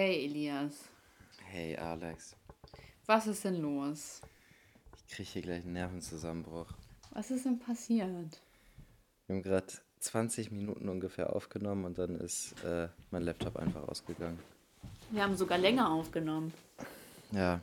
Hey 0.00 0.24
Elias, 0.24 0.88
Hey 1.50 1.76
Alex, 1.76 2.34
was 3.04 3.26
ist 3.26 3.44
denn 3.44 3.56
los? 3.60 4.22
ich 4.96 5.14
kriege 5.14 5.28
hier 5.28 5.42
gleich 5.42 5.62
einen 5.64 5.74
Nervenzusammenbruch. 5.74 6.68
Was 7.10 7.30
ist 7.30 7.44
denn 7.44 7.58
passiert? 7.58 8.40
Wir 9.26 9.36
haben 9.36 9.42
gerade 9.42 9.66
20 9.98 10.52
Minuten 10.52 10.88
ungefähr 10.88 11.36
aufgenommen 11.36 11.84
und 11.84 11.98
dann 11.98 12.14
ist 12.14 12.54
äh, 12.64 12.88
mein 13.10 13.24
Laptop 13.24 13.58
einfach 13.58 13.86
ausgegangen. 13.88 14.38
Wir 15.10 15.22
haben 15.22 15.36
sogar 15.36 15.58
länger 15.58 15.90
aufgenommen. 15.92 16.54
Ja, 17.32 17.60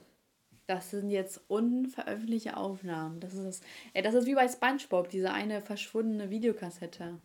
Das 0.67 0.91
sind 0.91 1.09
jetzt 1.09 1.41
unveröffentlichte 1.47 2.55
Aufnahmen. 2.55 3.19
Das 3.19 3.33
ist, 3.33 3.45
das, 3.45 3.61
ey, 3.95 4.03
das 4.03 4.13
ist 4.13 4.27
wie 4.27 4.35
bei 4.35 4.47
SpongeBob, 4.47 5.09
diese 5.09 5.31
eine 5.31 5.63
verschwundene 5.63 6.29
Videokassette. 6.29 7.17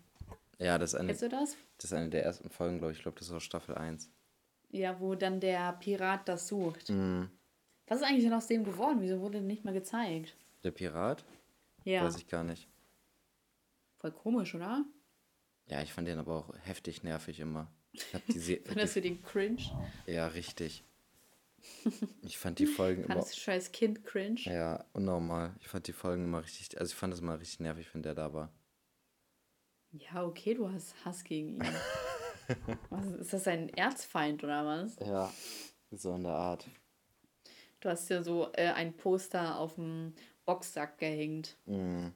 ja, 0.59 0.79
das 0.79 0.95
ist 0.95 0.99
eine, 1.01 1.09
Kennst 1.09 1.23
du 1.23 1.29
das? 1.29 1.55
das 1.77 1.85
ist 1.85 1.93
eine 1.93 2.09
der 2.09 2.25
ersten 2.25 2.49
Folgen, 2.49 2.79
glaube 2.79 2.93
ich. 2.93 2.97
Ich 3.01 3.03
glaube, 3.03 3.19
das 3.19 3.31
war 3.31 3.41
Staffel 3.41 3.75
1. 3.75 4.09
Ja, 4.73 4.99
wo 5.01 5.15
dann 5.15 5.39
der 5.39 5.73
Pirat 5.75 6.29
das 6.29 6.49
sucht. 6.49 6.89
Mhm. 6.91 7.31
Was 7.87 8.01
ist 8.01 8.07
eigentlich 8.07 8.25
denn 8.25 8.33
aus 8.33 8.47
dem 8.47 8.65
geworden? 8.65 9.01
Wieso 9.03 9.21
wurde 9.21 9.39
denn 9.39 9.47
nicht 9.47 9.65
mal 9.65 9.75
gezeigt? 9.75 10.37
Der 10.65 10.71
Pirat? 10.71 11.25
Ja, 11.85 12.05
Weiß 12.05 12.17
ich 12.17 12.27
gar 12.27 12.43
nicht. 12.43 12.69
voll 13.99 14.13
komisch, 14.13 14.55
oder? 14.55 14.85
Ja, 15.67 15.83
ich 15.83 15.93
fand 15.93 16.09
den 16.09 16.19
aber 16.19 16.37
auch 16.37 16.55
heftig 16.65 17.03
nervig 17.03 17.39
immer. 17.41 17.71
Ich 17.93 18.15
hab 18.15 18.27
die, 18.27 18.39
Se 18.39 18.57
Fandest 18.65 18.97
du 18.97 19.01
den 19.03 19.23
cringe? 19.23 19.63
die 20.07 20.13
Ja, 20.13 20.27
richtig. 20.29 20.83
Ich 22.23 22.39
fand 22.39 22.59
die 22.59 22.67
Folgen 22.67 23.05
immer. 23.05 23.17
Du 23.17 23.27
scheiß 23.27 23.73
Kind 23.73 24.05
cringe? 24.05 24.41
Ja, 24.41 24.85
unnormal. 24.95 25.55
Ich 25.61 25.69
fand 25.69 25.87
die 25.87 25.93
Folgen 25.93 26.25
immer 26.25 26.43
richtig. 26.43 26.81
Also, 26.81 26.93
ich 26.93 26.97
fand 26.97 27.13
es 27.13 27.21
immer 27.21 27.39
richtig 27.39 27.61
nervig, 27.61 27.93
wenn 27.95 28.03
der 28.03 28.15
da 28.15 28.33
war. 28.33 28.51
Ja, 29.93 30.25
okay, 30.25 30.55
du 30.55 30.71
hast 30.71 30.95
Hass 31.05 31.23
gegen 31.25 31.57
ihn. 31.57 31.63
was, 32.91 33.07
ist 33.07 33.33
das 33.33 33.47
ein 33.49 33.69
Erzfeind 33.71 34.43
oder 34.45 34.65
was? 34.67 34.97
Ja, 35.07 35.33
so 35.91 36.15
in 36.15 36.25
der 36.25 36.33
Art. 36.33 36.67
Du 37.81 37.89
hast 37.89 38.09
ja 38.11 38.23
so 38.23 38.49
äh, 38.55 38.69
ein 38.73 38.97
Poster 38.97 39.59
auf 39.59 39.75
dem 39.75 40.15
Boxsack 40.45 40.99
gehängt. 40.99 41.57
Mhm. 41.67 42.13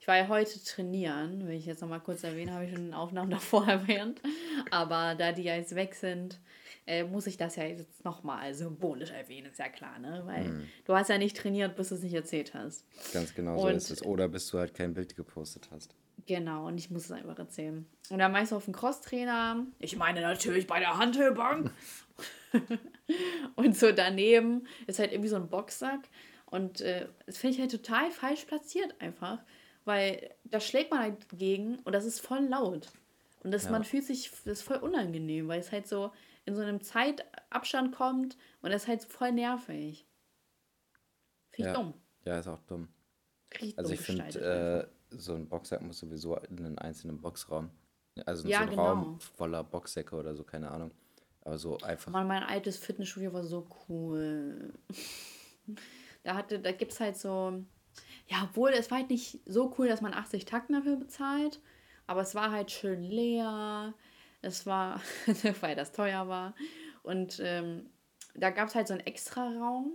Ich 0.00 0.08
war 0.08 0.16
ja 0.18 0.28
heute 0.28 0.62
trainieren, 0.62 1.46
will 1.46 1.54
ich 1.56 1.64
jetzt 1.64 1.80
nochmal 1.80 2.00
kurz 2.00 2.24
erwähnen, 2.24 2.52
habe 2.52 2.66
ich 2.66 2.72
schon 2.72 2.88
in 2.88 2.94
Aufnahmen 2.94 3.30
davor 3.30 3.66
erwähnt. 3.66 4.20
Aber 4.70 5.14
da 5.14 5.32
die 5.32 5.42
ja 5.44 5.54
jetzt 5.56 5.74
weg 5.74 5.94
sind, 5.94 6.40
äh, 6.86 7.04
muss 7.04 7.26
ich 7.26 7.38
das 7.38 7.56
ja 7.56 7.64
jetzt 7.64 8.04
nochmal 8.04 8.52
symbolisch 8.52 9.10
erwähnen, 9.12 9.46
ist 9.50 9.58
ja 9.58 9.68
klar, 9.70 9.98
ne? 9.98 10.22
Weil 10.26 10.68
du 10.84 10.94
hast 10.94 11.08
ja 11.08 11.16
nicht 11.16 11.36
trainiert, 11.38 11.76
bis 11.76 11.88
du 11.88 11.94
es 11.94 12.02
nicht 12.02 12.12
erzählt 12.12 12.52
hast. 12.52 12.84
Ganz 13.14 13.32
genau 13.34 13.58
so 13.58 13.68
Und- 13.68 13.76
ist 13.76 13.90
es. 13.90 14.02
Oder 14.04 14.28
bis 14.28 14.48
du 14.48 14.58
halt 14.58 14.74
kein 14.74 14.92
Bild 14.92 15.16
gepostet 15.16 15.68
hast. 15.70 15.94
Genau, 16.26 16.66
und 16.68 16.78
ich 16.78 16.90
muss 16.90 17.04
es 17.04 17.12
einfach 17.12 17.38
erzählen. 17.38 17.86
Und 18.08 18.18
dann 18.18 18.32
meist 18.32 18.52
auf 18.52 18.64
dem 18.64 18.74
Crosstrainer, 18.74 19.66
ich 19.78 19.96
meine 19.96 20.20
natürlich 20.20 20.66
bei 20.66 20.78
der 20.78 20.96
Hantelbank. 20.96 21.70
und 23.56 23.76
so 23.76 23.92
daneben 23.92 24.66
ist 24.86 24.98
halt 24.98 25.12
irgendwie 25.12 25.28
so 25.28 25.36
ein 25.36 25.48
Boxsack. 25.48 26.00
Und 26.46 26.80
äh, 26.80 27.08
das 27.26 27.38
finde 27.38 27.54
ich 27.54 27.60
halt 27.60 27.70
total 27.72 28.10
falsch 28.10 28.44
platziert 28.44 28.94
einfach. 29.00 29.40
Weil 29.84 30.34
da 30.44 30.60
schlägt 30.60 30.90
man 30.90 31.00
halt 31.00 31.28
gegen 31.36 31.78
und 31.80 31.92
das 31.92 32.04
ist 32.06 32.20
voll 32.20 32.46
laut. 32.46 32.90
Und 33.42 33.50
das, 33.50 33.64
Ja. 33.64 33.72
man 33.72 33.84
fühlt 33.84 34.04
sich, 34.04 34.30
das 34.30 34.60
ist 34.60 34.62
voll 34.62 34.78
unangenehm, 34.78 35.48
weil 35.48 35.60
es 35.60 35.72
halt 35.72 35.86
so 35.86 36.10
in 36.46 36.54
so 36.54 36.62
einem 36.62 36.80
Zeitabstand 36.80 37.94
kommt 37.94 38.38
und 38.62 38.70
das 38.70 38.82
ist 38.84 38.88
halt 38.88 39.04
voll 39.04 39.32
nervig. 39.32 40.06
Finde 41.50 41.70
ich 41.70 41.74
Ja. 41.74 41.74
dumm. 41.74 41.94
Ja, 42.24 42.38
ist 42.38 42.48
auch 42.48 42.62
dumm. 42.62 42.88
Richtig 43.52 43.76
Also 43.76 43.90
dumm 43.90 44.00
ich 44.00 44.06
finde, 44.06 44.90
so 45.18 45.34
ein 45.34 45.48
Boxsack 45.48 45.82
muss 45.82 45.98
sowieso 45.98 46.36
in 46.36 46.58
einen 46.58 46.78
einzelnen 46.78 47.20
Boxraum. 47.20 47.70
Also 48.26 48.44
in 48.44 48.50
Ja, 48.50 48.58
so 48.58 48.62
einen 48.62 48.70
genau. 48.70 48.84
Raum 48.84 49.20
voller 49.20 49.64
Boxsäcke 49.64 50.16
oder 50.16 50.34
so, 50.34 50.44
keine 50.44 50.70
Ahnung. 50.70 50.90
Aber 51.42 51.58
so 51.58 51.78
einfach. 51.78 52.10
Mann, 52.10 52.26
mein 52.26 52.42
altes 52.42 52.78
Fitnessstudio 52.78 53.32
war 53.32 53.42
so 53.44 53.66
cool. 53.88 54.72
Da 56.22 56.34
hatte, 56.36 56.58
da 56.58 56.72
gibt's 56.72 57.00
halt 57.00 57.16
so, 57.16 57.62
ja, 58.28 58.48
obwohl 58.48 58.70
es 58.70 58.90
war 58.90 58.98
halt 58.98 59.10
nicht 59.10 59.40
so 59.46 59.74
cool, 59.78 59.88
dass 59.88 60.00
man 60.00 60.14
80 60.14 60.46
Tacken 60.46 60.74
dafür 60.74 60.96
bezahlt, 60.96 61.60
aber 62.06 62.22
es 62.22 62.34
war 62.34 62.50
halt 62.50 62.70
schön 62.70 63.02
leer. 63.02 63.94
Es 64.40 64.66
war, 64.66 65.00
weil 65.60 65.74
das 65.74 65.92
teuer 65.92 66.28
war. 66.28 66.54
Und 67.02 67.40
ähm, 67.42 67.90
da 68.34 68.50
gab 68.50 68.68
es 68.68 68.74
halt 68.74 68.88
so 68.88 68.94
einen 68.94 69.06
extra 69.06 69.42
Raum 69.46 69.92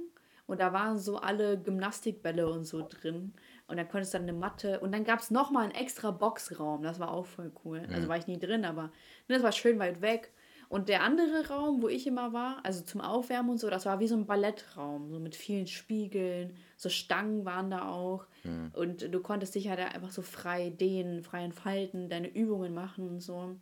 und 0.48 0.60
da 0.60 0.74
waren 0.74 0.98
so 0.98 1.18
alle 1.18 1.60
Gymnastikbälle 1.62 2.48
und 2.52 2.66
so 2.66 2.88
drin. 2.88 3.34
Und 3.70 3.78
da 3.78 3.84
konntest 3.84 4.14
du 4.14 4.18
dann 4.18 4.28
eine 4.28 4.38
Matte. 4.38 4.80
Und 4.80 4.92
dann 4.92 5.04
gab 5.04 5.20
es 5.20 5.32
nochmal 5.32 5.64
einen 5.64 5.76
extra 5.76 6.12
Boxraum. 6.12 6.84
Das 6.84 7.00
war 7.00 7.12
auch 7.12 7.26
voll 7.26 7.52
cool. 7.64 7.88
Also 7.94 8.08
war 8.08 8.18
ich 8.18 8.28
nie 8.28 8.40
drin, 8.40 8.66
aber 8.66 8.84
ne, 8.84 9.36
das 9.36 9.44
war 9.44 9.52
schön 9.52 9.80
weit 9.80 10.02
weg. 10.02 10.34
Und 10.70 10.88
der 10.88 11.02
andere 11.04 11.48
Raum, 11.48 11.82
wo 11.82 11.88
ich 11.88 12.06
immer 12.06 12.32
war, 12.32 12.64
also 12.64 12.84
zum 12.84 13.02
Aufwärmen 13.02 13.52
und 13.52 13.58
so, 13.60 13.70
das 13.72 13.88
war 13.88 14.00
wie 14.00 14.08
so 14.08 14.16
ein 14.16 14.28
Ballettraum, 14.28 15.12
so 15.12 15.20
mit 15.20 15.36
vielen 15.36 15.66
Spiegeln, 15.66 16.56
so 16.78 16.90
Stangen 16.90 17.44
waren 17.46 17.72
da 17.72 17.90
auch. 17.90 18.28
Und 18.74 19.14
du 19.14 19.20
konntest 19.22 19.56
dich 19.56 19.68
halt 19.70 19.80
einfach 19.80 20.12
so 20.12 20.22
frei 20.22 20.70
dehnen, 20.70 21.24
frei 21.24 21.44
entfalten, 21.44 22.10
deine 22.10 22.28
Übungen 22.28 22.74
machen 22.74 23.08
und 23.10 23.20
so. 23.20 23.56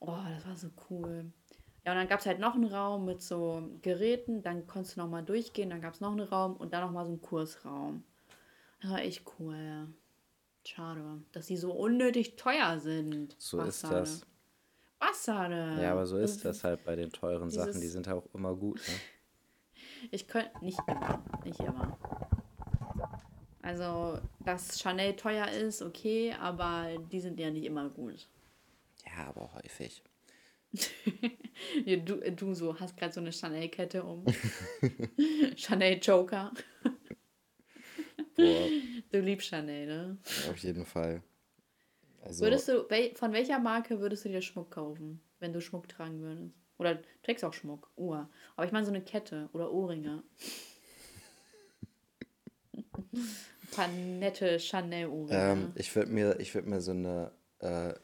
Oh, 0.00 0.18
das 0.28 0.46
war 0.46 0.56
so 0.56 0.68
cool. 0.90 1.32
Ja, 1.84 1.92
und 1.92 1.98
dann 1.98 2.08
gab 2.08 2.20
es 2.20 2.26
halt 2.26 2.40
noch 2.40 2.54
einen 2.54 2.64
Raum 2.64 3.04
mit 3.04 3.22
so 3.22 3.70
Geräten, 3.82 4.42
dann 4.42 4.66
konntest 4.66 4.96
du 4.96 5.00
nochmal 5.00 5.22
durchgehen, 5.24 5.70
dann 5.70 5.80
gab 5.82 5.94
es 5.94 6.00
noch 6.00 6.12
einen 6.12 6.26
Raum 6.26 6.56
und 6.56 6.72
dann 6.72 6.82
nochmal 6.82 7.04
so 7.04 7.12
einen 7.12 7.20
Kursraum. 7.22 8.04
Das 8.84 8.92
war 8.92 9.00
echt 9.00 9.24
cool. 9.38 9.88
Schade, 10.66 11.22
dass 11.32 11.46
die 11.46 11.56
so 11.56 11.72
unnötig 11.72 12.36
teuer 12.36 12.78
sind. 12.78 13.34
So 13.38 13.58
ist 13.60 13.80
Bastarde. 13.80 14.00
das. 14.00 14.26
Bastarde. 14.98 15.78
Ja, 15.80 15.92
aber 15.92 16.04
so 16.04 16.18
ist 16.18 16.44
das 16.44 16.64
halt 16.64 16.84
bei 16.84 16.94
den 16.94 17.10
teuren 17.10 17.48
Sachen. 17.50 17.80
Die 17.80 17.88
sind 17.88 18.06
auch 18.10 18.26
immer 18.34 18.54
gut, 18.54 18.76
ne? 18.86 18.94
Ich 20.10 20.28
könnte 20.28 20.62
nicht 20.62 20.78
immer, 20.86 21.24
nicht 21.44 21.60
immer. 21.60 21.96
Also, 23.62 24.18
dass 24.40 24.78
Chanel 24.78 25.16
teuer 25.16 25.48
ist, 25.48 25.80
okay, 25.80 26.34
aber 26.38 26.88
die 27.10 27.20
sind 27.20 27.40
ja 27.40 27.50
nicht 27.50 27.64
immer 27.64 27.88
gut. 27.88 28.28
Ja, 29.06 29.28
aber 29.28 29.50
häufig. 29.54 30.02
Du, 31.86 32.16
du 32.16 32.52
so 32.52 32.78
hast 32.80 32.96
gerade 32.96 33.12
so 33.12 33.20
eine 33.20 33.30
Chanel-Kette 33.32 34.02
um. 34.02 34.24
Chanel 35.56 36.00
Joker. 36.02 36.52
Boah, 38.36 38.68
Du 39.10 39.20
liebst 39.20 39.48
Chanel, 39.48 39.86
ne? 39.86 40.18
auf 40.50 40.56
jeden 40.58 40.84
Fall. 40.84 41.22
Also, 42.22 42.44
Würdest 42.44 42.68
du, 42.68 42.86
von 43.14 43.32
welcher 43.32 43.58
Marke 43.58 44.00
würdest 44.00 44.24
du 44.24 44.28
dir 44.30 44.40
Schmuck 44.42 44.70
kaufen, 44.70 45.20
wenn 45.40 45.52
du 45.52 45.60
Schmuck 45.60 45.88
tragen 45.88 46.20
würdest? 46.20 46.54
Oder 46.78 46.96
du 46.96 47.02
trägst 47.22 47.44
auch 47.44 47.52
Schmuck, 47.52 47.90
Uhr. 47.96 48.28
Aber 48.56 48.66
ich 48.66 48.72
meine 48.72 48.84
so 48.86 48.90
eine 48.92 49.02
Kette 49.02 49.48
oder 49.52 49.70
Ohrringe. 49.72 50.22
Ein 53.12 53.70
paar 53.70 53.88
nette 53.88 54.58
Chanel-Ohrringe. 54.58 55.52
ähm, 55.52 55.72
ich 55.76 55.94
würde 55.94 56.10
mir, 56.10 56.40
ich 56.40 56.54
würd 56.54 56.66
mir 56.66 56.80
so 56.80 56.90
eine 56.92 57.30
äh, 57.60 57.94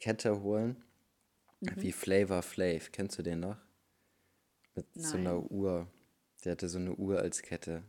Kette 0.00 0.42
holen, 0.42 0.82
Mhm. 1.60 1.72
wie 1.82 1.92
Flavor 1.92 2.42
Flav. 2.42 2.92
Kennst 2.92 3.18
du 3.18 3.22
den 3.22 3.40
noch? 3.40 3.56
Mit 4.74 4.86
so 4.94 5.16
einer 5.16 5.34
Nein. 5.34 5.46
Uhr. 5.48 5.86
Der 6.44 6.52
hatte 6.52 6.68
so 6.68 6.78
eine 6.78 6.94
Uhr 6.94 7.18
als 7.18 7.40
Kette. 7.40 7.82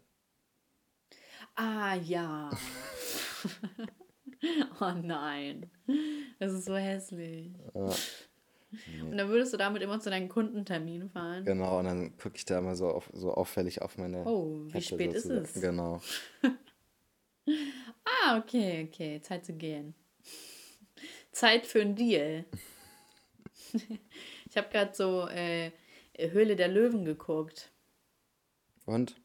Ah, 1.58 1.96
ja. 1.96 2.52
oh 4.80 4.92
nein. 5.02 5.70
Das 6.40 6.54
ist 6.54 6.66
so 6.66 6.76
hässlich. 6.76 7.50
Und 7.74 9.18
dann 9.18 9.30
würdest 9.30 9.54
du 9.54 9.58
damit 9.58 9.82
immer 9.82 10.00
zu 10.00 10.12
deinen 10.12 10.30
Kundentermin 10.30 11.10
fahren. 11.10 11.46
Genau, 11.46 11.80
und 11.80 11.86
dann 11.86 12.16
gucke 12.18 12.36
ich 12.36 12.46
da 12.46 12.60
immer 12.60 12.76
so, 12.76 12.90
auf, 12.90 13.10
so 13.12 13.34
auffällig 13.34 13.82
auf 13.82 13.98
meine. 13.98 14.24
Oh, 14.26 14.66
wie 14.68 14.72
Kette 14.74 14.86
spät 14.86 15.14
ist 15.14 15.24
sozusagen. 15.24 15.44
es? 15.44 15.62
Genau. 15.62 16.02
Ah, 18.24 18.40
okay, 18.40 18.90
okay. 18.90 19.22
Zeit 19.22 19.46
zu 19.46 19.54
gehen. 19.54 19.96
Zeit 21.32 21.66
für 21.66 21.80
einen 21.80 21.96
Deal. 21.96 22.44
ich 24.50 24.58
habe 24.58 24.68
gerade 24.70 24.94
so 24.94 25.30
äh, 25.30 25.72
Höhle 26.18 26.58
der 26.58 26.68
Löwen 26.68 27.06
geguckt. 27.06 27.72
Und? 28.86 29.16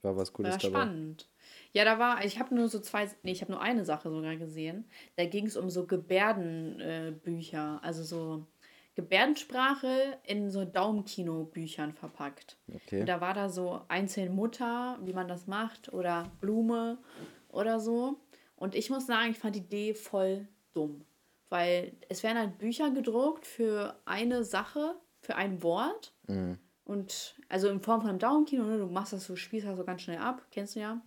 War 0.00 0.16
was 0.16 0.32
Cooles 0.32 0.52
War 0.52 0.58
dabei? 0.58 0.70
spannend. 0.70 1.28
Ja, 1.72 1.84
da 1.84 1.98
war, 1.98 2.24
ich 2.24 2.38
habe 2.38 2.54
nur 2.54 2.68
so 2.68 2.80
zwei, 2.80 3.08
nee, 3.22 3.32
ich 3.32 3.42
habe 3.42 3.52
nur 3.52 3.60
eine 3.60 3.84
Sache 3.84 4.10
sogar 4.10 4.36
gesehen. 4.36 4.84
Da 5.16 5.26
ging 5.26 5.46
es 5.46 5.56
um 5.56 5.70
so 5.70 5.86
Gebärdenbücher, 5.86 7.80
äh, 7.82 7.86
also 7.86 8.02
so 8.02 8.46
Gebärdensprache 8.94 10.18
in 10.24 10.50
so 10.50 10.64
Daumenkino-Büchern 10.64 11.92
verpackt. 11.92 12.58
Okay. 12.74 13.00
Und 13.00 13.06
da 13.06 13.20
war 13.20 13.32
da 13.32 13.48
so 13.48 13.82
einzeln 13.88 14.34
Mutter, 14.34 14.98
wie 15.04 15.12
man 15.12 15.28
das 15.28 15.46
macht, 15.46 15.92
oder 15.92 16.32
Blume 16.40 16.98
oder 17.48 17.78
so. 17.78 18.18
Und 18.56 18.74
ich 18.74 18.90
muss 18.90 19.06
sagen, 19.06 19.30
ich 19.30 19.38
fand 19.38 19.54
die 19.54 19.60
Idee 19.60 19.94
voll 19.94 20.48
dumm. 20.74 21.04
Weil 21.48 21.92
es 22.08 22.22
werden 22.22 22.38
halt 22.38 22.58
Bücher 22.58 22.90
gedruckt 22.90 23.46
für 23.46 23.94
eine 24.04 24.42
Sache, 24.42 24.96
für 25.20 25.36
ein 25.36 25.62
Wort. 25.62 26.12
Und 26.84 27.36
also 27.48 27.68
in 27.68 27.80
Form 27.80 28.00
von 28.00 28.10
einem 28.10 28.18
Daumenkino, 28.18 28.64
ne? 28.64 28.78
du 28.78 28.86
machst 28.86 29.12
das 29.12 29.26
so, 29.26 29.36
spielst 29.36 29.66
das 29.66 29.76
so 29.76 29.84
ganz 29.84 30.02
schnell 30.02 30.18
ab, 30.18 30.44
kennst 30.50 30.74
du 30.74 30.80
ja. 30.80 31.00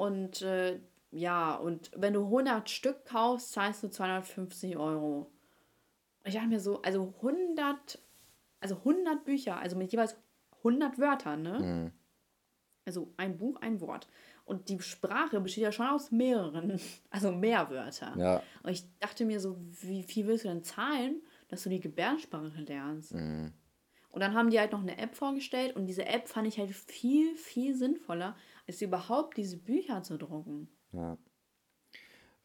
Und 0.00 0.42
äh, 0.42 0.80
ja, 1.10 1.56
und 1.56 1.90
wenn 1.94 2.14
du 2.14 2.24
100 2.24 2.70
Stück 2.70 3.04
kaufst, 3.04 3.52
zahlst 3.52 3.82
du 3.82 3.88
250 3.88 4.76
Euro. 4.76 5.30
Ich 6.24 6.34
dachte 6.34 6.48
mir 6.48 6.60
so, 6.60 6.80
also 6.82 7.14
100 7.16 7.98
also 8.60 8.76
100 8.76 9.24
Bücher, 9.24 9.58
also 9.58 9.76
mit 9.76 9.90
jeweils 9.92 10.16
100 10.58 10.98
Wörtern, 10.98 11.42
ne? 11.42 11.58
Mhm. 11.58 11.92
Also 12.86 13.12
ein 13.16 13.36
Buch, 13.36 13.60
ein 13.60 13.80
Wort. 13.80 14.08
Und 14.44 14.68
die 14.68 14.80
Sprache 14.80 15.40
besteht 15.40 15.64
ja 15.64 15.72
schon 15.72 15.86
aus 15.86 16.10
mehreren, 16.10 16.80
also 17.10 17.32
mehr 17.32 17.70
Wörter. 17.70 18.14
Ja. 18.16 18.42
Und 18.62 18.70
ich 18.70 18.84
dachte 18.98 19.24
mir 19.24 19.40
so, 19.40 19.56
wie 19.82 20.02
viel 20.02 20.26
willst 20.26 20.44
du 20.44 20.48
denn 20.48 20.64
zahlen, 20.64 21.22
dass 21.48 21.62
du 21.62 21.68
die 21.68 21.80
Gebärdensprache 21.80 22.60
lernst? 22.62 23.14
Mhm. 23.14 23.52
Und 24.10 24.20
dann 24.20 24.34
haben 24.34 24.50
die 24.50 24.58
halt 24.58 24.72
noch 24.72 24.82
eine 24.82 24.98
App 24.98 25.14
vorgestellt 25.14 25.76
und 25.76 25.86
diese 25.86 26.04
App 26.04 26.28
fand 26.28 26.48
ich 26.48 26.58
halt 26.58 26.70
viel, 26.72 27.36
viel 27.36 27.76
sinnvoller, 27.76 28.36
als 28.70 28.82
überhaupt 28.82 29.36
diese 29.36 29.56
Bücher 29.56 30.02
zu 30.02 30.16
drucken. 30.16 30.68
Ja. 30.92 31.18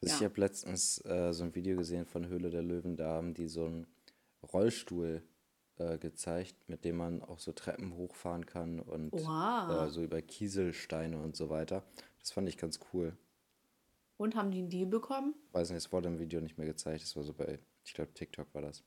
Also 0.01 0.13
Ich 0.15 0.19
Ja. 0.19 0.25
habe 0.29 0.39
letztens 0.41 1.03
äh, 1.05 1.31
so 1.33 1.43
ein 1.43 1.55
Video 1.55 1.77
gesehen 1.77 2.05
von 2.05 2.27
Höhle 2.27 2.49
der 2.49 2.61
Löwen, 2.63 2.95
da 2.97 3.11
haben 3.13 3.33
die 3.33 3.47
so 3.47 3.65
einen 3.65 3.87
Rollstuhl 4.53 5.23
äh, 5.77 5.97
gezeigt, 5.97 6.55
mit 6.67 6.85
dem 6.85 6.97
man 6.97 7.21
auch 7.21 7.39
so 7.39 7.51
Treppen 7.51 7.95
hochfahren 7.95 8.45
kann 8.45 8.79
und 8.79 9.13
Oha. 9.13 9.85
äh, 9.85 9.89
so 9.89 10.03
über 10.03 10.21
Kieselsteine 10.21 11.17
und 11.17 11.35
so 11.35 11.49
weiter. 11.49 11.83
Das 12.19 12.31
fand 12.31 12.47
ich 12.47 12.57
ganz 12.57 12.79
cool. 12.93 13.17
Und 14.17 14.35
haben 14.35 14.51
die 14.51 14.59
einen 14.59 14.69
Deal 14.69 14.85
bekommen? 14.85 15.35
Weiß 15.51 15.69
nicht, 15.69 15.77
es 15.77 15.91
wurde 15.91 16.07
im 16.07 16.19
Video 16.19 16.39
nicht 16.39 16.57
mehr 16.57 16.67
gezeigt, 16.67 17.03
das 17.03 17.15
war 17.15 17.23
so 17.23 17.33
bei, 17.33 17.59
ich 17.83 17.93
glaube, 17.93 18.13
TikTok 18.13 18.47
war 18.53 18.61
das. 18.61 18.83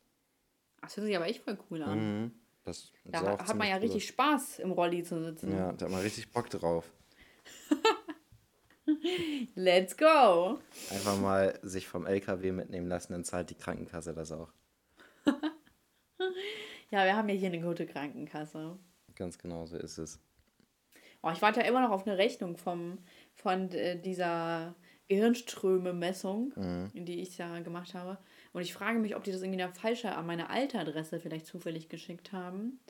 Das 0.81 0.97
hört 0.97 1.07
sich 1.07 1.17
aber 1.17 1.27
echt 1.27 1.43
voll 1.43 1.59
cool 1.71 1.83
an. 1.83 2.23
Mhm. 2.25 2.33
Das 2.65 2.93
Da 3.05 3.39
hat 3.39 3.57
man 3.57 3.69
ja 3.69 3.77
cool 3.77 3.83
richtig 3.83 4.07
Spaß, 4.07 4.59
im 4.61 4.73
Rolli 4.73 5.03
zu 5.03 5.23
sitzen. 5.23 5.51
Ja, 5.53 5.73
da 5.73 5.87
hat 5.87 5.93
man 5.93 6.01
richtig 6.03 6.31
Bock 6.33 6.49
drauf. 6.51 6.91
Let's 9.55 9.97
go! 9.97 10.59
Einfach 10.91 11.19
mal 11.21 11.59
sich 11.63 11.87
vom 11.89 12.07
LKW 12.07 12.53
mitnehmen 12.53 12.89
lassen, 12.89 13.13
dann 13.13 13.25
zahlt 13.25 13.51
die 13.51 13.55
Krankenkasse 13.55 14.15
das 14.15 14.33
auch. 14.33 14.51
Ja, 16.91 17.05
wir 17.05 17.15
haben 17.15 17.29
ja 17.29 17.35
hier 17.35 17.49
eine 17.49 17.61
gute 17.61 17.87
Krankenkasse. 17.87 18.79
Ganz 19.15 19.37
genau 19.39 19.67
so 19.67 19.77
ist 19.77 19.99
es. 19.99 20.19
Oh, 21.23 21.29
ich 21.31 21.43
warte 21.43 21.61
ja 21.61 21.67
immer 21.67 21.83
noch 21.83 21.91
auf 21.91 22.07
eine 22.07 22.17
Rechnung 22.17 22.57
vom, 22.57 22.97
von 23.35 23.71
äh, 23.73 24.01
dieser 24.01 24.75
Gehirnströme-Messung, 25.09 26.55
Mhm. 26.57 27.05
die 27.05 27.21
ich 27.21 27.37
ja 27.37 27.61
gemacht 27.61 27.93
habe. 27.93 28.17
Und 28.55 28.63
ich 28.63 28.73
frage 28.73 28.99
mich, 29.01 29.17
ob 29.17 29.23
die 29.25 29.33
das 29.33 29.43
irgendwie 29.43 29.63
eine 29.63 29.73
falsche 29.75 30.17
an 30.17 30.25
meine 30.27 30.49
alte 30.49 30.79
Adresse 30.79 31.21
vielleicht 31.21 31.45
zufällig 31.47 31.91
geschickt 31.91 32.33
haben. 32.33 32.81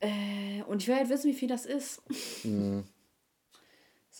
Äh, 0.00 0.62
und 0.66 0.82
ich 0.82 0.88
will 0.88 0.96
halt 0.96 1.08
wissen, 1.08 1.30
wie 1.30 1.34
viel 1.34 1.48
das 1.48 1.64
ist. 1.64 2.02
Mhm. 2.44 2.84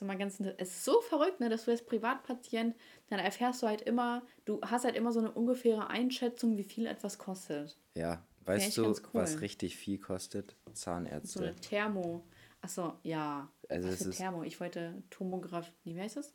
Ist 0.03 0.07
immer 0.09 0.17
ganz, 0.17 0.41
es 0.41 0.69
ist 0.71 0.85
so 0.85 1.01
verrückt, 1.01 1.39
ne, 1.39 1.49
dass 1.49 1.65
du 1.65 1.71
als 1.71 1.85
Privatpatient, 1.87 2.75
dann 3.09 3.21
erfährst 3.21 3.63
du 3.63 3.69
halt 3.69 3.83
immer, 3.83 4.23
du 4.45 4.61
hast 4.63 4.85
halt 4.85 4.97
immer 4.97 5.13
so 5.13 5.21
eine 5.21 5.31
ungefähre 5.31 5.87
Einschätzung, 5.87 6.57
wie 6.57 6.65
viel 6.65 6.87
etwas 6.87 7.19
kostet. 7.19 7.79
Ja, 7.95 8.27
weißt 8.47 8.77
du, 8.79 8.87
cool. 8.87 9.01
was 9.13 9.41
richtig 9.41 9.77
viel 9.77 9.99
kostet? 9.99 10.57
So 10.67 10.73
Zahnärzte. 10.73 11.43
eine 11.45 11.55
Thermo. 11.55 12.25
Achso, 12.61 12.95
ja. 13.05 13.49
Also 13.69 13.89
Was 13.89 14.01
es 14.01 14.07
ist- 14.09 14.17
Thermo? 14.17 14.43
Ich 14.43 14.59
wollte 14.59 15.01
Tomograph, 15.09 15.71
wie 15.85 15.97
heißt 15.97 16.17
das? 16.17 16.35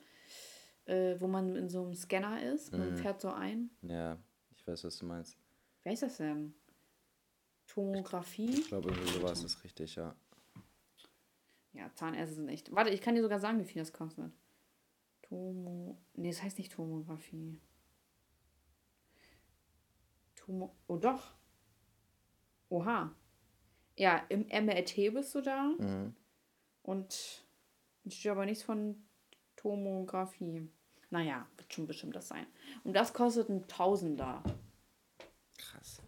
Äh, 0.86 1.20
wo 1.20 1.28
man 1.28 1.54
in 1.58 1.68
so 1.70 1.84
einem 1.84 1.94
Scanner 1.94 2.42
ist, 2.42 2.72
man 2.72 2.96
fährt 2.96 3.20
so 3.20 3.32
ein. 3.32 3.70
Ja, 3.82 4.18
ich 4.56 4.66
weiß, 4.66 4.86
was 4.86 4.98
du 4.98 5.06
meinst. 5.06 5.38
Wer 5.84 5.92
ist 5.92 6.04
das 6.04 6.16
denn? 6.18 6.54
Tomographie? 7.68 8.62
Ich 8.62 8.68
glaube, 8.70 8.92
irgendwie 8.92 9.12
sowas 9.20 9.44
ist 9.44 9.62
richtig, 9.66 9.96
ja. 9.96 10.16
Ja, 11.78 11.94
Zahnärzte 11.94 12.36
sind 12.36 12.50
echt. 12.50 12.72
Warte, 12.72 12.90
ich 12.90 13.02
kann 13.02 13.14
dir 13.14 13.22
sogar 13.22 13.40
sagen, 13.40 13.60
wie 13.60 13.66
viel 13.66 13.82
das 13.82 13.94
kostet. 13.94 14.32
Tomo. 15.22 15.98
Nee, 16.16 16.30
das 16.30 16.42
heißt 16.42 16.58
nicht 16.58 16.72
Tomographie. 16.72 17.62
Tomo. 20.36 20.76
Oh 20.88 20.98
doch. 20.98 21.36
Oha. 22.70 23.16
Ja, 23.96 24.18
im 24.30 24.48
MRT 24.48 25.14
bist 25.14 25.36
du 25.36 25.42
da. 25.42 25.74
Mhm. 25.78 26.16
Und 26.82 27.46
es 28.06 28.16
steht 28.16 28.32
aber 28.32 28.46
nichts 28.46 28.64
von 28.64 29.06
Tomographie. 29.56 30.68
Naja, 31.10 31.48
wird 31.58 31.74
schon 31.74 31.86
bestimmt 31.86 32.16
das 32.16 32.28
sein. 32.28 32.48
Und 32.84 32.94
das 32.94 33.14
kostet 33.14 33.50
ein 33.50 33.68
Tausender. 33.68 34.42
Krass. 35.58 36.02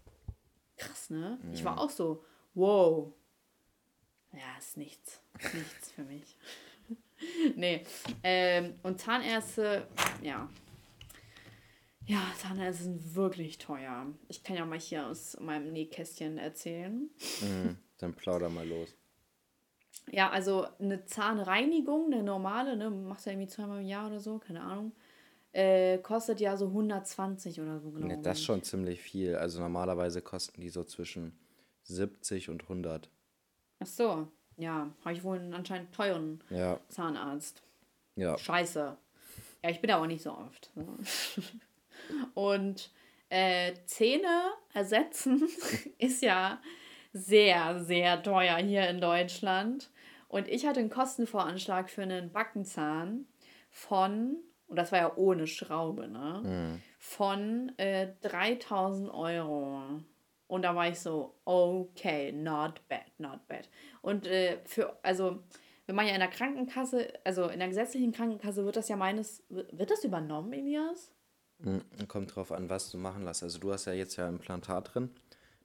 Krass, 0.76 1.10
ne? 1.10 1.38
Ich 1.52 1.64
war 1.64 1.78
auch 1.78 1.90
so, 1.90 2.24
wow. 2.54 3.12
Ja, 4.32 4.58
ist 4.58 4.76
nichts. 4.76 5.20
Nichts 5.54 5.92
für 5.92 6.02
mich. 6.04 6.36
nee. 7.56 7.84
Ähm, 8.22 8.74
und 8.82 9.00
Zahnärzte, 9.00 9.86
ja. 10.22 10.48
Ja, 12.06 12.22
Zahnärzte 12.38 12.84
sind 12.84 13.14
wirklich 13.14 13.58
teuer. 13.58 14.06
Ich 14.28 14.42
kann 14.42 14.56
ja 14.56 14.64
mal 14.64 14.78
hier 14.78 15.06
aus 15.06 15.38
meinem 15.40 15.72
Nähkästchen 15.72 16.38
erzählen. 16.38 17.10
Mhm. 17.40 17.76
Dann 17.98 18.14
plauder 18.14 18.48
mal 18.48 18.66
los. 18.66 18.94
Ja, 20.10 20.30
also 20.30 20.66
eine 20.80 21.04
Zahnreinigung, 21.04 22.12
eine 22.12 22.22
normale, 22.22 22.76
ne, 22.76 22.90
machst 22.90 23.26
du 23.26 23.30
ja 23.30 23.34
irgendwie 23.34 23.50
zweimal 23.52 23.80
im 23.80 23.86
Jahr 23.86 24.06
oder 24.08 24.18
so, 24.18 24.38
keine 24.38 24.60
Ahnung, 24.62 24.92
äh, 25.52 25.98
kostet 25.98 26.40
ja 26.40 26.56
so 26.56 26.66
120 26.68 27.60
oder 27.60 27.78
so, 27.80 27.90
glaube 27.90 28.06
Ne, 28.08 28.14
ich. 28.16 28.22
das 28.22 28.38
ist 28.38 28.44
schon 28.44 28.62
ziemlich 28.62 29.00
viel. 29.00 29.36
Also 29.36 29.60
normalerweise 29.60 30.22
kosten 30.22 30.60
die 30.60 30.68
so 30.70 30.82
zwischen 30.84 31.38
70 31.84 32.48
und 32.50 32.62
100. 32.62 33.08
Ach 33.80 33.86
so, 33.86 34.28
ja, 34.56 34.90
habe 35.04 35.14
ich 35.14 35.24
wohl 35.24 35.38
einen 35.38 35.54
anscheinend 35.54 35.92
teuren 35.94 36.42
Ja, 36.50 36.78
Zahnarzt. 36.88 37.62
ja. 38.14 38.36
Scheiße. 38.38 38.96
Ja, 39.62 39.70
ich 39.70 39.80
bin 39.80 39.90
aber 39.90 40.06
nicht 40.06 40.22
so 40.22 40.32
oft. 40.32 40.70
Und 42.34 42.90
äh, 43.28 43.74
Zähne 43.86 44.52
ersetzen 44.74 45.48
ist 45.98 46.22
ja 46.22 46.60
sehr, 47.12 47.82
sehr 47.82 48.22
teuer 48.22 48.56
hier 48.56 48.88
in 48.88 49.00
Deutschland. 49.00 49.90
Und 50.28 50.48
ich 50.48 50.66
hatte 50.66 50.80
einen 50.80 50.90
Kostenvoranschlag 50.90 51.90
für 51.90 52.02
einen 52.02 52.30
Backenzahn 52.32 53.26
von, 53.70 54.36
und 54.68 54.76
das 54.76 54.92
war 54.92 54.98
ja 54.98 55.16
ohne 55.16 55.46
Schraube, 55.46 56.06
ne? 56.08 56.40
Mhm. 56.44 56.82
Von 56.98 57.72
äh, 57.78 58.12
3000 58.22 59.10
Euro. 59.12 59.82
Und 60.50 60.62
da 60.62 60.74
war 60.74 60.88
ich 60.88 60.98
so, 60.98 61.38
okay, 61.44 62.32
not 62.32 62.86
bad, 62.88 63.04
not 63.18 63.46
bad. 63.46 63.68
Und 64.02 64.26
äh, 64.26 64.58
für, 64.64 64.98
also, 65.04 65.44
wenn 65.86 65.94
man 65.94 66.06
ja 66.06 66.12
in 66.14 66.18
der 66.20 66.28
Krankenkasse, 66.28 67.12
also 67.24 67.48
in 67.48 67.60
der 67.60 67.68
gesetzlichen 67.68 68.10
Krankenkasse 68.12 68.64
wird 68.64 68.76
das 68.76 68.88
ja 68.88 68.96
meines, 68.96 69.44
wird 69.48 69.90
das 69.90 70.02
übernommen, 70.04 70.52
Elias? 70.52 71.12
Mhm. 71.58 71.82
Kommt 72.08 72.34
drauf 72.34 72.50
an, 72.50 72.68
was 72.68 72.90
du 72.90 72.98
machen 72.98 73.22
lässt. 73.24 73.42
Also 73.44 73.58
du 73.60 73.72
hast 73.72 73.84
ja 73.84 73.92
jetzt 73.92 74.16
ja 74.16 74.28
Implantat 74.28 74.92
drin. 74.94 75.10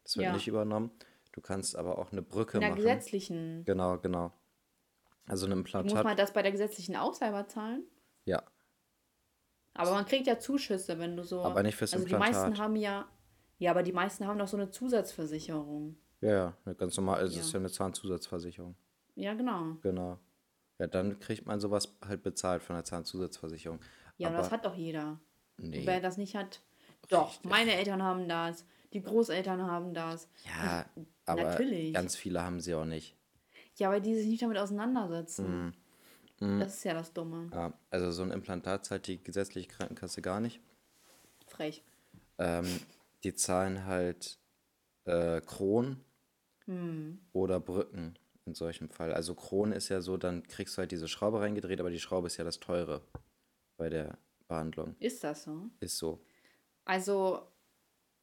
Das 0.04 0.18
wird 0.18 0.26
Ja. 0.26 0.34
nicht 0.34 0.48
übernommen. 0.48 0.92
Du 1.32 1.42
kannst 1.42 1.76
aber 1.76 1.98
auch 1.98 2.12
eine 2.12 2.22
Brücke 2.22 2.58
In 2.58 2.62
der 2.62 2.70
machen. 2.72 2.84
gesetzlichen. 2.84 3.64
Genau, 3.66 3.98
genau. 3.98 4.32
Also 5.28 5.48
ein 5.48 5.50
Muss 5.50 5.58
Implantat. 5.60 6.04
man 6.04 6.16
das 6.16 6.32
bei 6.32 6.44
der 6.44 6.52
gesetzlichen 6.52 6.96
auch 6.96 7.14
selber 7.16 7.48
zahlen? 7.48 7.84
Ja, 8.26 8.44
Aber 9.74 9.92
man 9.94 10.06
kriegt 10.06 10.28
ja 10.28 10.38
Zuschüsse, 10.40 11.00
wenn 11.00 11.18
du 11.18 11.24
so. 11.24 11.42
Aber 11.42 11.64
nicht 11.64 11.76
fürs 11.76 11.94
Also 11.94 12.06
die 12.06 12.14
meisten 12.14 12.36
Implantat. 12.50 12.60
haben 12.64 12.76
ja. 12.76 13.08
Ja, 13.58 13.72
aber 13.72 13.84
die 13.84 13.94
meisten 13.94 14.26
haben 14.28 14.38
doch 14.38 14.48
so 14.48 14.58
eine 14.58 14.70
Zusatzversicherung. 14.70 15.96
ja, 16.22 16.54
ja. 16.66 16.74
Ganz 16.74 16.98
normal. 16.98 17.18
Also 17.20 17.32
es 17.32 17.36
Ja. 17.38 17.42
ist 17.42 17.54
ja 17.54 17.60
eine 17.60 17.70
Zahnzusatzversicherung. 17.70 18.76
Ja, 19.16 19.34
genau. 19.34 19.78
Genau. 19.82 20.20
Ja, 20.80 20.88
dann 20.88 21.20
kriegt 21.20 21.46
man 21.46 21.60
sowas 21.62 21.96
halt 22.06 22.22
bezahlt 22.24 22.62
von 22.64 22.76
der 22.76 22.84
Zahnzusatzversicherung. 22.84 23.80
Ja, 24.18 24.28
aber 24.30 24.38
das 24.40 24.52
hat 24.52 24.66
doch 24.66 24.76
jeder. 24.76 25.20
Nee. 25.58 25.84
Wer 25.86 26.02
das 26.02 26.18
nicht 26.18 26.36
hat. 26.36 26.62
Doch, 27.10 27.30
Richtig. 27.30 27.50
meine 27.50 27.74
Eltern 27.76 28.04
haben 28.04 28.28
das. 28.28 28.66
Die 28.92 29.02
Großeltern 29.02 29.62
haben 29.62 29.94
das. 29.94 30.28
Ja, 30.46 30.86
aber 31.26 31.44
natürlich. 31.44 31.94
ganz 31.94 32.16
viele 32.16 32.42
haben 32.44 32.60
sie 32.60 32.74
auch 32.76 32.86
nicht. 32.86 33.16
Ja, 33.76 33.90
weil 33.90 34.02
die 34.02 34.16
sich 34.16 34.28
nicht 34.28 34.42
damit 34.42 34.58
auseinandersetzen. 34.58 35.74
Mhm. 36.40 36.60
Das 36.60 36.76
ist 36.76 36.84
ja 36.84 36.94
das 36.94 37.14
Dumme. 37.14 37.50
Ja, 37.54 37.74
also 37.90 38.12
so 38.12 38.24
ein 38.24 38.32
Implantat 38.32 38.86
zahlt 38.86 39.08
die 39.08 39.22
gesetzliche 39.24 39.68
Krankenkasse 39.70 40.22
gar 40.22 40.40
nicht. 40.42 40.60
Frech. 41.48 41.84
Ähm, 42.38 42.66
die 43.26 43.34
zahlen 43.34 43.86
halt 43.86 44.40
äh, 45.06 45.42
Kronen 45.42 46.06
Hm. 46.66 47.20
oder 47.34 47.60
Brücken 47.60 48.18
in 48.46 48.54
solchem 48.54 48.90
Fall. 48.90 49.14
Also 49.14 49.36
Kronen 49.36 49.74
ist 49.74 49.90
ja 49.90 50.02
so, 50.02 50.18
dann 50.18 50.44
kriegst 50.48 50.78
du 50.78 50.80
halt 50.80 50.92
diese 50.92 51.08
Schraube 51.08 51.42
reingedreht, 51.42 51.80
aber 51.80 51.90
die 51.90 52.00
Schraube 52.00 52.28
ist 52.28 52.38
ja 52.38 52.44
das 52.44 52.60
Teure 52.60 53.02
bei 53.78 53.90
der 53.90 54.18
Behandlung. 54.48 54.96
Ist 55.00 55.24
das 55.24 55.44
so? 55.44 55.70
Ist 55.80 55.98
so. 55.98 56.24
Also, 56.86 57.48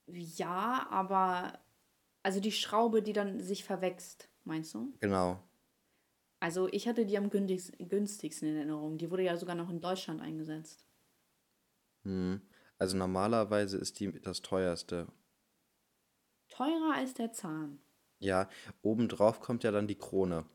ja, 0.07 0.87
aber. 0.91 1.59
Also 2.25 2.39
die 2.39 2.53
Schraube, 2.53 3.03
die 3.03 3.13
dann 3.13 3.41
sich 3.41 3.65
verwächst, 3.65 4.29
meinst 4.45 4.75
du? 4.75 4.93
Genau. 5.01 5.43
Also 6.39 6.69
ich 6.71 6.87
hatte 6.87 7.05
die 7.05 7.19
am 7.19 7.31
günstigsten, 7.31 8.49
in 8.49 8.57
Erinnerung. 8.57 8.97
Die 8.99 9.11
wurde 9.11 9.25
ja 9.25 9.37
sogar 9.37 9.57
noch 9.57 9.71
in 9.71 9.81
Deutschland 9.81 10.21
eingesetzt. 10.21 10.87
Hm. 12.05 12.41
Also 12.83 12.97
normalerweise 12.97 13.79
ist 13.79 14.01
die 14.01 14.11
das 14.11 14.43
teuerste. 14.43 15.07
Teurer 16.49 16.95
als 16.97 17.15
der 17.15 17.33
Zahn. 17.33 17.79
Ja, 18.19 18.49
obendrauf 18.83 19.39
kommt 19.39 19.63
ja 19.63 19.71
dann 19.71 19.87
die 19.87 19.95
Krone. 19.95 20.47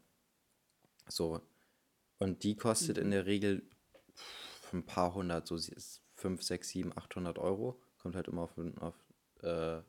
So. 1.08 1.40
Und 2.18 2.44
die 2.44 2.58
kostet 2.58 2.98
in 2.98 3.12
der 3.12 3.28
Regel 3.28 3.66
ein 4.74 4.86
paar 4.86 5.14
hundert, 5.14 5.48
so 5.48 5.58
5, 6.16 6.44
6, 6.44 6.68
7, 6.68 6.98
800 6.98 7.40
Euro. 7.40 7.82
Kommt 8.02 8.18
halt 8.18 8.28
immer 8.28 8.42
auf, 8.42 8.58
auf 8.82 8.96
äh, 9.42 9.82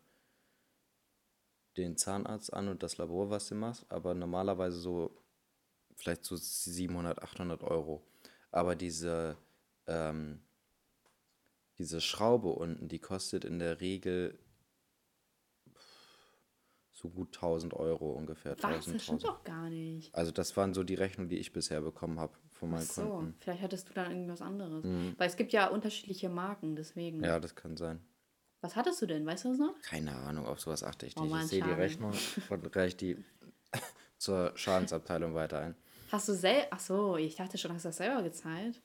den 1.76 1.97
Zahnarzt 1.97 2.52
an 2.52 2.68
und 2.68 2.85
das 2.85 2.99
Labor, 2.99 3.30
was 3.30 3.49
du 3.49 3.57
machst, 3.57 3.85
aber 3.90 4.14
normalerweise 4.14 4.78
so 4.78 5.11
vielleicht 5.97 6.25
so 6.25 6.37
700, 6.37 7.21
800 7.21 7.64
Euro. 7.64 8.07
Aber 8.52 8.76
diese, 8.76 9.37
ähm, 9.88 10.45
diese 11.79 12.01
Schraube 12.01 12.49
unten, 12.49 12.89
die 12.89 12.99
kostet 12.99 13.45
in 13.45 13.59
der 13.59 13.81
Regel 13.81 14.39
so 16.93 17.09
gut 17.11 17.37
1000 17.37 17.75
Euro 17.75 18.11
ungefähr. 18.13 18.57
Was? 18.59 18.65
1000, 18.65 18.97
Das 18.97 19.03
stimmt 19.05 19.23
1000. 19.23 19.25
doch 19.25 19.45
gar 19.45 19.71
nicht. 19.71 20.13
Also 20.15 20.33
das 20.33 20.57
waren 20.57 20.75
so 20.75 20.83
die 20.83 20.95
Rechnungen, 20.97 21.29
die 21.29 21.39
ich 21.39 21.53
bisher 21.53 21.81
bekommen 21.81 22.19
habe 22.19 22.33
von 22.51 22.71
Ach 22.71 22.73
meinen 22.73 22.87
so, 22.87 23.03
Kunden. 23.09 23.35
vielleicht 23.39 23.63
hattest 23.63 23.89
du 23.89 23.95
dann 23.95 24.11
irgendwas 24.11 24.43
anderes. 24.43 24.85
Mhm. 24.85 25.15
Weil 25.17 25.29
es 25.29 25.37
gibt 25.37 25.53
ja 25.53 25.69
unterschiedliche 25.69 26.29
Marken, 26.29 26.75
deswegen. 26.75 27.23
Ja, 27.23 27.39
das 27.39 27.55
kann 27.55 27.77
sein. 27.77 28.01
Was 28.61 28.75
hattest 28.75 29.01
du 29.01 29.07
denn? 29.07 29.25
Weißt 29.25 29.45
du 29.45 29.51
das 29.51 29.59
noch? 29.59 29.81
Keine 29.83 30.17
Ahnung, 30.17 30.45
auf 30.47 30.59
sowas 30.59 30.83
achte 30.83 31.07
ich 31.07 31.17
Oh 31.17 31.23
nicht. 31.23 31.31
Mann, 31.31 31.43
ich 31.45 31.49
sehe 31.51 31.63
die. 31.63 31.71
Rechnung 31.71 32.13
und 32.51 32.75
reiche 32.77 32.97
die 32.97 33.25
zur 34.19 34.51
Schadensabteilung 34.57 35.35
weiter 35.35 35.61
ein. 35.61 35.77
Hast 36.11 36.29
du 36.29 36.33
selber. 36.35 36.67
Ach 36.73 36.81
so, 36.81 37.17
ich 37.17 37.37
dachte 37.37 37.57
schon, 37.59 37.73
hast 37.73 37.85
du 37.85 37.91
das 37.91 37.99
selber 37.99 38.25
gezahlt? 38.25 38.83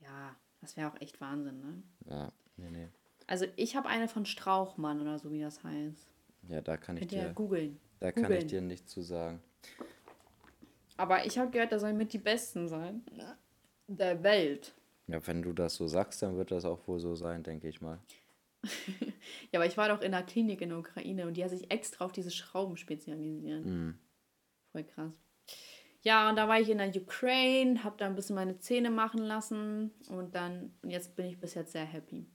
Ja, 0.00 0.34
das 0.60 0.76
wäre 0.76 0.90
auch 0.90 1.00
echt 1.00 1.20
Wahnsinn, 1.20 1.60
ne? 1.60 1.82
Ja, 2.10 2.32
nee, 2.56 2.70
nee. 2.70 2.88
Also 3.26 3.46
ich 3.56 3.76
habe 3.76 3.88
eine 3.88 4.08
von 4.08 4.24
Strauchmann 4.26 5.00
oder 5.00 5.18
so, 5.18 5.30
wie 5.30 5.40
das 5.40 5.62
heißt. 5.62 6.06
Ja, 6.48 6.60
da 6.62 6.76
kann 6.76 6.96
ich 6.96 7.00
Könnt 7.02 7.12
ihr 7.12 7.18
ja 7.18 7.28
dir, 7.28 7.34
googeln. 7.34 7.78
da 8.00 8.10
kann 8.12 8.24
ich 8.24 8.28
googeln. 8.28 8.48
dir 8.48 8.60
nichts 8.62 8.90
zu 8.92 9.02
sagen. 9.02 9.40
Aber 10.96 11.26
ich 11.26 11.38
habe 11.38 11.50
gehört, 11.50 11.72
das 11.72 11.82
sollen 11.82 11.96
mit 11.96 12.12
die 12.12 12.18
besten 12.18 12.68
sein. 12.68 13.02
Der 13.86 14.22
Welt. 14.22 14.74
Ja, 15.06 15.24
wenn 15.26 15.42
du 15.42 15.52
das 15.52 15.76
so 15.76 15.86
sagst, 15.88 16.22
dann 16.22 16.36
wird 16.36 16.50
das 16.50 16.64
auch 16.64 16.86
wohl 16.88 16.98
so 17.00 17.14
sein, 17.14 17.42
denke 17.42 17.68
ich 17.68 17.80
mal. 17.80 17.98
Ja, 19.52 19.60
aber 19.60 19.66
ich 19.66 19.76
war 19.78 19.88
doch 19.88 20.02
in 20.02 20.12
der 20.12 20.22
Klinik 20.22 20.60
in 20.60 20.70
der 20.70 20.78
Ukraine 20.78 21.26
und 21.26 21.34
die 21.36 21.44
hat 21.44 21.50
sich 21.50 21.70
extra 21.70 22.04
auf 22.04 22.12
diese 22.12 22.30
Schrauben 22.30 22.76
spezialisiert. 22.76 23.64
Mhm. 23.64 23.98
Voll 24.72 24.84
krass. 24.84 25.12
Ja, 26.02 26.28
und 26.30 26.36
da 26.36 26.48
war 26.48 26.60
ich 26.60 26.68
in 26.70 26.78
der 26.78 26.94
Ukraine, 26.94 27.82
habe 27.82 27.96
da 27.98 28.06
ein 28.06 28.14
bisschen 28.14 28.36
meine 28.36 28.58
Zähne 28.58 28.90
machen 28.90 29.18
lassen 29.20 29.92
und 30.08 30.34
dann, 30.34 30.72
und 30.82 30.90
jetzt 30.90 31.16
bin 31.16 31.26
ich 31.26 31.40
bis 31.40 31.54
jetzt 31.54 31.72
sehr 31.72 31.84
happy. 31.84 32.26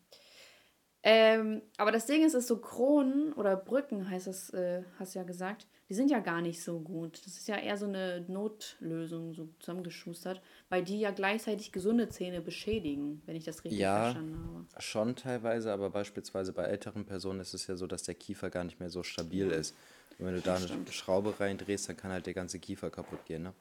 Ähm, 1.06 1.62
aber 1.78 1.92
das 1.92 2.06
Ding 2.06 2.26
ist, 2.26 2.34
ist 2.34 2.48
so 2.48 2.60
Kronen 2.60 3.34
oder 3.34 3.58
Brücken, 3.58 4.10
heißt 4.10 4.28
das, 4.28 4.50
äh, 4.52 4.84
hast 4.98 5.16
du 5.16 5.20
ja 5.20 5.26
gesagt, 5.26 5.68
die 5.90 5.96
sind 5.96 6.10
ja 6.10 6.20
gar 6.20 6.42
nicht 6.42 6.64
so 6.64 6.80
gut. 6.80 7.20
Das 7.26 7.36
ist 7.36 7.48
ja 7.50 7.58
eher 7.58 7.76
so 7.78 7.86
eine 7.86 8.22
Notlösung, 8.30 9.34
so 9.34 9.50
zusammengeschustert, 9.60 10.42
weil 10.70 10.82
die 10.82 11.02
ja 11.02 11.12
gleichzeitig 11.12 11.74
gesunde 11.74 12.08
Zähne 12.08 12.40
beschädigen, 12.40 13.22
wenn 13.26 13.36
ich 13.36 13.44
das 13.44 13.66
richtig 13.66 13.80
Ja. 13.80 14.04
verstanden 14.04 14.38
habe. 14.48 14.82
Schon 14.82 15.16
teilweise, 15.18 15.74
aber 15.74 15.90
beispielsweise 15.90 16.54
bei 16.54 16.64
älteren 16.64 17.06
Personen 17.06 17.42
ist 17.42 17.54
es 17.54 17.68
ja 17.68 17.76
so, 17.76 17.86
dass 17.86 18.04
der 18.04 18.16
Kiefer 18.16 18.50
gar 18.50 18.64
nicht 18.64 18.80
mehr 18.80 18.90
so 18.90 19.04
stabil 19.04 19.50
ist. 19.50 19.76
Und 20.20 20.26
wenn 20.28 20.36
du 20.36 20.42
da 20.42 20.56
eine 20.56 20.66
stimmt. 20.68 20.94
Schraube 20.94 21.40
reindrehst, 21.40 21.90
dann 21.90 21.98
kann 21.98 22.12
halt 22.12 22.26
der 22.26 22.34
ganze 22.34 22.60
Kiefer 22.60 22.90
kaputt 22.90 23.26
gehen, 23.26 23.44
ne? 23.44 23.54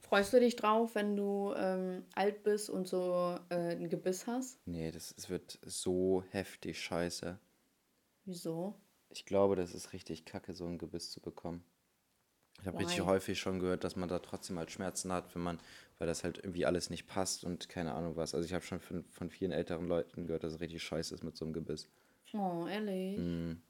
Freust 0.00 0.32
du 0.32 0.40
dich 0.40 0.56
drauf, 0.56 0.94
wenn 0.94 1.16
du 1.16 1.54
ähm, 1.56 2.04
alt 2.14 2.42
bist 2.42 2.68
und 2.68 2.86
so 2.86 3.38
äh, 3.48 3.72
ein 3.72 3.88
Gebiss 3.88 4.26
hast? 4.26 4.58
Nee, 4.66 4.90
das 4.90 5.14
es 5.16 5.30
wird 5.30 5.58
so 5.64 6.22
heftig 6.30 6.80
scheiße. 6.80 7.38
Wieso? 8.24 8.74
Ich 9.08 9.24
glaube, 9.24 9.56
das 9.56 9.74
ist 9.74 9.92
richtig 9.92 10.24
kacke, 10.24 10.52
so 10.54 10.66
ein 10.66 10.78
Gebiss 10.78 11.10
zu 11.10 11.20
bekommen. 11.20 11.64
Ich 12.60 12.66
habe 12.66 12.78
richtig 12.78 13.00
häufig 13.00 13.40
schon 13.40 13.58
gehört, 13.58 13.82
dass 13.82 13.96
man 13.96 14.08
da 14.08 14.20
trotzdem 14.20 14.58
halt 14.58 14.70
Schmerzen 14.70 15.12
hat, 15.12 15.34
wenn 15.34 15.42
man, 15.42 15.58
weil 15.98 16.06
das 16.06 16.22
halt 16.22 16.38
irgendwie 16.38 16.64
alles 16.66 16.90
nicht 16.90 17.06
passt 17.08 17.44
und 17.44 17.68
keine 17.68 17.94
Ahnung 17.94 18.14
was. 18.16 18.34
Also 18.34 18.46
ich 18.46 18.54
habe 18.54 18.64
schon 18.64 18.80
von, 18.80 19.04
von 19.10 19.30
vielen 19.30 19.50
älteren 19.52 19.88
Leuten 19.88 20.26
gehört, 20.26 20.44
dass 20.44 20.52
es 20.54 20.60
richtig 20.60 20.82
scheiße 20.82 21.14
ist 21.14 21.24
mit 21.24 21.36
so 21.36 21.44
einem 21.44 21.54
Gebiss. 21.54 21.88
Oh, 22.34 22.66
ehrlich? 22.66 23.18
Mhm. 23.18 23.62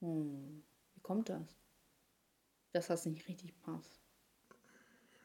Hm. 0.00 0.62
Kommt 1.10 1.28
das? 1.28 1.56
Dass 2.70 2.86
das 2.86 3.04
nicht 3.04 3.26
richtig 3.26 3.60
passt. 3.62 3.98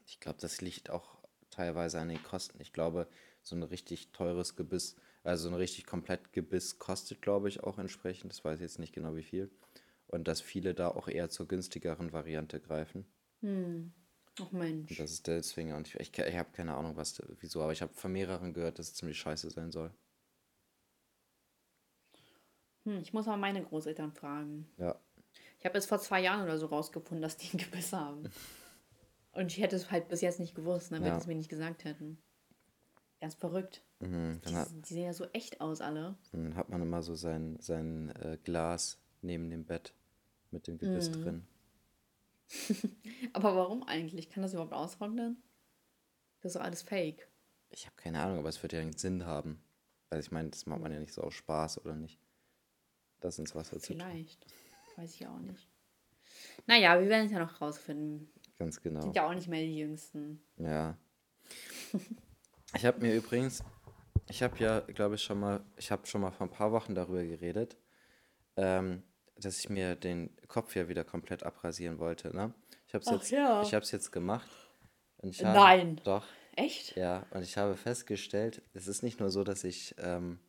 Ich 0.07 0.19
glaube, 0.19 0.39
das 0.41 0.59
liegt 0.59 0.89
auch 0.89 1.19
teilweise 1.51 1.99
an 1.99 2.09
den 2.09 2.23
Kosten. 2.23 2.59
Ich 2.59 2.73
glaube, 2.73 3.07
so 3.43 3.55
ein 3.55 3.61
richtig 3.61 4.11
teures 4.11 4.55
Gebiss, 4.55 4.95
also 5.21 5.43
so 5.43 5.49
ein 5.49 5.53
richtig 5.53 5.85
komplett 5.85 6.33
Gebiss 6.33 6.79
kostet, 6.79 7.21
glaube 7.21 7.49
ich, 7.49 7.61
auch 7.61 7.77
entsprechend. 7.77 8.33
Das 8.33 8.43
weiß 8.43 8.55
ich 8.55 8.63
jetzt 8.63 8.79
nicht 8.79 8.93
genau 8.93 9.15
wie 9.15 9.21
viel. 9.21 9.51
Und 10.07 10.27
dass 10.27 10.41
viele 10.41 10.73
da 10.73 10.87
auch 10.87 11.07
eher 11.07 11.29
zur 11.29 11.47
günstigeren 11.47 12.13
Variante 12.13 12.59
greifen. 12.59 13.05
Hm. 13.41 13.93
Ach 14.41 14.51
Und 14.51 14.53
Mensch. 14.53 14.97
das 14.97 15.11
ist 15.11 15.27
deswegen 15.27 15.71
auch 15.73 15.77
nicht. 15.77 15.99
Ich, 15.99 16.17
ich 16.17 16.35
habe 16.35 16.51
keine 16.51 16.73
Ahnung, 16.75 16.95
was, 16.97 17.21
wieso, 17.41 17.61
aber 17.61 17.73
ich 17.73 17.83
habe 17.83 17.93
von 17.93 18.11
mehreren 18.11 18.55
gehört, 18.55 18.79
dass 18.79 18.87
es 18.87 18.95
ziemlich 18.95 19.19
scheiße 19.19 19.51
sein 19.51 19.71
soll. 19.71 19.93
Hm, 22.85 23.01
ich 23.01 23.13
muss 23.13 23.27
mal 23.27 23.37
meine 23.37 23.63
Großeltern 23.63 24.13
fragen. 24.13 24.67
Ja. 24.77 24.99
Ich 25.65 25.67
habe 25.67 25.79
es 25.79 25.87
vor 25.87 25.97
zwei 25.97 26.21
Jahren 26.21 26.43
oder 26.43 26.59
so 26.59 26.67
rausgefunden, 26.67 27.23
dass 27.23 27.37
die 27.37 27.51
ein 27.51 27.57
Gebiss 27.57 27.91
haben. 27.91 28.29
Und 29.31 29.47
ich 29.51 29.57
hätte 29.59 29.75
es 29.75 29.89
halt 29.89 30.09
bis 30.09 30.21
jetzt 30.21 30.39
nicht 30.39 30.53
gewusst, 30.53 30.91
ne, 30.91 30.99
wenn 30.99 31.07
Ja. 31.07 31.15
sie 31.15 31.21
es 31.21 31.25
mir 31.25 31.33
nicht 31.33 31.49
gesagt 31.49 31.85
hätten. 31.85 32.19
Ganz 33.19 33.33
verrückt. 33.33 33.81
Mhm. 33.99 34.41
Die, 34.47 34.53
hat, 34.55 34.67
die 34.71 34.93
sehen 34.93 35.05
ja 35.05 35.13
so 35.13 35.25
echt 35.33 35.61
aus, 35.61 35.81
alle. 35.81 36.19
dann 36.31 36.55
hat 36.55 36.69
man 36.69 36.83
immer 36.83 37.01
so 37.01 37.15
sein, 37.15 37.57
sein 37.61 38.11
äh, 38.17 38.37
Glas 38.43 38.99
neben 39.23 39.49
dem 39.49 39.65
Bett 39.65 39.95
mit 40.51 40.67
dem 40.67 40.77
Gebiss 40.77 41.09
Mhm. 41.09 41.23
drin. 41.23 41.47
Aber 43.33 43.55
warum 43.55 43.81
eigentlich? 43.87 44.29
Kann 44.29 44.43
das 44.43 44.53
überhaupt 44.53 44.73
austrocknen? 44.73 45.41
Das 46.41 46.51
ist 46.51 46.57
doch 46.57 46.63
alles 46.63 46.83
fake. 46.83 47.27
Ich 47.71 47.87
habe 47.87 47.95
keine 47.95 48.21
Ahnung, 48.21 48.37
aber 48.37 48.49
es 48.49 48.61
wird 48.61 48.71
ja 48.73 48.81
einen 48.81 48.95
Sinn 48.95 49.25
haben. 49.25 49.59
Also 50.11 50.23
ich 50.27 50.31
meine, 50.31 50.51
das 50.51 50.67
macht 50.67 50.81
man 50.81 50.91
ja 50.91 50.99
nicht 50.99 51.11
so 51.13 51.23
aus 51.23 51.33
Spaß, 51.33 51.81
oder 51.83 51.95
nicht? 51.95 52.19
Das 53.19 53.39
ins 53.39 53.55
Wasser 53.55 53.79
zu 53.79 53.93
tun. 53.93 53.97
Vielleicht. 53.97 54.45
Weiß 54.95 55.15
ich 55.15 55.27
auch 55.27 55.39
nicht. 55.39 55.67
Naja, 56.67 56.99
wir 56.99 57.09
werden 57.09 57.25
es 57.25 57.31
ja 57.31 57.39
noch 57.39 57.61
rausfinden. 57.61 58.31
Ganz 58.57 58.81
genau. 58.81 59.01
Sind 59.01 59.15
ja 59.15 59.27
auch 59.27 59.33
nicht 59.33 59.47
mehr 59.47 59.61
die 59.61 59.77
Jüngsten. 59.77 60.41
Ja. 60.57 60.97
Ich 62.75 62.85
habe 62.85 62.99
mir 62.99 63.15
übrigens, 63.15 63.63
ich 64.29 64.41
habe 64.43 64.57
ja, 64.57 64.79
glaube 64.81 65.15
ich, 65.15 65.23
schon 65.23 65.39
mal, 65.39 65.63
ich 65.77 65.91
habe 65.91 66.05
schon 66.07 66.21
mal 66.21 66.31
vor 66.31 66.47
ein 66.47 66.51
paar 66.51 66.71
Wochen 66.71 66.95
darüber 66.95 67.23
geredet, 67.23 67.77
ähm, 68.57 69.03
dass 69.37 69.59
ich 69.59 69.69
mir 69.69 69.95
den 69.95 70.35
Kopf 70.47 70.75
ja 70.75 70.87
wieder 70.87 71.03
komplett 71.03 71.43
abrasieren 71.43 71.99
wollte, 71.99 72.35
ne? 72.35 72.53
Ich 72.87 72.93
habe 72.93 73.03
es 73.03 73.11
jetzt, 73.11 73.31
ja. 73.31 73.61
ich 73.61 73.71
jetzt 73.71 74.11
gemacht. 74.11 74.49
Habe, 75.21 75.33
Nein. 75.41 76.01
Doch, 76.03 76.25
Echt? 76.55 76.95
ja. 76.95 77.25
Und 77.31 77.43
ich 77.43 77.57
habe 77.57 77.75
festgestellt, 77.75 78.61
es 78.73 78.87
ist 78.87 79.03
nicht 79.03 79.19
nur 79.19 79.29
so, 79.29 79.43
dass 79.43 79.63
ich 79.63 79.95
ähm, 79.97 80.39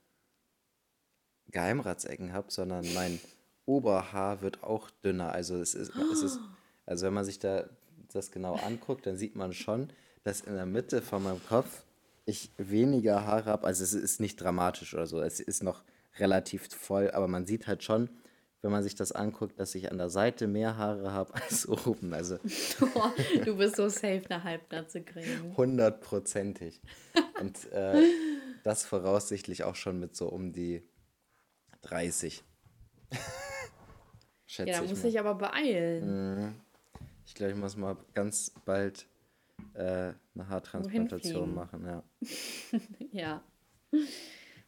Geheimratsecken 1.48 2.32
habe, 2.32 2.50
sondern 2.50 2.84
mein 2.94 3.20
Oberhaar 3.66 4.42
wird 4.42 4.62
auch 4.62 4.90
dünner. 5.04 5.32
Also 5.32 5.56
es 5.56 5.74
ist, 5.74 5.92
es 6.12 6.22
ist, 6.22 6.40
also 6.86 7.06
wenn 7.06 7.14
man 7.14 7.24
sich 7.24 7.38
da 7.38 7.68
das 8.12 8.30
genau 8.30 8.54
anguckt, 8.54 9.06
dann 9.06 9.16
sieht 9.16 9.36
man 9.36 9.52
schon, 9.52 9.90
dass 10.24 10.40
in 10.40 10.54
der 10.54 10.66
Mitte 10.66 11.02
von 11.02 11.22
meinem 11.22 11.44
Kopf 11.46 11.84
ich 12.24 12.50
weniger 12.56 13.26
Haare 13.26 13.50
habe. 13.50 13.66
Also 13.66 13.84
es 13.84 13.92
ist 13.92 14.20
nicht 14.20 14.40
dramatisch 14.40 14.94
oder 14.94 15.06
so. 15.06 15.20
Es 15.20 15.40
ist 15.40 15.62
noch 15.62 15.82
relativ 16.18 16.68
voll, 16.72 17.10
aber 17.10 17.28
man 17.28 17.46
sieht 17.46 17.66
halt 17.66 17.82
schon, 17.82 18.08
wenn 18.62 18.72
man 18.72 18.82
sich 18.82 18.94
das 18.94 19.12
anguckt, 19.12 19.60
dass 19.60 19.74
ich 19.74 19.90
an 19.92 19.98
der 19.98 20.10
Seite 20.10 20.48
mehr 20.48 20.76
Haare 20.76 21.12
habe 21.12 21.34
als 21.42 21.68
oben. 21.68 22.12
Also 22.12 22.38
du 23.44 23.56
bist 23.56 23.76
so 23.76 23.88
safe, 23.88 24.22
eine 24.28 24.42
Halbplatze 24.42 25.02
kriegen. 25.02 25.56
hundertprozentig. 25.56 26.80
Und 27.40 27.70
äh, 27.72 28.02
das 28.64 28.84
voraussichtlich 28.84 29.62
auch 29.62 29.76
schon 29.76 30.00
mit 30.00 30.16
so 30.16 30.28
um 30.28 30.52
die 30.52 30.82
30. 31.82 32.42
Schätze 34.46 34.70
Ja, 34.70 34.80
da 34.80 34.86
muss 34.88 35.04
ich 35.04 35.18
aber 35.18 35.34
beeilen. 35.34 36.36
Mhm. 36.38 36.54
Ich 37.26 37.34
glaube, 37.34 37.52
ich 37.52 37.58
muss 37.58 37.76
mal 37.76 37.96
ganz 38.14 38.52
bald 38.64 39.06
äh, 39.74 40.12
eine 40.34 40.48
Haartransplantation 40.48 41.54
machen, 41.54 41.84
ja. 41.84 42.02
Ja. 43.12 43.42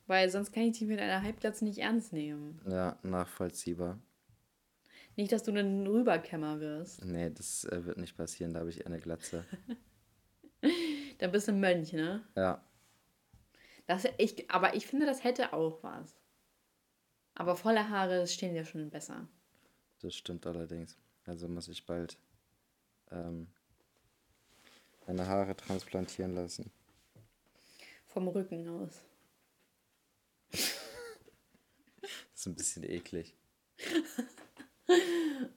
Weil 0.06 0.30
sonst 0.30 0.52
kann 0.52 0.64
ich 0.64 0.78
dich 0.78 0.88
mit 0.88 0.98
einer 0.98 1.22
Halbplatze 1.22 1.64
nicht 1.64 1.78
ernst 1.78 2.12
nehmen. 2.12 2.60
Ja, 2.68 2.98
nachvollziehbar. 3.02 3.98
Nicht, 5.16 5.32
dass 5.32 5.42
du 5.42 5.52
ein 5.52 5.86
Rüberkämmer 5.86 6.60
wirst. 6.60 7.04
Nee, 7.04 7.30
das 7.30 7.64
äh, 7.64 7.84
wird 7.84 7.98
nicht 7.98 8.16
passieren, 8.16 8.54
da 8.54 8.60
habe 8.60 8.70
ich 8.70 8.86
eine 8.86 8.98
Glatze. 8.98 9.44
Da 11.18 11.26
bist 11.26 11.48
du 11.48 11.52
ein 11.52 11.58
Mönch, 11.60 11.92
ne? 11.92 12.22
Ja, 12.36 12.62
Das, 13.86 14.04
ich, 14.18 14.48
aber 14.50 14.74
ich 14.76 14.86
finde, 14.86 15.04
das 15.04 15.24
hätte 15.24 15.52
auch 15.52 15.82
was. 15.82 16.16
Aber 17.34 17.56
volle 17.56 17.88
Haare 17.88 18.26
stehen 18.28 18.54
ja 18.54 18.64
schon 18.64 18.88
besser. 18.90 19.28
Das 20.00 20.14
stimmt 20.14 20.46
allerdings. 20.46 20.96
Also 21.26 21.48
muss 21.48 21.68
ich 21.68 21.84
bald 21.84 22.18
ähm, 23.10 23.48
meine 25.06 25.26
Haare 25.26 25.56
transplantieren 25.56 26.34
lassen. 26.34 26.70
Vom 28.06 28.28
Rücken 28.28 28.68
aus. 28.68 29.00
Das 30.50 30.60
ist 32.34 32.46
ein 32.46 32.54
bisschen 32.54 32.84
eklig. 32.84 33.34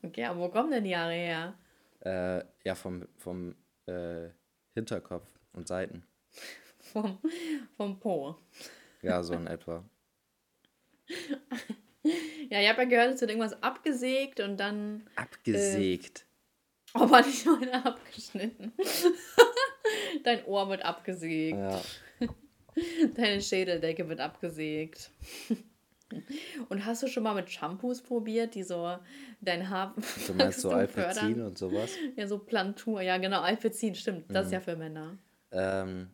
Okay, 0.03 0.25
aber 0.25 0.41
wo 0.41 0.49
kommen 0.49 0.71
denn 0.71 0.83
die 0.83 0.95
Haare 0.95 1.13
her? 1.13 1.57
Äh, 2.01 2.43
ja, 2.65 2.75
vom, 2.75 3.07
vom 3.15 3.55
äh, 3.85 4.29
Hinterkopf 4.73 5.25
und 5.53 5.69
Seiten. 5.69 6.03
Vom, 6.79 7.17
vom 7.77 7.97
Po. 7.97 8.35
Ja, 9.01 9.23
so 9.23 9.33
in 9.33 9.47
etwa. 9.47 9.85
Ja, 12.03 12.59
ich 12.59 12.69
habe 12.69 12.83
ja 12.83 12.85
gehört, 12.85 13.13
es 13.15 13.21
wird 13.21 13.31
irgendwas 13.31 13.61
abgesägt 13.61 14.39
und 14.39 14.57
dann. 14.57 15.07
Abgesägt. 15.15 16.25
Äh, 16.93 16.99
oh, 16.99 17.09
war 17.09 17.25
nicht 17.25 17.45
meine 17.45 17.85
abgeschnitten. 17.85 18.73
Dein 20.23 20.45
Ohr 20.45 20.69
wird 20.69 20.83
abgesägt. 20.83 21.57
Ja. 21.57 21.81
Deine 23.15 23.41
Schädeldecke 23.41 24.07
wird 24.09 24.19
abgesägt. 24.19 25.11
Und 26.67 26.85
hast 26.85 27.03
du 27.03 27.07
schon 27.07 27.23
mal 27.23 27.33
mit 27.33 27.49
Shampoos 27.49 28.01
probiert, 28.01 28.55
die 28.55 28.63
so 28.63 28.97
dein 29.39 29.69
Haar. 29.69 29.95
Du 30.27 30.33
meinst 30.33 30.59
so 30.59 30.69
Alpezin 30.71 31.41
und 31.41 31.57
sowas? 31.57 31.91
Ja, 32.17 32.27
so 32.27 32.37
Plantur. 32.37 33.01
Ja, 33.01 33.17
genau, 33.17 33.39
Alpezin, 33.39 33.95
stimmt. 33.95 34.25
Das 34.27 34.43
mhm. 34.43 34.47
ist 34.47 34.51
ja 34.51 34.59
für 34.59 34.75
Männer. 34.75 35.17
Ähm, 35.53 36.09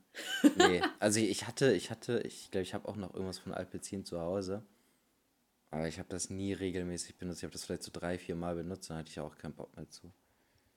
nee, 0.56 0.82
also 1.00 1.20
ich 1.20 1.48
hatte, 1.48 1.74
ich 1.74 1.90
hatte, 1.90 2.20
ich 2.20 2.52
glaube, 2.52 2.62
ich 2.62 2.76
habe 2.76 2.88
auch 2.88 2.96
noch 2.96 3.14
irgendwas 3.14 3.40
von 3.40 3.54
Alpezin 3.54 4.06
zu 4.06 4.20
Hause. 4.20 4.64
Aber 5.70 5.88
ich 5.88 6.00
habe 6.00 6.10
das 6.10 6.30
nie 6.30 6.54
regelmäßig 6.54 7.18
benutzt. 7.18 7.40
Ich 7.40 7.44
habe 7.44 7.54
das 7.54 7.66
vielleicht 7.66 7.84
so 7.84 7.92
drei, 7.92 8.18
vier 8.18 8.36
Mal 8.36 8.56
benutzt, 8.56 8.90
dann 8.90 8.98
hatte 8.98 9.10
ich 9.10 9.20
auch 9.20 9.38
keinen 9.38 9.54
Bock 9.54 9.76
mehr 9.76 9.90
zu. 9.90 10.12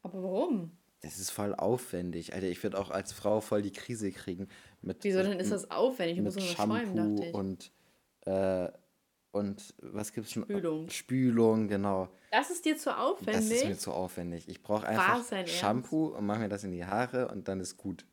Aber 0.02 0.22
warum? 0.22 0.72
Das 1.00 1.18
ist 1.18 1.30
voll 1.30 1.54
aufwendig. 1.54 2.34
Alter, 2.34 2.48
ich 2.48 2.62
würde 2.62 2.78
auch 2.78 2.90
als 2.90 3.12
Frau 3.12 3.40
voll 3.40 3.62
die 3.62 3.72
Krise 3.72 4.10
kriegen. 4.12 4.48
Mit, 4.82 5.02
Wieso 5.02 5.22
denn 5.22 5.38
ist 5.38 5.52
das 5.52 5.70
aufwendig? 5.70 6.18
Du 6.18 6.22
musst 6.22 6.38
nur 6.38 6.46
schäumen, 6.46 6.96
dachte 6.96 7.28
ich. 7.28 7.34
Und, 7.34 7.72
äh, 8.26 8.68
und 9.32 9.74
was 9.78 10.12
gibt's 10.12 10.32
schon? 10.32 10.42
Spülung. 10.42 10.90
Spülung, 10.90 11.68
genau. 11.68 12.08
Das 12.30 12.50
ist 12.50 12.64
dir 12.64 12.76
zu 12.76 12.96
aufwendig? 12.96 13.34
Das 13.34 13.50
ist 13.50 13.64
mir 13.64 13.78
zu 13.78 13.92
aufwendig. 13.92 14.48
Ich 14.48 14.62
brauche 14.62 14.86
einfach 14.86 15.24
Shampoo 15.46 16.08
und 16.08 16.26
mache 16.26 16.40
mir 16.40 16.48
das 16.48 16.64
in 16.64 16.72
die 16.72 16.84
Haare 16.84 17.28
und 17.28 17.48
dann 17.48 17.60
ist 17.60 17.76
gut. 17.76 18.04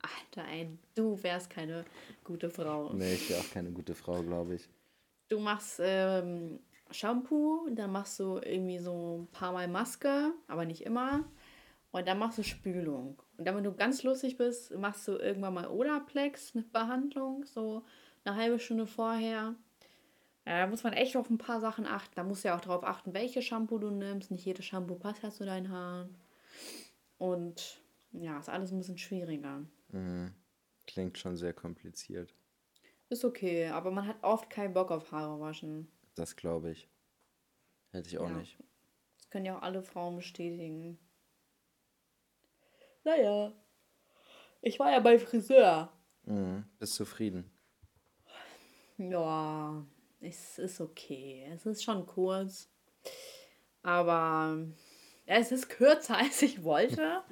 Alter, 0.00 0.48
ein, 0.48 0.78
du 0.94 1.20
wärst 1.22 1.50
keine 1.50 1.84
gute 2.22 2.50
Frau. 2.50 2.92
Nee, 2.92 3.14
ich 3.14 3.30
wäre 3.30 3.40
auch 3.40 3.50
keine 3.50 3.70
gute 3.72 3.94
Frau, 3.94 4.22
glaube 4.22 4.56
ich. 4.56 4.68
Du 5.34 5.40
machst 5.40 5.80
ähm, 5.82 6.60
Shampoo, 6.92 7.68
dann 7.68 7.90
machst 7.90 8.20
du 8.20 8.38
irgendwie 8.38 8.78
so 8.78 9.18
ein 9.18 9.26
paar 9.32 9.50
Mal 9.50 9.66
Maske, 9.66 10.32
aber 10.46 10.64
nicht 10.64 10.82
immer. 10.82 11.24
Und 11.90 12.06
dann 12.06 12.20
machst 12.20 12.38
du 12.38 12.44
Spülung. 12.44 13.20
Und 13.36 13.44
dann, 13.44 13.56
wenn 13.56 13.64
du 13.64 13.74
ganz 13.74 14.04
lustig 14.04 14.36
bist, 14.36 14.72
machst 14.76 15.08
du 15.08 15.16
irgendwann 15.16 15.54
mal 15.54 15.66
Odaplex 15.66 16.54
mit 16.54 16.72
Behandlung, 16.72 17.44
so 17.46 17.82
eine 18.24 18.36
halbe 18.36 18.60
Stunde 18.60 18.86
vorher. 18.86 19.56
Ja, 20.46 20.60
da 20.60 20.66
muss 20.68 20.84
man 20.84 20.92
echt 20.92 21.16
auf 21.16 21.28
ein 21.28 21.38
paar 21.38 21.60
Sachen 21.60 21.84
achten. 21.84 22.14
Da 22.14 22.22
musst 22.22 22.44
du 22.44 22.48
ja 22.48 22.56
auch 22.56 22.60
darauf 22.60 22.84
achten, 22.84 23.12
welches 23.12 23.44
Shampoo 23.44 23.78
du 23.78 23.90
nimmst. 23.90 24.30
Nicht 24.30 24.44
jedes 24.44 24.66
Shampoo 24.66 24.94
passt 24.94 25.24
ja 25.24 25.32
zu 25.32 25.44
deinen 25.44 25.68
Haaren. 25.72 26.14
Und 27.18 27.82
ja, 28.12 28.38
ist 28.38 28.48
alles 28.48 28.70
ein 28.70 28.78
bisschen 28.78 28.98
schwieriger. 28.98 29.66
Mhm. 29.88 30.32
Klingt 30.86 31.18
schon 31.18 31.36
sehr 31.36 31.54
kompliziert. 31.54 32.36
Ist 33.14 33.24
okay, 33.24 33.68
aber 33.68 33.92
man 33.92 34.08
hat 34.08 34.16
oft 34.22 34.50
keinen 34.50 34.74
Bock 34.74 34.90
auf 34.90 35.12
Haare 35.12 35.38
waschen. 35.38 35.86
Das 36.16 36.34
glaube 36.34 36.72
ich. 36.72 36.88
Hätte 37.92 38.08
ich 38.08 38.18
auch 38.18 38.28
ja. 38.28 38.38
nicht. 38.38 38.58
Das 39.16 39.30
können 39.30 39.44
ja 39.44 39.56
auch 39.56 39.62
alle 39.62 39.84
Frauen 39.84 40.16
bestätigen. 40.16 40.98
Naja. 43.04 43.52
Ich 44.62 44.80
war 44.80 44.90
ja 44.90 44.98
bei 44.98 45.20
Friseur. 45.20 45.92
Mhm. 46.24 46.64
Bist 46.80 46.96
zufrieden? 46.96 47.48
Ja, 48.98 49.86
es 50.20 50.58
ist 50.58 50.80
okay. 50.80 51.48
Es 51.54 51.66
ist 51.66 51.84
schon 51.84 52.06
kurz. 52.06 52.68
Aber 53.84 54.58
es 55.24 55.52
ist 55.52 55.68
kürzer, 55.68 56.16
als 56.18 56.42
ich 56.42 56.64
wollte. 56.64 57.22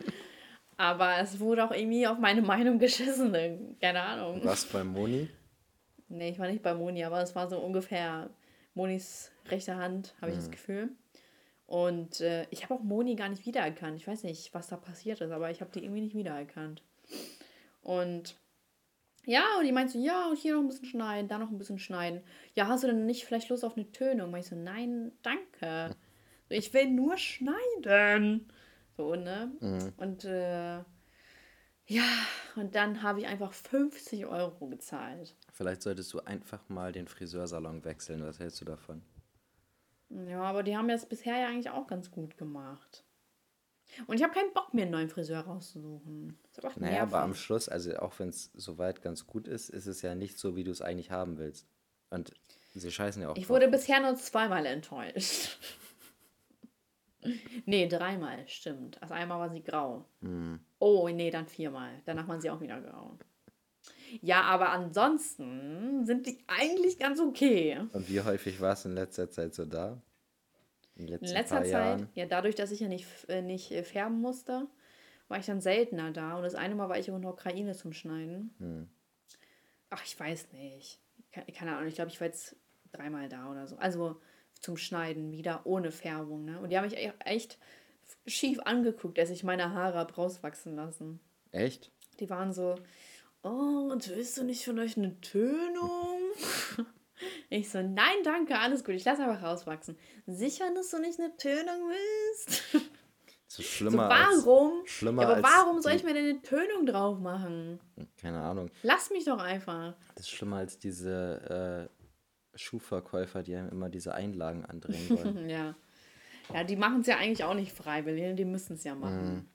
aber 0.77 1.19
es 1.19 1.41
wurde 1.41 1.65
auch 1.65 1.73
irgendwie 1.73 2.07
auf 2.07 2.21
meine 2.21 2.43
Meinung 2.43 2.79
geschissen. 2.79 3.77
Keine 3.81 4.01
Ahnung. 4.01 4.45
Was 4.45 4.65
bei 4.67 4.85
Moni? 4.85 5.29
Nee, 6.13 6.31
ich 6.31 6.39
war 6.39 6.49
nicht 6.49 6.63
bei 6.63 6.75
Moni, 6.75 7.05
aber 7.05 7.23
es 7.23 7.35
war 7.35 7.49
so 7.49 7.59
ungefähr 7.59 8.31
Monis 8.75 9.31
rechte 9.47 9.77
Hand, 9.77 10.15
habe 10.21 10.31
ich 10.31 10.37
mhm. 10.37 10.41
das 10.41 10.51
Gefühl. 10.51 10.89
Und 11.67 12.21
äh, 12.21 12.47
ich 12.51 12.65
habe 12.65 12.75
auch 12.75 12.83
Moni 12.83 13.15
gar 13.15 13.29
nicht 13.29 13.47
wiedererkannt. 13.47 13.97
Ich 13.97 14.07
weiß 14.07 14.25
nicht, 14.25 14.53
was 14.53 14.69
da 14.69 14.77
passiert 14.77 15.21
ist, 15.21 15.31
aber 15.31 15.51
ich 15.51 15.61
habe 15.61 15.71
die 15.73 15.83
irgendwie 15.83 16.03
nicht 16.03 16.15
wiedererkannt. 16.15 16.83
Und 17.83 18.37
ja, 19.25 19.45
und 19.59 19.65
die 19.65 19.73
meint 19.73 19.91
so, 19.91 19.99
ja, 19.99 20.29
und 20.29 20.37
hier 20.37 20.55
noch 20.55 20.63
ein 20.63 20.69
bisschen 20.69 20.87
schneiden, 20.87 21.29
da 21.29 21.39
noch 21.39 21.51
ein 21.51 21.59
bisschen 21.59 21.79
schneiden. 21.79 22.23
Ja, 22.55 22.67
hast 22.67 22.83
du 22.83 22.89
denn 22.89 23.07
nicht 23.07 23.25
vielleicht 23.25 23.49
Lust 23.49 23.65
auf 23.65 23.77
eine 23.77 23.91
Tönung? 23.93 24.31
Meint 24.31 24.45
ich 24.45 24.51
so, 24.51 24.57
nein, 24.57 25.13
danke. 25.23 25.95
Ich 26.49 26.75
will 26.75 26.91
nur 26.91 27.17
schneiden. 27.17 28.51
So, 28.97 29.15
ne? 29.15 29.53
Mhm. 29.61 29.93
Und 29.97 30.25
äh, 30.25 30.81
ja, 31.93 32.27
und 32.57 32.75
dann 32.75 33.03
habe 33.03 33.21
ich 33.21 33.27
einfach 33.27 33.53
50 33.53 34.25
Euro 34.27 34.67
gezahlt. 34.69 35.35
Vielleicht 35.53 35.83
solltest 35.83 36.13
du 36.15 36.21
einfach 36.21 36.67
mal 36.69 36.91
den 36.91 37.07
Friseursalon 37.07 37.85
wechseln. 37.85 38.25
Was 38.25 38.39
hältst 38.39 38.61
du 38.63 38.65
davon? 38.65 39.03
Ja, 40.09 40.43
aber 40.43 40.63
die 40.63 40.75
haben 40.77 40.89
das 40.89 41.07
bisher 41.07 41.39
ja 41.39 41.49
eigentlich 41.49 41.71
auch 41.71 41.87
ganz 41.87 42.11
gut 42.11 42.39
gemacht. 42.39 43.05
Und 44.07 44.17
ich 44.17 44.23
habe 44.23 44.33
keinen 44.33 44.55
Bock, 44.55 44.73
mir 44.73 44.83
einen 44.83 44.91
neuen 44.91 45.11
Friseur 45.11 45.41
rauszusuchen. 45.41 46.39
Naja, 46.77 47.03
aber 47.03 47.21
am 47.21 47.35
Schluss, 47.35 47.69
also 47.69 47.95
auch 47.99 48.19
wenn 48.19 48.31
es 48.31 48.51
soweit 48.55 49.03
ganz 49.03 49.27
gut 49.27 49.47
ist, 49.47 49.69
ist 49.69 49.87
es 49.87 50.01
ja 50.01 50.15
nicht 50.15 50.39
so, 50.39 50.57
wie 50.57 50.65
du 50.65 50.71
es 50.71 50.81
eigentlich 50.81 51.11
haben 51.11 51.37
willst. 51.37 51.67
Und 52.09 52.33
sie 52.75 52.91
scheißen 52.91 53.21
ja 53.21 53.29
auch. 53.29 53.37
Ich 53.37 53.51
wurde 53.51 53.69
bisher 53.69 54.01
nur 54.01 54.17
zweimal 54.17 54.65
enttäuscht. 54.65 55.59
nee, 57.67 57.87
dreimal, 57.87 58.49
stimmt. 58.49 59.01
Also 59.03 59.13
einmal 59.13 59.41
war 59.41 59.51
sie 59.51 59.63
grau. 59.63 60.07
Mm. 60.21 60.57
Oh, 60.85 61.09
nee, 61.09 61.31
dann 61.31 61.47
viermal. 61.47 62.03
Danach 62.07 62.27
waren 62.27 62.41
sie 62.41 62.51
auch 62.51 62.61
wieder 62.61 62.81
grau. 62.81 63.17
Ja, 64.21 64.43
aber 64.43 64.71
ansonsten 64.71 66.05
sind 66.05 66.27
die 66.27 66.43
eigentlich 66.49 66.99
ganz 66.99 67.21
okay. 67.21 67.79
Und 67.93 68.09
wie 68.09 68.21
häufig 68.21 68.61
war 68.61 68.73
es 68.73 68.85
in 68.85 68.95
letzter 68.95 69.31
Zeit 69.31 69.55
so 69.55 69.65
da? 69.65 70.03
In, 70.97 71.07
in 71.07 71.21
letzter 71.21 71.63
Zeit, 71.63 71.69
Jahren? 71.69 72.09
ja, 72.17 72.27
dadurch, 72.27 72.57
dass 72.57 72.73
ich 72.73 72.81
ja 72.81 72.89
nicht, 72.89 73.07
äh, 73.29 73.43
nicht 73.43 73.71
äh, 73.71 73.85
färben 73.85 74.21
musste, 74.21 74.67
war 75.29 75.39
ich 75.39 75.47
dann 75.47 75.61
seltener 75.61 76.11
da. 76.11 76.37
Und 76.37 76.43
das 76.43 76.57
eine 76.57 76.75
Mal 76.75 76.89
war 76.89 76.99
ich 76.99 77.09
auch 77.13 77.17
in 77.17 77.23
der 77.23 77.31
Ukraine 77.31 77.77
zum 77.77 77.93
Schneiden. 77.93 78.53
Hm. 78.59 78.89
Ach, 79.91 80.03
ich 80.05 80.19
weiß 80.19 80.51
nicht. 80.51 80.99
Keine 81.55 81.77
Ahnung, 81.77 81.87
ich 81.87 81.95
glaube, 81.95 82.11
ich 82.11 82.21
war 82.21 82.27
jetzt 82.27 82.57
dreimal 82.91 83.29
da 83.29 83.49
oder 83.53 83.69
so. 83.69 83.77
Also 83.77 84.21
zum 84.55 84.77
Schneiden 84.77 85.31
wieder 85.31 85.65
ohne 85.65 85.93
Färbung. 85.93 86.45
Ne? 86.45 86.59
Und 86.59 86.71
die 86.71 86.77
haben 86.77 86.87
mich 86.87 86.97
e-, 86.97 87.13
echt 87.25 87.57
schief 88.27 88.61
angeguckt, 88.61 89.19
dass 89.19 89.31
ich 89.31 89.45
meine 89.45 89.73
Haare 89.73 89.99
habe 89.99 90.15
rauswachsen 90.15 90.77
lassen. 90.77 91.21
Echt? 91.51 91.91
Die 92.21 92.31
waren 92.31 92.53
so, 92.53 92.77
oh, 93.43 93.89
und 93.91 94.09
willst 94.09 94.39
du 94.39 94.45
nicht 94.45 94.65
vielleicht 94.65 94.99
eine 94.99 95.21
Tönung? 95.21 96.21
Ich 97.51 97.71
so, 97.71 97.81
nein, 97.81 98.17
danke, 98.25 98.59
alles 98.59 98.83
gut, 98.83 98.95
ich 98.95 99.05
lasse 99.05 99.23
einfach 99.23 99.45
rauswachsen. 99.45 99.97
Sicher, 100.27 100.65
dass 100.75 100.91
du 100.91 100.99
nicht 100.99 101.21
eine 101.21 101.37
Tönung 101.37 101.89
willst? 101.89 102.63
Das 103.47 103.59
ist 103.59 103.67
schlimmer 103.67 104.09
so, 104.35 104.47
warum? 104.49 104.81
Als, 104.81 104.91
schlimmer 104.91 105.23
ja, 105.23 105.29
aber 105.29 105.43
warum 105.43 105.83
soll 105.83 105.93
ich 105.93 106.05
mir 106.05 106.15
denn 106.15 106.25
eine 106.25 106.43
Tönung 106.43 106.87
drauf 106.87 107.19
machen? 107.19 107.79
Keine 108.17 108.41
Ahnung. 108.41 108.71
Lass 108.83 109.11
mich 109.11 109.27
doch 109.27 109.39
einfach. 109.39 109.95
Das 110.15 110.25
ist 110.25 110.31
schlimmer 110.31 110.57
als 110.57 110.79
diese 110.79 111.89
äh, 112.55 112.59
Schuhverkäufer, 112.59 113.43
die 113.43 113.55
einem 113.55 113.69
immer 113.69 113.91
diese 113.91 114.15
Einlagen 114.15 114.65
andrehen 114.65 115.11
wollen. 115.11 115.49
ja. 115.51 115.77
Ja, 116.53 116.65
die 116.65 116.77
machen 116.77 117.01
es 117.01 117.07
ja 117.07 117.19
eigentlich 117.19 117.45
auch 117.45 117.55
nicht 117.55 117.73
freiwillig, 117.73 118.37
die 118.37 118.45
müssen 118.45 118.75
es 118.75 118.85
ja 118.85 118.95
machen. 118.95 119.37
Mm. 119.37 119.47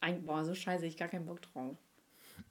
Ein, 0.00 0.24
boah, 0.24 0.44
so 0.44 0.54
scheiße, 0.54 0.86
ich 0.86 0.96
gar 0.96 1.08
keinen 1.08 1.26
Bock 1.26 1.42
drauf. 1.42 1.76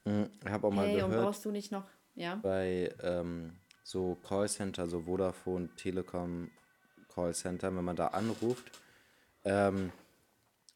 Mm, 0.06 0.24
ich 0.44 0.52
habe 0.52 0.68
auch 0.68 0.72
mal 0.72 0.88
hey, 0.88 0.96
gehört. 0.96 1.14
und 1.14 1.22
brauchst 1.22 1.46
du 1.46 1.52
nicht 1.52 1.72
noch, 1.72 1.86
ja? 2.16 2.36
Bei 2.36 2.94
ähm, 3.04 3.54
so 3.84 4.16
Callcenter, 4.16 4.88
so 4.88 5.02
Vodafone, 5.02 5.70
Telekom 5.76 6.50
Callcenter, 7.14 7.76
wenn 7.76 7.84
man 7.84 7.96
da 7.96 8.08
anruft, 8.08 8.72
ähm, 9.44 9.92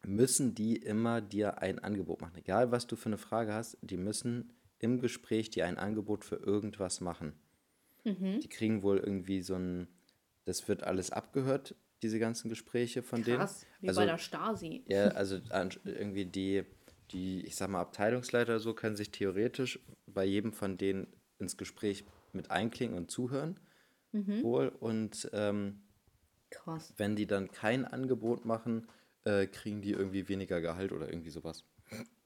müssen 0.05 0.53
die 0.53 0.75
immer 0.75 1.21
dir 1.21 1.59
ein 1.59 1.79
Angebot 1.79 2.21
machen. 2.21 2.37
Egal, 2.37 2.71
was 2.71 2.87
du 2.87 2.95
für 2.95 3.07
eine 3.07 3.17
Frage 3.17 3.53
hast, 3.53 3.77
die 3.81 3.97
müssen 3.97 4.53
im 4.79 4.99
Gespräch 4.99 5.49
dir 5.49 5.65
ein 5.65 5.77
Angebot 5.77 6.23
für 6.23 6.35
irgendwas 6.35 7.01
machen. 7.01 7.33
Mhm. 8.03 8.39
Die 8.39 8.49
kriegen 8.49 8.83
wohl 8.83 8.97
irgendwie 8.97 9.41
so 9.41 9.55
ein, 9.55 9.87
das 10.43 10.67
wird 10.67 10.83
alles 10.83 11.11
abgehört, 11.11 11.75
diese 12.05 12.19
ganzen 12.19 12.49
Gespräche 12.49 13.03
von 13.03 13.23
Krass, 13.23 13.61
denen. 13.61 13.69
Wie 13.81 13.87
also, 13.89 14.01
bei 14.01 14.05
der 14.05 14.17
Stasi. 14.17 14.83
Ja, 14.87 15.07
also 15.09 15.39
irgendwie 15.83 16.25
die 16.25 16.63
die, 17.11 17.45
ich 17.45 17.55
sag 17.55 17.69
mal, 17.69 17.81
Abteilungsleiter 17.81 18.59
so 18.59 18.73
können 18.73 18.95
sich 18.95 19.11
theoretisch 19.11 19.79
bei 20.07 20.25
jedem 20.25 20.53
von 20.53 20.77
denen 20.77 21.07
ins 21.39 21.57
Gespräch 21.57 22.05
mit 22.33 22.51
einklingen 22.51 22.97
und 22.97 23.11
zuhören. 23.11 23.59
Mhm. 24.11 24.43
Wohl. 24.43 24.69
Und 24.69 25.29
ähm, 25.33 25.81
Krass. 26.49 26.93
wenn 26.97 27.15
die 27.15 27.27
dann 27.27 27.51
kein 27.51 27.85
Angebot 27.85 28.45
machen, 28.45 28.87
äh, 29.23 29.47
kriegen 29.47 29.81
die 29.81 29.91
irgendwie 29.91 30.27
weniger 30.27 30.61
Gehalt 30.61 30.91
oder 30.91 31.09
irgendwie 31.09 31.29
sowas. 31.29 31.63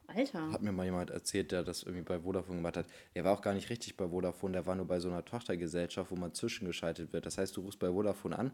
Alter. 0.08 0.52
Hat 0.52 0.64
mir 0.64 0.72
mal 0.72 0.86
jemand 0.86 1.12
erzählt, 1.12 1.52
der 1.52 1.64
das 1.64 1.84
irgendwie 1.84 2.04
bei 2.04 2.20
Vodafone 2.20 2.58
gemacht 2.58 2.78
hat. 2.78 2.88
Der 3.16 3.24
war 3.24 3.34
auch 3.34 3.42
gar 3.42 3.54
nicht 3.54 3.70
richtig 3.70 3.96
bei 3.96 4.08
Vodafone, 4.08 4.54
der 4.54 4.66
war 4.66 4.76
nur 4.76 4.88
bei 4.88 5.00
so 5.00 5.08
einer 5.08 5.24
Tochtergesellschaft, 5.24 6.10
wo 6.10 6.16
man 6.16 6.34
zwischengeschaltet 6.34 7.14
wird. 7.14 7.28
Das 7.28 7.38
heißt, 7.38 7.56
du 7.56 7.62
rufst 7.62 7.78
bei 7.80 7.92
Vodafone 7.92 8.38
an, 8.38 8.52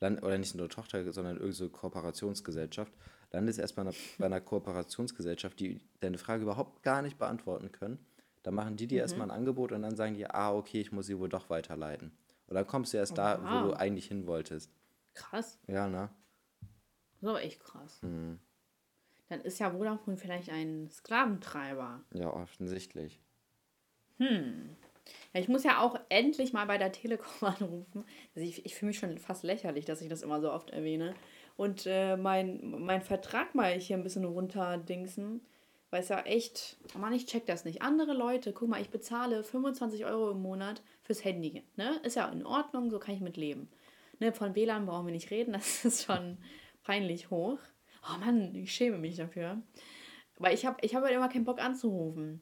land, 0.00 0.22
oder 0.22 0.38
nicht 0.38 0.54
nur 0.54 0.68
Tochter, 0.68 1.02
sondern 1.12 1.36
irgendeine 1.36 1.52
so 1.52 1.68
Kooperationsgesellschaft 1.68 2.92
landest 3.32 3.58
erstmal 3.58 3.92
bei 4.18 4.26
einer 4.26 4.40
Kooperationsgesellschaft, 4.40 5.58
die 5.60 5.80
deine 6.00 6.18
Frage 6.18 6.42
überhaupt 6.42 6.82
gar 6.82 7.02
nicht 7.02 7.18
beantworten 7.18 7.72
können. 7.72 7.98
Dann 8.42 8.54
machen 8.54 8.76
die 8.76 8.86
dir 8.86 8.96
mhm. 8.96 9.00
erstmal 9.00 9.30
ein 9.30 9.36
Angebot 9.36 9.72
und 9.72 9.82
dann 9.82 9.96
sagen 9.96 10.14
die, 10.14 10.26
ah, 10.26 10.52
okay, 10.54 10.80
ich 10.80 10.92
muss 10.92 11.06
sie 11.06 11.18
wohl 11.18 11.28
doch 11.28 11.50
weiterleiten. 11.50 12.12
Und 12.46 12.54
dann 12.54 12.66
kommst 12.66 12.92
du 12.92 12.98
erst 12.98 13.12
Oh, 13.12 13.16
da, 13.16 13.42
wo 13.42 13.66
du 13.66 13.72
wow. 13.72 13.76
eigentlich 13.76 14.06
hin 14.06 14.26
wolltest. 14.26 14.70
Krass. 15.14 15.58
Ja, 15.66 15.88
ne? 15.88 16.10
Das 16.60 17.22
ist 17.22 17.28
aber 17.28 17.42
echt 17.42 17.60
krass. 17.60 18.02
Mhm. 18.02 18.38
Dann 19.28 19.40
ist 19.40 19.58
ja 19.58 19.70
Vodafone 19.72 20.16
vielleicht 20.16 20.50
ein 20.50 20.88
Sklaventreiber. 20.90 22.04
Ja, 22.14 22.32
offensichtlich. 22.32 23.20
Ja, 25.32 25.40
ich 25.40 25.48
muss 25.48 25.64
ja 25.64 25.80
auch 25.80 25.98
endlich 26.08 26.52
mal 26.52 26.66
bei 26.66 26.78
der 26.78 26.92
Telekom 26.92 27.26
anrufen. 27.48 28.04
Also 28.34 28.48
ich 28.48 28.64
ich 28.64 28.74
fühle 28.74 28.88
mich 28.88 28.98
schon 28.98 29.18
fast 29.18 29.44
lächerlich, 29.44 29.84
dass 29.84 30.00
ich 30.00 30.08
das 30.08 30.22
immer 30.22 30.40
so 30.40 30.52
oft 30.52 30.70
erwähne. 30.70 31.14
Und 31.56 31.86
äh, 31.86 32.16
mein, 32.16 32.74
mein 32.80 33.02
Vertrag 33.02 33.54
mal 33.54 33.72
hier 33.72 33.96
ein 33.96 34.02
bisschen 34.02 34.24
runterdingsen. 34.24 35.40
Weil 35.90 36.02
es 36.02 36.08
ja 36.08 36.20
echt, 36.22 36.76
oh 36.94 36.98
Mann, 36.98 37.12
ich 37.12 37.26
check 37.26 37.46
das 37.46 37.64
nicht. 37.64 37.80
Andere 37.80 38.12
Leute, 38.12 38.52
guck 38.52 38.68
mal, 38.68 38.80
ich 38.80 38.90
bezahle 38.90 39.44
25 39.44 40.04
Euro 40.04 40.32
im 40.32 40.42
Monat 40.42 40.82
fürs 41.02 41.24
Handy. 41.24 41.62
Ne? 41.76 42.00
Ist 42.02 42.16
ja 42.16 42.26
in 42.26 42.44
Ordnung, 42.44 42.90
so 42.90 42.98
kann 42.98 43.14
ich 43.14 43.20
mit 43.20 43.36
leben. 43.36 43.68
Ne? 44.18 44.32
Von 44.32 44.54
WLAN 44.54 44.86
brauchen 44.86 45.06
wir 45.06 45.12
nicht 45.12 45.30
reden, 45.30 45.52
das 45.54 45.84
ist 45.84 46.04
schon 46.04 46.38
peinlich 46.82 47.30
hoch. 47.30 47.58
Oh 48.02 48.18
Mann, 48.18 48.54
ich 48.54 48.72
schäme 48.72 48.98
mich 48.98 49.16
dafür. 49.16 49.62
Weil 50.38 50.54
ich 50.54 50.66
habe 50.66 50.76
ich 50.82 50.94
hab 50.94 51.02
halt 51.02 51.14
immer 51.14 51.28
keinen 51.28 51.44
Bock 51.44 51.60
anzurufen. 51.60 52.40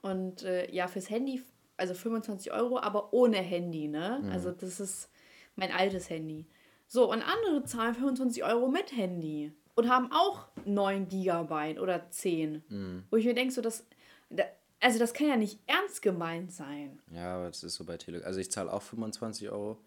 Und 0.00 0.42
äh, 0.42 0.70
ja, 0.72 0.88
fürs 0.88 1.08
Handy, 1.08 1.42
also 1.82 1.94
25 1.94 2.52
Euro, 2.52 2.78
aber 2.78 3.12
ohne 3.12 3.38
Handy, 3.38 3.88
ne? 3.88 4.22
Also 4.32 4.52
das 4.52 4.80
ist 4.80 5.10
mein 5.56 5.72
altes 5.72 6.08
Handy. 6.08 6.46
So, 6.86 7.10
und 7.10 7.22
andere 7.22 7.64
zahlen 7.64 7.94
25 7.94 8.44
Euro 8.44 8.68
mit 8.68 8.92
Handy 8.96 9.52
und 9.74 9.88
haben 9.88 10.10
auch 10.12 10.46
9 10.64 11.08
Gigabyte 11.08 11.78
oder 11.78 12.08
10. 12.10 12.62
Wo 13.10 13.16
ich 13.16 13.24
mir 13.24 13.34
denke, 13.34 13.52
so, 13.52 13.60
das, 13.62 13.84
da, 14.30 14.44
also 14.80 14.98
das 14.98 15.12
kann 15.12 15.26
ja 15.28 15.36
nicht 15.36 15.58
ernst 15.66 16.02
gemeint 16.02 16.52
sein. 16.52 17.00
Ja, 17.10 17.36
aber 17.36 17.48
das 17.48 17.64
ist 17.64 17.74
so 17.74 17.84
bei 17.84 17.96
Telekom. 17.96 18.26
Also 18.26 18.40
ich 18.40 18.50
zahle 18.50 18.72
auch 18.72 18.82
25 18.82 19.50
Euro 19.50 19.78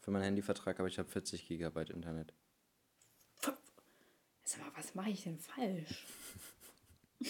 für 0.00 0.10
meinen 0.10 0.24
Handyvertrag, 0.24 0.78
aber 0.78 0.88
ich 0.88 0.98
habe 0.98 1.08
40 1.08 1.48
Gigabyte 1.48 1.90
Internet. 1.90 2.32
Sag 4.44 4.60
mal, 4.60 4.72
was 4.76 4.94
mache 4.94 5.10
ich 5.10 5.22
denn 5.24 5.38
falsch? 5.38 6.06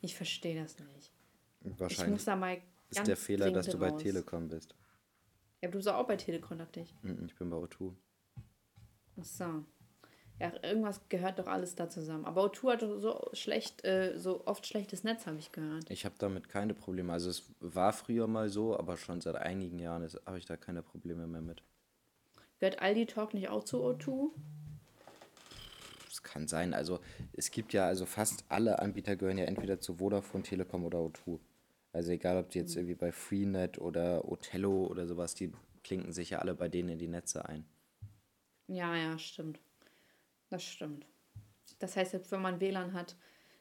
ich 0.00 0.16
verstehe 0.16 0.60
das 0.60 0.76
nicht. 0.78 1.12
Ich 1.74 1.80
Wahrscheinlich 1.80 2.26
ist 2.90 3.06
der 3.06 3.16
Fehler, 3.16 3.50
dass 3.50 3.66
du 3.66 3.78
bei 3.78 3.90
raus. 3.90 4.02
Telekom 4.02 4.48
bist. 4.48 4.74
Ja, 5.60 5.68
du 5.68 5.76
bist 5.78 5.88
auch 5.88 6.06
bei 6.06 6.16
Telekom, 6.16 6.58
dachte 6.58 6.80
ich. 6.80 6.94
Mhm, 7.02 7.26
Ich 7.26 7.34
bin 7.34 7.50
bei 7.50 7.56
O2. 7.56 7.92
Ach 9.20 9.24
so. 9.24 9.64
Ja, 10.40 10.52
irgendwas 10.62 11.00
gehört 11.08 11.40
doch 11.40 11.48
alles 11.48 11.74
da 11.74 11.88
zusammen. 11.88 12.24
Aber 12.24 12.44
O2 12.44 12.72
hat 12.72 12.82
doch 12.82 13.00
so 13.00 13.28
schlecht, 13.32 13.84
äh, 13.84 14.16
so 14.16 14.46
oft 14.46 14.66
schlechtes 14.66 15.02
Netz, 15.02 15.26
habe 15.26 15.38
ich 15.38 15.50
gehört. 15.50 15.90
Ich 15.90 16.04
habe 16.04 16.14
damit 16.18 16.48
keine 16.48 16.74
Probleme. 16.74 17.12
Also 17.12 17.28
es 17.30 17.42
war 17.58 17.92
früher 17.92 18.28
mal 18.28 18.48
so, 18.48 18.78
aber 18.78 18.96
schon 18.96 19.20
seit 19.20 19.34
einigen 19.34 19.80
Jahren 19.80 20.08
habe 20.26 20.38
ich 20.38 20.46
da 20.46 20.56
keine 20.56 20.82
Probleme 20.82 21.26
mehr 21.26 21.40
mit. 21.40 21.62
Gehört 22.60 22.80
Aldi 22.80 23.06
Talk 23.06 23.34
nicht 23.34 23.48
auch 23.48 23.64
zu 23.64 23.84
O2? 23.84 24.30
Das 26.08 26.22
kann 26.22 26.46
sein. 26.46 26.72
Also 26.72 27.00
es 27.32 27.50
gibt 27.50 27.72
ja, 27.72 27.86
also 27.86 28.06
fast 28.06 28.44
alle 28.48 28.78
Anbieter 28.78 29.16
gehören 29.16 29.38
ja 29.38 29.44
entweder 29.44 29.80
zu 29.80 29.96
Vodafone, 29.96 30.44
Telekom 30.44 30.84
oder 30.84 30.98
O2. 30.98 31.40
Also 31.98 32.12
egal, 32.12 32.36
ob 32.36 32.48
die 32.50 32.60
jetzt 32.60 32.76
irgendwie 32.76 32.94
bei 32.94 33.10
Freenet 33.10 33.78
oder 33.78 34.28
Otello 34.30 34.86
oder 34.86 35.08
sowas, 35.08 35.34
die 35.34 35.50
klinken 35.82 36.12
sich 36.12 36.30
ja 36.30 36.38
alle 36.38 36.54
bei 36.54 36.68
denen 36.68 36.90
in 36.90 36.98
die 37.00 37.08
Netze 37.08 37.44
ein. 37.44 37.64
Ja, 38.68 38.94
ja, 38.94 39.18
stimmt. 39.18 39.58
Das 40.48 40.62
stimmt. 40.62 41.08
Das 41.80 41.96
heißt, 41.96 42.12
selbst 42.12 42.30
wenn 42.30 42.40
man 42.40 42.60
WLAN 42.60 42.92
hat 42.92 43.16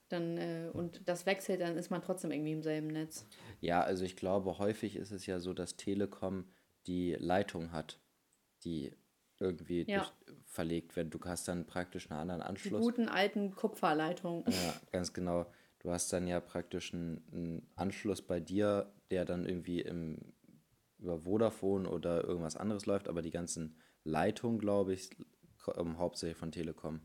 dann, 0.10 0.38
äh, 0.38 0.70
und 0.72 1.02
das 1.10 1.26
wechselt, 1.26 1.62
dann 1.62 1.78
ist 1.78 1.90
man 1.90 2.04
trotzdem 2.04 2.30
irgendwie 2.30 2.52
im 2.52 2.62
selben 2.62 2.90
Netz. 2.90 3.26
Ja, 3.60 3.82
also 3.82 4.06
ich 4.06 4.16
glaube, 4.16 4.60
häufig 4.60 4.98
ist 4.98 5.10
es 5.10 5.26
ja 5.26 5.40
so, 5.40 5.56
dass 5.56 5.76
Telekom 5.76 6.46
die 6.86 7.14
Leitung 7.16 7.72
hat, 7.72 8.00
die 8.64 8.92
irgendwie 9.40 9.84
Ja. 9.90 9.98
durch, 9.98 10.14
verlegt 10.46 10.96
wird. 10.96 11.12
Du 11.12 11.20
hast 11.26 11.48
dann 11.48 11.66
praktisch 11.66 12.12
einen 12.12 12.20
anderen 12.20 12.42
Die 12.42 12.48
Anschluss. 12.48 12.82
guten 12.86 13.10
alten 13.10 13.56
Kupferleitungen. 13.56 14.44
Ja, 14.46 14.80
ganz 14.92 15.12
genau. 15.12 15.52
Du 15.80 15.92
hast 15.92 16.12
dann 16.12 16.28
ja 16.28 16.40
praktisch 16.40 16.94
einen, 16.94 17.24
einen 17.32 17.72
Anschluss 17.76 18.22
bei 18.22 18.40
dir, 18.40 18.92
der 19.12 19.26
dann 19.26 19.46
irgendwie 19.46 19.82
im, 19.82 20.34
über 20.98 21.20
Vodafone 21.20 21.90
oder 21.90 22.24
irgendwas 22.24 22.58
anderes 22.58 22.86
läuft, 22.86 23.08
aber 23.08 23.22
die 23.22 23.32
ganzen 23.32 23.80
Leitungen, 24.04 24.60
glaube 24.60 24.94
ich, 24.94 25.10
kommen 25.58 25.98
hauptsächlich 25.98 26.38
von 26.38 26.52
Telekom. 26.52 27.02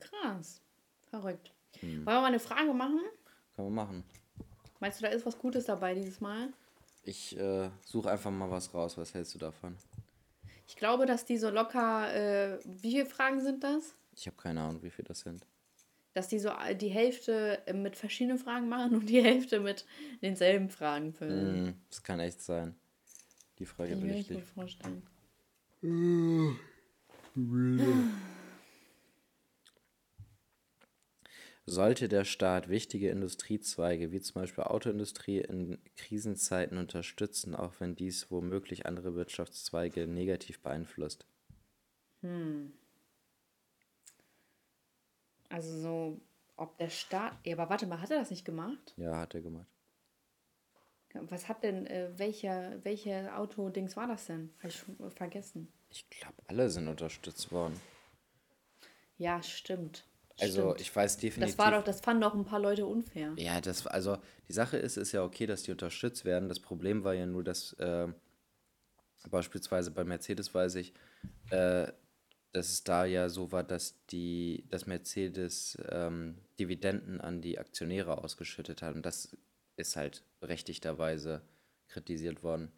Krass. 0.00 0.62
Verrückt. 1.06 1.52
Hm. 1.80 2.06
Wollen 2.06 2.16
wir 2.16 2.20
mal 2.20 2.26
eine 2.26 2.40
Frage 2.40 2.72
machen? 2.72 3.00
Kann 3.54 3.64
man 3.66 3.74
machen. 3.74 4.04
Meinst 4.80 5.00
du, 5.00 5.04
da 5.04 5.10
ist 5.10 5.26
was 5.26 5.38
Gutes 5.38 5.66
dabei 5.66 5.94
dieses 5.94 6.20
Mal? 6.20 6.52
Ich 7.04 7.36
äh, 7.38 7.70
suche 7.84 8.10
einfach 8.10 8.30
mal 8.30 8.50
was 8.50 8.72
raus. 8.72 8.96
Was 8.96 9.14
hältst 9.14 9.34
du 9.34 9.38
davon? 9.38 9.76
Ich 10.66 10.76
glaube, 10.76 11.06
dass 11.06 11.24
die 11.24 11.36
so 11.36 11.50
locker, 11.50 12.12
äh, 12.14 12.58
wie 12.64 12.92
viele 12.92 13.06
Fragen 13.06 13.40
sind 13.40 13.62
das? 13.62 13.94
Ich 14.16 14.26
habe 14.26 14.36
keine 14.36 14.62
Ahnung, 14.62 14.82
wie 14.82 14.90
viel 14.90 15.04
das 15.04 15.20
sind. 15.20 15.46
Dass 16.14 16.28
die 16.28 16.38
so 16.38 16.48
äh, 16.48 16.74
die 16.74 16.88
Hälfte 16.88 17.62
äh, 17.66 17.72
mit 17.72 17.96
verschiedenen 17.96 18.38
Fragen 18.38 18.68
machen 18.68 18.94
und 18.94 19.06
die 19.08 19.22
Hälfte 19.22 19.60
mit 19.60 19.84
denselben 20.22 20.70
Fragen 20.70 21.12
füllen. 21.12 21.66
Hm, 21.66 21.74
das 21.90 22.02
kann 22.02 22.20
echt 22.20 22.40
sein. 22.40 22.74
Die 23.58 23.66
Frage 23.66 23.90
Kann 23.90 23.98
ich 23.98 24.04
will 24.04 24.12
mir 24.12 24.20
ich 24.20 24.28
gut 24.28 24.36
nicht. 24.36 24.48
vorstellen. 24.48 25.02
Sollte 31.66 32.08
der 32.08 32.24
Staat 32.24 32.68
wichtige 32.68 33.08
Industriezweige 33.08 34.12
wie 34.12 34.20
zum 34.20 34.42
Beispiel 34.42 34.64
Autoindustrie 34.64 35.38
in 35.38 35.78
Krisenzeiten 35.96 36.78
unterstützen, 36.78 37.54
auch 37.54 37.72
wenn 37.80 37.96
dies 37.96 38.30
womöglich 38.30 38.86
andere 38.86 39.14
Wirtschaftszweige 39.14 40.06
negativ 40.06 40.60
beeinflusst? 40.60 41.26
Also 45.48 45.80
so, 45.80 46.20
ob 46.56 46.78
der 46.78 46.90
Staat. 46.90 47.34
Ja, 47.44 47.56
aber 47.56 47.70
warte 47.70 47.86
mal, 47.86 48.00
hat 48.00 48.10
er 48.10 48.18
das 48.18 48.30
nicht 48.30 48.44
gemacht? 48.44 48.94
Ja, 48.96 49.18
hat 49.18 49.34
er 49.34 49.42
gemacht. 49.42 49.66
Was 51.14 51.48
hat 51.48 51.62
denn, 51.62 51.86
äh, 51.86 52.10
welche, 52.16 52.80
welche 52.82 53.36
Autodings 53.36 53.96
war 53.96 54.08
das 54.08 54.26
denn? 54.26 54.52
Habe 54.58 54.68
ich 54.68 54.76
schon 54.76 55.10
vergessen. 55.12 55.72
Ich 55.90 56.08
glaube, 56.10 56.34
alle 56.48 56.68
sind 56.70 56.88
unterstützt 56.88 57.52
worden. 57.52 57.80
Ja, 59.16 59.40
stimmt. 59.42 60.04
Also 60.40 60.70
stimmt. 60.70 60.80
ich 60.80 60.94
weiß 60.94 61.18
definitiv. 61.18 61.56
Das 61.56 61.64
war 61.64 61.70
doch, 61.70 61.84
das 61.84 62.00
fanden 62.00 62.22
doch 62.22 62.34
ein 62.34 62.44
paar 62.44 62.58
Leute 62.58 62.86
unfair. 62.86 63.32
Ja, 63.36 63.60
das, 63.60 63.86
also 63.86 64.18
die 64.48 64.52
Sache 64.52 64.76
ist, 64.76 64.96
ist 64.96 65.12
ja 65.12 65.22
okay, 65.22 65.46
dass 65.46 65.62
die 65.62 65.70
unterstützt 65.70 66.24
werden. 66.24 66.48
Das 66.48 66.58
Problem 66.58 67.04
war 67.04 67.14
ja 67.14 67.26
nur, 67.26 67.44
dass 67.44 67.74
äh, 67.74 68.08
beispielsweise 69.30 69.92
bei 69.92 70.02
Mercedes 70.02 70.52
weiß 70.52 70.74
ich, 70.76 70.92
äh, 71.50 71.92
dass 72.54 72.70
es 72.70 72.84
da 72.84 73.04
ja 73.04 73.28
so 73.28 73.50
war, 73.50 73.64
dass 73.64 74.06
die, 74.06 74.64
dass 74.70 74.86
Mercedes 74.86 75.76
ähm, 75.90 76.38
Dividenden 76.58 77.20
an 77.20 77.42
die 77.42 77.58
Aktionäre 77.58 78.22
ausgeschüttet 78.22 78.80
hat. 78.80 78.94
Und 78.94 79.04
das 79.04 79.36
ist 79.76 79.96
halt 79.96 80.24
berechtigterweise 80.38 81.42
kritisiert 81.88 82.44
worden. 82.44 82.70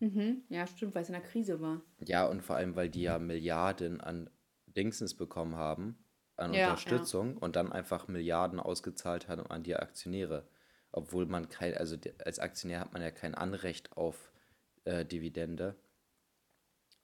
Mhm. 0.00 0.42
Ja, 0.50 0.66
stimmt, 0.66 0.94
weil 0.94 1.02
es 1.02 1.08
in 1.08 1.14
der 1.14 1.22
Krise 1.22 1.58
war. 1.60 1.80
Ja, 2.00 2.26
und 2.26 2.42
vor 2.42 2.56
allem, 2.56 2.76
weil 2.76 2.90
die 2.90 3.02
ja 3.02 3.18
Milliarden 3.18 4.02
an 4.02 4.28
Dingsens 4.66 5.14
bekommen 5.14 5.56
haben, 5.56 5.96
an 6.36 6.52
Ja, 6.52 6.68
Unterstützung 6.68 7.38
und 7.38 7.56
dann 7.56 7.72
einfach 7.72 8.08
Milliarden 8.08 8.60
ausgezahlt 8.60 9.26
haben 9.28 9.46
an 9.46 9.62
die 9.62 9.74
Aktionäre. 9.74 10.46
Obwohl 10.90 11.24
man 11.24 11.48
kein, 11.48 11.74
also 11.78 11.96
als 12.26 12.38
Aktionär 12.38 12.80
hat 12.80 12.92
man 12.92 13.00
ja 13.00 13.10
kein 13.10 13.34
Anrecht 13.34 13.96
auf 13.96 14.32
äh, 14.84 15.06
Dividende, 15.06 15.76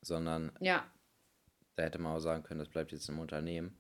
sondern 0.03 0.53
Ja, 0.61 0.87
da 1.79 1.85
hätte 1.85 1.99
man 2.01 2.17
auch 2.17 2.21
sagen 2.21 2.43
können, 2.43 2.59
das 2.61 2.69
bleibt 2.69 2.91
jetzt 2.93 3.09
im 3.09 3.19
Unternehmen. 3.21 3.77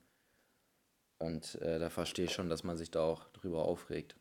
Und 1.18 1.56
äh, 1.56 1.78
da 1.80 1.90
verstehe 1.90 2.26
ich 2.26 2.32
schon, 2.32 2.48
dass 2.48 2.62
man 2.62 2.76
sich 2.76 2.90
da 2.92 3.00
auch 3.02 3.28
drüber 3.30 3.64
aufregt. 3.64 4.16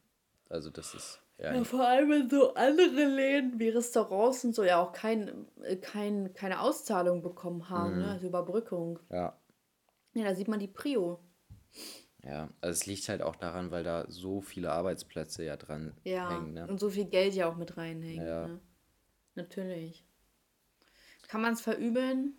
Also 0.49 0.71
das 0.71 0.95
ist 0.95 1.21
ja, 1.37 1.53
Ja, 1.53 1.63
vor 1.63 1.87
allem 1.87 2.11
in 2.11 2.29
so 2.29 2.55
andere 2.55 3.05
Läden 3.05 3.59
wie 3.59 3.69
Restaurants 3.69 4.43
und 4.43 4.55
so 4.55 4.63
ja 4.63 4.81
auch 4.81 4.93
kein, 4.93 5.45
äh, 5.61 5.75
kein, 5.75 6.33
keine 6.33 6.61
Auszahlung 6.61 7.21
bekommen 7.21 7.69
haben, 7.69 7.99
ne? 7.99 8.11
also 8.11 8.25
Überbrückung. 8.25 8.99
ja, 9.11 9.37
Ja, 10.15 10.23
da 10.23 10.33
sieht 10.33 10.47
man 10.47 10.59
die 10.59 10.67
Prio. 10.67 11.19
ja. 12.23 12.49
Also 12.61 12.79
es 12.79 12.85
liegt 12.87 13.07
halt 13.09 13.21
auch 13.21 13.35
daran, 13.35 13.69
weil 13.69 13.83
da 13.83 14.05
so 14.09 14.41
viele 14.41 14.71
Arbeitsplätze 14.71 15.43
ja 15.43 15.55
dran 15.57 15.95
Ja, 16.03 16.31
hängen. 16.31 16.53
Ne? 16.55 16.65
und 16.67 16.79
so 16.79 16.89
viel 16.89 17.05
Geld 17.05 17.35
ja 17.35 17.47
auch 17.47 17.57
mit 17.57 17.77
reinhängt. 17.77 18.23
Ja. 18.25 18.47
Ne? 18.47 18.59
Natürlich. 19.35 20.03
Kann 21.27 21.41
man 21.41 21.53
es 21.53 21.61
verübeln? 21.61 22.33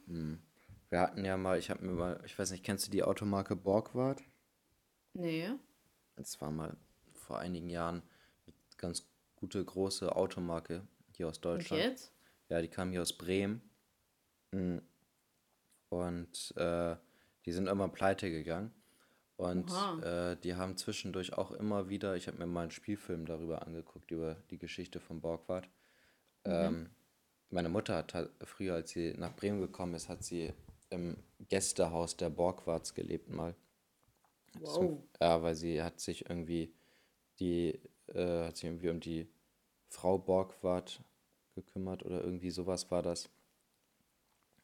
Wir 0.90 1.00
hatten 1.00 1.24
ja 1.24 1.36
mal, 1.36 1.58
ich 1.58 1.70
habe 1.70 1.84
mir 1.84 1.92
mal, 1.92 2.20
ich 2.24 2.38
weiß 2.38 2.50
nicht, 2.50 2.64
kennst 2.64 2.86
du 2.86 2.90
die 2.90 3.02
Automarke 3.02 3.56
Borgward? 3.56 4.22
Nee. 5.12 5.50
Das 6.16 6.40
war 6.40 6.50
mal 6.50 6.76
vor 7.12 7.38
einigen 7.38 7.68
Jahren 7.68 8.02
eine 8.46 8.54
ganz 8.76 9.06
gute 9.36 9.62
große 9.64 10.14
Automarke 10.14 10.82
hier 11.12 11.28
aus 11.28 11.36
Und 11.36 11.44
Deutschland. 11.44 11.82
jetzt? 11.82 12.12
Ja, 12.48 12.62
die 12.62 12.68
kam 12.68 12.90
hier 12.90 13.02
aus 13.02 13.12
Bremen. 13.12 13.60
Mm. 14.52 14.78
Und 15.90 16.54
äh, 16.56 16.96
die 17.44 17.52
sind 17.52 17.66
immer 17.66 17.88
pleite 17.88 18.30
gegangen. 18.30 18.72
Und 19.36 19.70
äh, 20.02 20.36
die 20.36 20.56
haben 20.56 20.76
zwischendurch 20.76 21.34
auch 21.34 21.52
immer 21.52 21.88
wieder, 21.88 22.16
ich 22.16 22.26
habe 22.26 22.38
mir 22.38 22.46
mal 22.46 22.62
einen 22.62 22.70
Spielfilm 22.72 23.24
darüber 23.24 23.64
angeguckt, 23.64 24.10
über 24.10 24.34
die 24.50 24.58
Geschichte 24.58 24.98
von 24.98 25.20
Borgward. 25.20 25.68
Ähm, 26.44 26.90
meine 27.50 27.68
Mutter 27.68 27.94
hat 27.94 28.30
früher, 28.44 28.74
als 28.74 28.90
sie 28.90 29.14
nach 29.16 29.36
Bremen 29.36 29.60
gekommen 29.60 29.94
ist, 29.94 30.08
hat 30.08 30.24
sie 30.24 30.52
im 30.90 31.16
Gästehaus 31.48 32.16
der 32.16 32.30
Borgwarts 32.30 32.94
gelebt 32.94 33.28
mal. 33.30 33.54
Wow. 34.60 35.02
Ja, 35.20 35.42
weil 35.42 35.54
sie 35.54 35.82
hat 35.82 36.00
sich 36.00 36.28
irgendwie 36.28 36.74
die, 37.38 37.80
äh, 38.06 38.46
hat 38.46 38.56
sich 38.56 38.64
irgendwie 38.64 38.88
um 38.88 39.00
die 39.00 39.28
Frau 39.88 40.18
Borgwart 40.18 41.02
gekümmert 41.54 42.04
oder 42.04 42.22
irgendwie 42.22 42.50
sowas 42.50 42.90
war 42.90 43.02
das. 43.02 43.30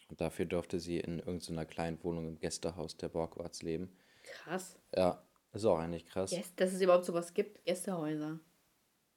Und 0.08 0.20
dafür 0.20 0.44
durfte 0.44 0.80
sie 0.80 0.98
in 0.98 1.18
irgendeiner 1.18 1.64
kleinen 1.64 2.02
Wohnung 2.04 2.28
im 2.28 2.38
Gästehaus 2.38 2.96
der 2.96 3.08
Borgwarts 3.08 3.62
leben. 3.62 3.96
Krass. 4.22 4.78
Ja, 4.94 5.22
ist 5.52 5.64
auch 5.64 5.78
eigentlich 5.78 6.06
krass. 6.06 6.32
Yes, 6.32 6.54
dass 6.56 6.72
es 6.72 6.80
überhaupt 6.80 7.04
sowas 7.04 7.32
gibt, 7.32 7.64
Gästehäuser. 7.64 8.38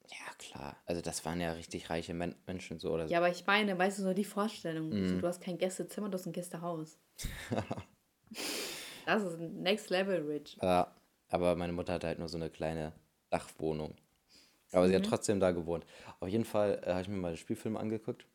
Ja, 0.10 0.34
klar. 0.38 0.78
Also 0.86 1.02
das 1.02 1.26
waren 1.26 1.42
ja 1.42 1.52
richtig 1.52 1.90
reiche 1.90 2.14
Men 2.14 2.36
Menschen 2.46 2.80
so. 2.80 2.92
Oder 2.92 3.08
ja, 3.08 3.18
aber 3.18 3.30
ich 3.30 3.46
meine, 3.46 3.78
weißt 3.78 4.00
du, 4.00 4.04
so 4.04 4.14
die 4.14 4.24
Vorstellung. 4.24 4.92
So, 5.08 5.20
du 5.20 5.28
hast 5.28 5.42
kein 5.42 5.58
Gästezimmer, 5.58 6.10
du 6.10 6.18
hast 6.18 6.26
ein 6.26 6.34
Gästehaus. 6.34 6.98
das 9.06 9.24
ist 9.24 9.40
next 9.40 9.90
level 9.90 10.26
rich. 10.28 10.58
Ja, 10.62 10.96
aber 11.30 11.56
meine 11.56 11.74
Mutter 11.74 11.94
hatte 11.94 12.08
halt 12.08 12.20
nur 12.20 12.30
so 12.30 12.38
eine 12.38 12.50
kleine 12.50 12.94
Dachwohnung. 13.30 13.96
Aber 14.72 14.86
mhm. 14.86 14.90
sie 14.90 14.96
hat 14.96 15.04
mhm. 15.04 15.10
trotzdem 15.10 15.40
da 15.40 15.52
gewohnt. 15.52 15.86
Auf 16.20 16.30
jeden 16.30 16.46
Fall 16.46 16.82
äh, 16.84 16.92
habe 16.92 17.02
ich 17.02 17.08
mir 17.08 17.18
mal 17.18 17.34
den 17.34 17.38
Spielfilm 17.38 17.78
angeguckt. 17.78 18.26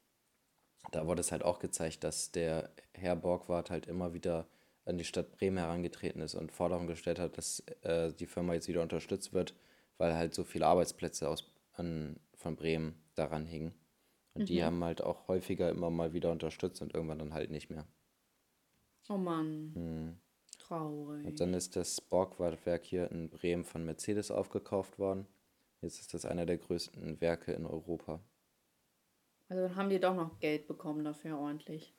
Da 0.91 1.07
wurde 1.07 1.21
es 1.21 1.33
halt 1.33 1.45
auch 1.45 1.59
gezeigt, 1.59 2.05
dass 2.05 2.33
der 2.33 2.71
Herr 2.93 3.17
Borgward 3.17 3.71
halt 3.71 3.87
immer 3.87 4.15
wieder 4.15 4.47
an 4.85 4.99
die 4.99 5.05
Stadt 5.05 5.33
Bremen 5.33 5.59
herangetreten 5.59 6.21
ist 6.21 6.35
und 6.35 6.51
Forderungen 6.51 6.89
gestellt 6.89 7.19
hat, 7.19 7.39
dass 7.39 7.61
äh, 7.83 8.13
die 8.13 8.27
Firma 8.27 8.55
jetzt 8.55 8.69
wieder 8.69 8.83
unterstützt 8.83 9.33
wird, 9.33 9.55
weil 9.99 10.15
halt 10.15 10.35
so 10.35 10.43
viele 10.43 10.67
Arbeitsplätze 10.67 11.29
aus 11.29 11.52
an, 11.73 12.21
von 12.35 12.57
Bremen 12.57 13.03
daran 13.15 13.47
hingen. 13.47 13.75
Und 14.35 14.43
mhm. 14.43 14.47
die 14.47 14.65
haben 14.65 14.83
halt 14.83 15.03
auch 15.03 15.29
häufiger 15.29 15.71
immer 15.71 15.91
mal 15.91 16.13
wieder 16.13 16.31
unterstützt 16.31 16.81
und 16.83 16.95
irgendwann 16.95 17.19
dann 17.19 17.35
halt 17.35 17.51
nicht 17.51 17.71
mehr. 17.71 17.87
Oh 19.09 19.19
Mann. 19.19 19.73
Hm. 19.75 20.17
Traurig. 20.59 21.27
Und 21.27 21.41
dann 21.41 21.55
ist 21.55 21.77
das 21.77 22.01
Borgward-Werk 22.01 22.85
hier 22.85 23.11
in 23.11 23.29
Bremen 23.29 23.65
von 23.65 23.85
Mercedes 23.85 24.31
aufgekauft 24.31 24.99
worden. 24.99 25.27
Jetzt 25.81 26.01
ist 26.01 26.15
das 26.15 26.25
einer 26.25 26.47
der 26.47 26.59
größten 26.59 27.21
Werke 27.21 27.53
in 27.53 27.67
Europa. 27.67 28.21
Also 29.49 29.75
haben 29.75 29.91
die 29.91 30.01
doch 30.01 30.15
noch 30.15 30.39
Geld 30.39 30.67
bekommen 30.67 31.05
dafür 31.05 31.39
ordentlich. 31.39 31.95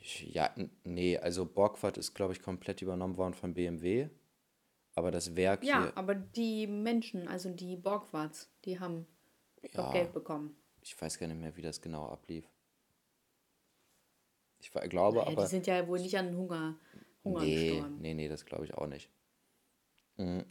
Ja, 0.00 0.54
nee, 0.84 1.18
also 1.18 1.44
Borgward 1.44 1.98
ist, 1.98 2.14
glaube 2.14 2.32
ich, 2.32 2.42
komplett 2.42 2.82
übernommen 2.82 3.16
worden 3.16 3.34
von 3.34 3.54
BMW. 3.54 4.08
Aber 4.98 5.12
das 5.12 5.36
Werk 5.36 5.62
ja, 5.62 5.82
hier. 5.84 5.96
aber 5.96 6.16
die 6.16 6.66
Menschen, 6.66 7.28
also 7.28 7.50
die 7.50 7.76
Borgwarts, 7.76 8.50
die 8.64 8.80
haben 8.80 9.06
ja, 9.62 9.68
doch 9.74 9.92
Geld 9.92 10.12
bekommen. 10.12 10.56
Ich 10.82 11.00
weiß 11.00 11.20
gar 11.20 11.28
nicht 11.28 11.40
mehr, 11.40 11.56
wie 11.56 11.62
das 11.62 11.80
genau 11.80 12.06
ablief. 12.06 12.44
Ich 14.58 14.72
glaube 14.72 15.18
naja, 15.18 15.30
aber. 15.30 15.42
Die 15.42 15.48
sind 15.48 15.68
ja 15.68 15.86
wohl 15.86 16.00
nicht 16.00 16.18
an 16.18 16.36
Hunger, 16.36 16.76
Hunger 17.22 17.42
nee, 17.44 17.70
gestorben. 17.70 17.98
Nee, 18.00 18.14
nee, 18.14 18.28
das 18.28 18.44
glaube 18.44 18.64
ich 18.64 18.74
auch 18.74 18.88
nicht. 18.88 19.08
Mhm. 20.16 20.44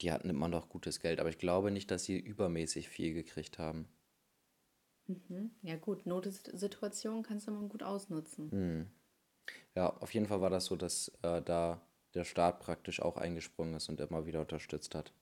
Die 0.00 0.12
hatten 0.12 0.30
immer 0.30 0.48
noch 0.48 0.70
gutes 0.70 1.00
Geld, 1.00 1.20
aber 1.20 1.28
ich 1.28 1.36
glaube 1.36 1.70
nicht, 1.70 1.90
dass 1.90 2.04
sie 2.04 2.18
übermäßig 2.18 2.88
viel 2.88 3.12
gekriegt 3.12 3.58
haben. 3.58 3.86
Mhm. 5.08 5.50
Ja, 5.60 5.76
gut, 5.76 6.06
Notsituation 6.06 7.22
kannst 7.22 7.48
du 7.48 7.50
mal 7.50 7.68
gut 7.68 7.82
ausnutzen. 7.82 8.48
Mhm. 8.50 8.86
Ja, 9.74 9.94
auf 9.94 10.14
jeden 10.14 10.26
Fall 10.26 10.40
war 10.40 10.48
das 10.48 10.64
so, 10.64 10.76
dass 10.76 11.12
äh, 11.20 11.42
da 11.42 11.82
der 12.16 12.24
Staat 12.24 12.60
praktisch 12.60 13.00
auch 13.00 13.16
eingesprungen 13.16 13.74
ist 13.74 13.88
und 13.88 14.00
immer 14.00 14.26
wieder 14.26 14.40
unterstützt 14.40 14.94
hat. 14.94 15.12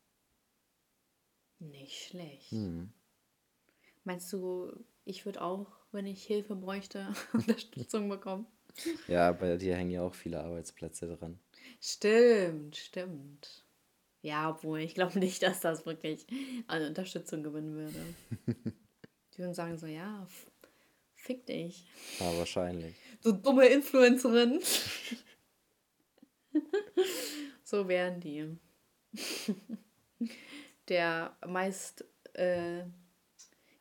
Nicht 1.59 2.09
schlecht. 2.09 2.52
Mhm. 2.52 2.92
Meinst 4.04 4.33
du, 4.33 4.72
ich 5.04 5.24
würde 5.24 5.42
auch, 5.42 5.72
wenn 5.92 6.07
ich 6.07 6.24
Hilfe 6.24 6.54
bräuchte, 6.57 7.09
Unterstützung 7.33 8.09
bekommen? 8.09 8.46
Ja, 9.09 9.33
bei 9.33 9.57
dir 9.57 9.76
hängen 9.76 9.90
ja 9.90 10.02
auch 10.02 10.14
viele 10.14 10.42
Arbeitsplätze 10.42 11.07
dran. 11.07 11.38
Stimmt, 11.80 12.76
stimmt. 12.76 13.64
Ja, 14.20 14.50
obwohl 14.50 14.80
ich 14.80 14.94
glaube 14.94 15.18
nicht, 15.18 15.42
dass 15.42 15.61
das 15.61 15.87
wirklich 15.87 16.26
an 16.66 16.83
Unterstützung 16.83 17.42
gewinnen 17.42 17.74
würde. 17.74 18.14
Die 19.35 19.38
würden 19.38 19.54
sagen 19.54 19.78
so, 19.78 19.87
ja, 19.87 20.26
fick 21.14 21.46
dich. 21.46 21.87
Ja, 22.20 22.37
wahrscheinlich. 22.38 22.94
Du 23.22 23.33
dumme 23.33 23.66
Influencerin. 23.66 24.61
so 27.64 27.88
wären 27.88 28.21
die. 28.21 28.57
Der 30.88 31.37
meist 31.47 32.05
äh, 32.35 32.85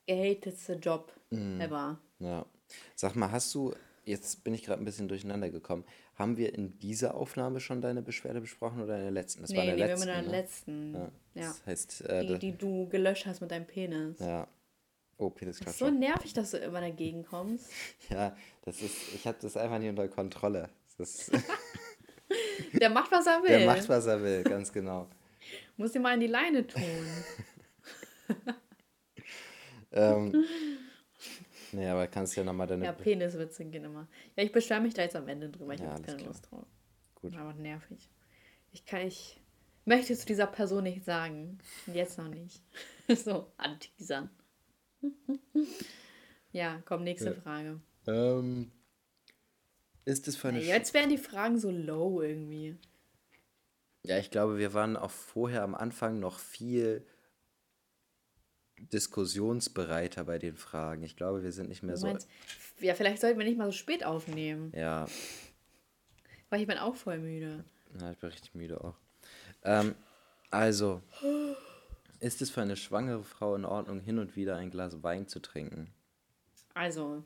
gehatetste 0.07 0.73
Job 0.73 1.13
mm. 1.29 1.59
ever. 1.61 1.99
Ja. 2.19 2.45
Sag 2.95 3.15
mal, 3.15 3.31
hast 3.31 3.53
du, 3.53 3.73
jetzt 4.05 4.43
bin 4.43 4.53
ich 4.53 4.63
gerade 4.63 4.81
ein 4.81 4.85
bisschen 4.85 5.07
durcheinander 5.07 5.49
gekommen, 5.49 5.83
haben 6.15 6.37
wir 6.37 6.53
in 6.53 6.77
dieser 6.79 7.15
Aufnahme 7.15 7.59
schon 7.59 7.81
deine 7.81 8.01
Beschwerde 8.01 8.41
besprochen 8.41 8.81
oder 8.81 8.97
in 8.97 9.03
der 9.03 9.11
letzten? 9.11 9.41
Das 9.41 9.51
nee, 9.51 9.57
war 9.57 9.63
in 9.63 9.77
der 9.77 9.77
nee, 9.77 9.91
letzten, 9.91 10.07
wir 10.07 10.15
haben 10.15 10.25
in 10.25 10.31
der 10.31 10.39
ne? 10.39 10.41
letzten. 10.41 10.93
Ja. 10.93 10.99
ja. 11.01 11.47
Das 11.47 11.65
heißt, 11.65 12.01
äh, 12.01 12.25
die, 12.27 12.39
die 12.39 12.57
du 12.57 12.87
gelöscht 12.89 13.25
hast 13.25 13.41
mit 13.41 13.51
deinem 13.51 13.65
Penis. 13.65 14.19
Ja. 14.19 14.47
Oh, 15.17 15.29
Penis 15.29 15.59
Das 15.59 15.69
ist 15.69 15.79
so 15.79 15.89
nervig, 15.89 16.33
dass 16.33 16.51
du 16.51 16.57
immer 16.57 16.81
dagegen 16.81 17.23
kommst. 17.23 17.71
ja, 18.09 18.35
das 18.63 18.81
ist, 18.81 19.13
ich 19.13 19.25
habe 19.27 19.37
das 19.41 19.57
einfach 19.57 19.79
nicht 19.79 19.89
unter 19.89 20.07
Kontrolle. 20.07 20.69
Das 20.97 21.31
Der 22.73 22.89
macht, 22.89 23.11
was 23.11 23.27
er 23.27 23.41
will. 23.41 23.49
Der 23.49 23.65
macht, 23.65 23.87
was 23.89 24.05
er 24.05 24.21
will, 24.21 24.43
ganz 24.43 24.71
genau. 24.71 25.07
Muss 25.77 25.95
ihn 25.95 26.01
mal 26.01 26.13
in 26.13 26.19
die 26.19 26.27
Leine 26.27 26.65
tun. 26.65 26.81
ähm, 29.91 30.45
nee, 31.71 31.87
aber 31.87 32.07
kannst 32.07 32.35
du 32.35 32.41
ja 32.41 32.45
nochmal 32.45 32.67
deine... 32.67 32.85
Ja, 32.85 32.91
Peniswitze 32.91 33.65
gehen 33.65 33.83
immer. 33.83 34.07
Ja, 34.35 34.43
ich 34.43 34.51
beschwere 34.51 34.81
mich 34.81 34.93
da 34.93 35.01
jetzt 35.01 35.15
am 35.15 35.27
Ende 35.27 35.49
drüber. 35.49 35.73
Ich 35.73 35.81
ja, 35.81 35.87
habe 35.87 36.01
keine 36.01 36.23
Lust 36.23 36.49
drauf. 36.49 36.65
Gut. 37.15 37.35
Aber 37.35 37.53
nervig. 37.53 38.09
Ich 38.71 38.85
kann, 38.85 39.01
ich 39.01 39.39
möchte 39.85 40.15
zu 40.15 40.25
dieser 40.25 40.47
Person 40.47 40.83
nicht 40.83 41.03
sagen. 41.05 41.59
Jetzt 41.93 42.17
noch 42.17 42.29
nicht. 42.29 42.63
so, 43.07 43.51
anteasern. 43.57 44.29
ja, 46.51 46.81
komm, 46.85 47.03
nächste 47.03 47.31
ja. 47.31 47.41
Frage. 47.41 47.79
Ähm, 48.07 48.71
ist 50.05 50.27
es 50.27 50.35
für 50.35 50.49
eine. 50.49 50.61
Ja, 50.61 50.75
jetzt 50.75 50.93
werden 50.93 51.09
die 51.09 51.17
Fragen 51.17 51.57
so 51.57 51.71
low 51.71 52.21
irgendwie. 52.21 52.77
Ja, 54.03 54.17
ich 54.17 54.31
glaube, 54.31 54.57
wir 54.57 54.73
waren 54.73 54.97
auch 54.97 55.11
vorher 55.11 55.63
am 55.63 55.75
Anfang 55.75 56.19
noch 56.19 56.39
viel 56.39 57.05
diskussionsbereiter 58.77 60.25
bei 60.25 60.39
den 60.39 60.57
Fragen. 60.57 61.03
Ich 61.03 61.15
glaube, 61.15 61.43
wir 61.43 61.51
sind 61.51 61.69
nicht 61.69 61.83
mehr 61.83 61.95
so. 61.95 62.07
Meinst, 62.07 62.27
ja, 62.79 62.95
vielleicht 62.95 63.21
sollten 63.21 63.39
wir 63.39 63.45
nicht 63.45 63.57
mal 63.57 63.65
so 63.65 63.71
spät 63.71 64.03
aufnehmen. 64.03 64.73
Ja. 64.75 65.05
Weil 66.49 66.61
ich 66.61 66.67
bin 66.67 66.77
auch 66.77 66.95
voll 66.95 67.19
müde. 67.19 67.63
Ja, 67.99 68.11
ich 68.11 68.17
bin 68.17 68.29
richtig 68.29 68.53
müde 68.55 68.83
auch. 68.83 68.95
Ähm, 69.63 69.95
also, 70.49 71.01
ist 72.19 72.41
es 72.41 72.49
für 72.49 72.61
eine 72.61 72.75
schwangere 72.75 73.23
Frau 73.23 73.55
in 73.55 73.65
Ordnung, 73.65 74.01
hin 74.01 74.19
und 74.19 74.35
wieder 74.35 74.57
ein 74.57 74.69
Glas 74.69 75.01
Wein 75.01 75.27
zu 75.27 75.39
trinken? 75.39 75.93
Also, 76.73 77.23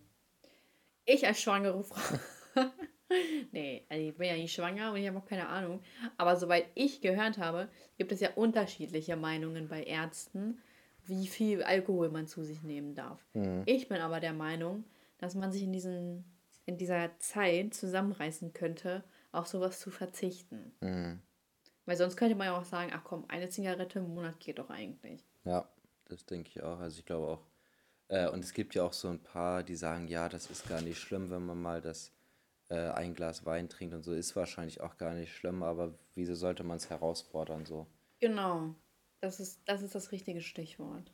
ich 1.05 1.25
als 1.25 1.41
schwangere 1.41 1.83
Frau. 1.83 2.19
nee, 3.51 3.85
also 3.89 4.07
ich 4.07 4.15
bin 4.15 4.27
ja 4.27 4.35
nicht 4.35 4.53
schwanger 4.53 4.91
und 4.91 4.97
ich 4.97 5.07
habe 5.07 5.17
auch 5.17 5.25
keine 5.25 5.47
Ahnung. 5.47 5.81
Aber 6.17 6.35
soweit 6.35 6.65
ich 6.75 7.01
gehört 7.01 7.37
habe, 7.37 7.69
gibt 7.97 8.11
es 8.11 8.19
ja 8.19 8.29
unterschiedliche 8.35 9.15
Meinungen 9.15 9.67
bei 9.67 9.83
Ärzten, 9.83 10.61
wie 11.05 11.27
viel 11.27 11.63
Alkohol 11.63 12.09
man 12.09 12.27
zu 12.27 12.43
sich 12.43 12.63
nehmen 12.63 12.95
darf. 12.95 13.25
Mhm. 13.33 13.63
Ich 13.65 13.87
bin 13.87 14.01
aber 14.01 14.19
der 14.19 14.33
Meinung, 14.33 14.83
dass 15.17 15.35
man 15.35 15.51
sich 15.51 15.63
in, 15.63 15.71
diesen, 15.71 16.25
in 16.65 16.77
dieser 16.77 17.17
Zeit 17.19 17.73
zusammenreißen 17.73 18.53
könnte, 18.53 19.03
auf 19.31 19.47
sowas 19.47 19.79
zu 19.79 19.89
verzichten. 19.89 20.73
Mhm. 20.81 21.21
Weil 21.85 21.95
sonst 21.95 22.17
könnte 22.17 22.35
man 22.35 22.47
ja 22.47 22.57
auch 22.57 22.65
sagen, 22.65 22.91
ach 22.93 23.03
komm, 23.05 23.25
eine 23.29 23.47
Zigarette 23.47 23.99
im 23.99 24.13
Monat 24.13 24.39
geht 24.39 24.59
doch 24.59 24.69
eigentlich. 24.69 25.23
Ja, 25.45 25.69
das 26.05 26.25
denke 26.25 26.49
ich 26.49 26.61
auch. 26.61 26.79
Also 26.79 26.99
ich 26.99 27.05
glaube 27.05 27.27
auch. 27.27 27.47
Äh, 28.09 28.29
und 28.29 28.43
es 28.43 28.53
gibt 28.53 28.75
ja 28.75 28.83
auch 28.83 28.93
so 28.93 29.07
ein 29.07 29.23
paar, 29.23 29.63
die 29.63 29.75
sagen, 29.75 30.07
ja, 30.09 30.27
das 30.27 30.49
ist 30.49 30.67
gar 30.67 30.81
nicht 30.81 30.99
schlimm, 30.99 31.29
wenn 31.29 31.45
man 31.45 31.61
mal 31.61 31.79
das 31.81 32.11
äh, 32.69 32.89
ein 32.89 33.13
Glas 33.13 33.45
Wein 33.45 33.69
trinkt 33.69 33.93
und 33.93 34.03
so, 34.03 34.13
ist 34.13 34.35
wahrscheinlich 34.35 34.81
auch 34.81 34.97
gar 34.97 35.13
nicht 35.13 35.33
schlimm, 35.33 35.63
aber 35.63 35.93
wieso 36.15 36.35
sollte 36.35 36.63
man 36.63 36.77
es 36.77 36.89
herausfordern 36.89 37.65
so? 37.65 37.87
Genau, 38.19 38.75
das 39.21 39.39
ist, 39.39 39.61
das 39.65 39.81
ist 39.81 39.95
das 39.95 40.11
richtige 40.11 40.41
Stichwort. 40.41 41.11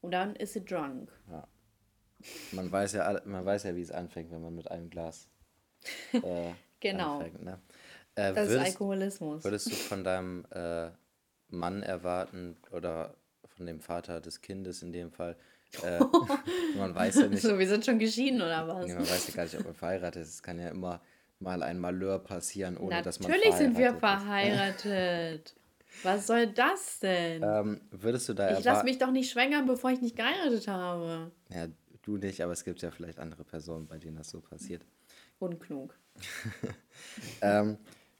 Und 0.00 0.10
dann 0.10 0.36
ist 0.36 0.52
sie 0.52 0.64
drunk. 0.64 1.10
Ja. 1.30 1.46
Man 2.52 2.70
weiß 2.70 2.92
ja, 2.94 3.20
man 3.24 3.44
weiß 3.44 3.64
ja, 3.64 3.76
wie 3.76 3.82
es 3.82 3.90
anfängt, 3.90 4.30
wenn 4.30 4.42
man 4.42 4.54
mit 4.54 4.70
einem 4.70 4.90
Glas 4.90 5.28
äh, 6.12 6.52
genau. 6.80 7.18
anfängt. 7.18 7.42
Ne? 7.42 7.60
Äh, 8.14 8.32
das 8.32 8.48
würdest, 8.48 8.56
ist 8.56 8.72
Alkoholismus. 8.72 9.44
Würdest 9.44 9.66
du 9.66 9.74
von 9.74 10.04
deinem 10.04 10.46
äh, 10.50 10.90
Mann 11.48 11.82
erwarten 11.82 12.56
oder 12.70 13.14
von 13.46 13.66
dem 13.66 13.80
Vater 13.80 14.20
des 14.20 14.40
Kindes 14.40 14.82
in 14.82 14.92
dem 14.92 15.10
Fall, 15.10 15.36
äh, 15.82 15.98
man 16.78 16.94
weiß 16.94 17.16
ja 17.16 17.26
nicht. 17.28 17.42
So, 17.42 17.58
wir 17.58 17.68
sind 17.68 17.84
schon 17.84 17.98
geschieden 17.98 18.40
oder 18.40 18.66
was? 18.68 18.88
man 18.88 19.00
weiß 19.00 19.28
ja 19.28 19.34
gar 19.34 19.44
nicht, 19.44 19.58
ob 19.58 19.64
man 19.64 19.74
verheiratet 19.74 20.22
ist. 20.22 20.34
Es 20.34 20.42
kann 20.42 20.58
ja 20.58 20.68
immer 20.68 21.00
mal 21.40 21.62
ein 21.62 21.78
Malheur 21.78 22.18
passieren, 22.18 22.76
ohne 22.76 22.96
Natürlich 22.96 23.04
dass 23.04 23.20
man 23.20 23.30
Natürlich 23.30 23.54
sind 23.54 23.78
wir 23.78 23.94
verheiratet. 23.94 25.54
Was 26.02 26.26
soll 26.26 26.48
das 26.48 26.98
denn? 27.00 27.42
Ähm, 27.42 27.80
würdest 27.90 28.28
du 28.28 28.34
da 28.34 28.58
ich 28.58 28.64
lasse 28.64 28.84
mich 28.84 28.98
doch 28.98 29.10
nicht 29.10 29.30
schwängern, 29.30 29.66
bevor 29.66 29.90
ich 29.90 30.00
nicht 30.00 30.16
geheiratet 30.16 30.66
habe. 30.66 31.30
Ja, 31.50 31.68
du 32.02 32.16
nicht, 32.16 32.42
aber 32.42 32.52
es 32.52 32.64
gibt 32.64 32.82
ja 32.82 32.90
vielleicht 32.90 33.18
andere 33.18 33.44
Personen, 33.44 33.86
bei 33.86 33.98
denen 33.98 34.16
das 34.16 34.30
so 34.30 34.40
passiert. 34.40 34.84
Unklug. 35.38 35.96
ähm, 37.42 37.78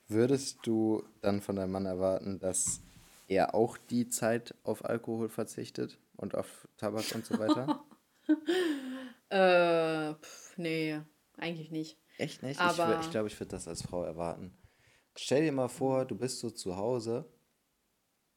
würdest 0.08 0.58
du 0.64 1.02
dann 1.20 1.40
von 1.40 1.56
deinem 1.56 1.72
Mann 1.72 1.86
erwarten, 1.86 2.38
dass 2.38 2.80
er 3.28 3.54
auch 3.54 3.76
die 3.76 4.08
Zeit 4.08 4.54
auf 4.62 4.84
Alkohol 4.84 5.28
verzichtet 5.28 5.98
und 6.16 6.34
auf 6.34 6.68
Tabak 6.76 7.14
und 7.14 7.24
so 7.24 7.38
weiter? 7.38 7.84
äh, 9.30 10.14
pf, 10.14 10.58
nee, 10.58 11.00
eigentlich 11.36 11.70
nicht. 11.70 11.98
Echt 12.18 12.42
nicht? 12.42 12.60
Aber 12.60 12.70
ich 12.70 12.76
glaube, 12.76 13.00
ich, 13.00 13.10
glaub, 13.10 13.26
ich 13.26 13.40
würde 13.40 13.50
das 13.50 13.68
als 13.68 13.82
Frau 13.82 14.04
erwarten. 14.04 14.56
Stell 15.16 15.42
dir 15.44 15.52
mal 15.52 15.68
vor, 15.68 16.04
du 16.04 16.16
bist 16.16 16.40
so 16.40 16.50
zu 16.50 16.76
Hause. 16.76 17.24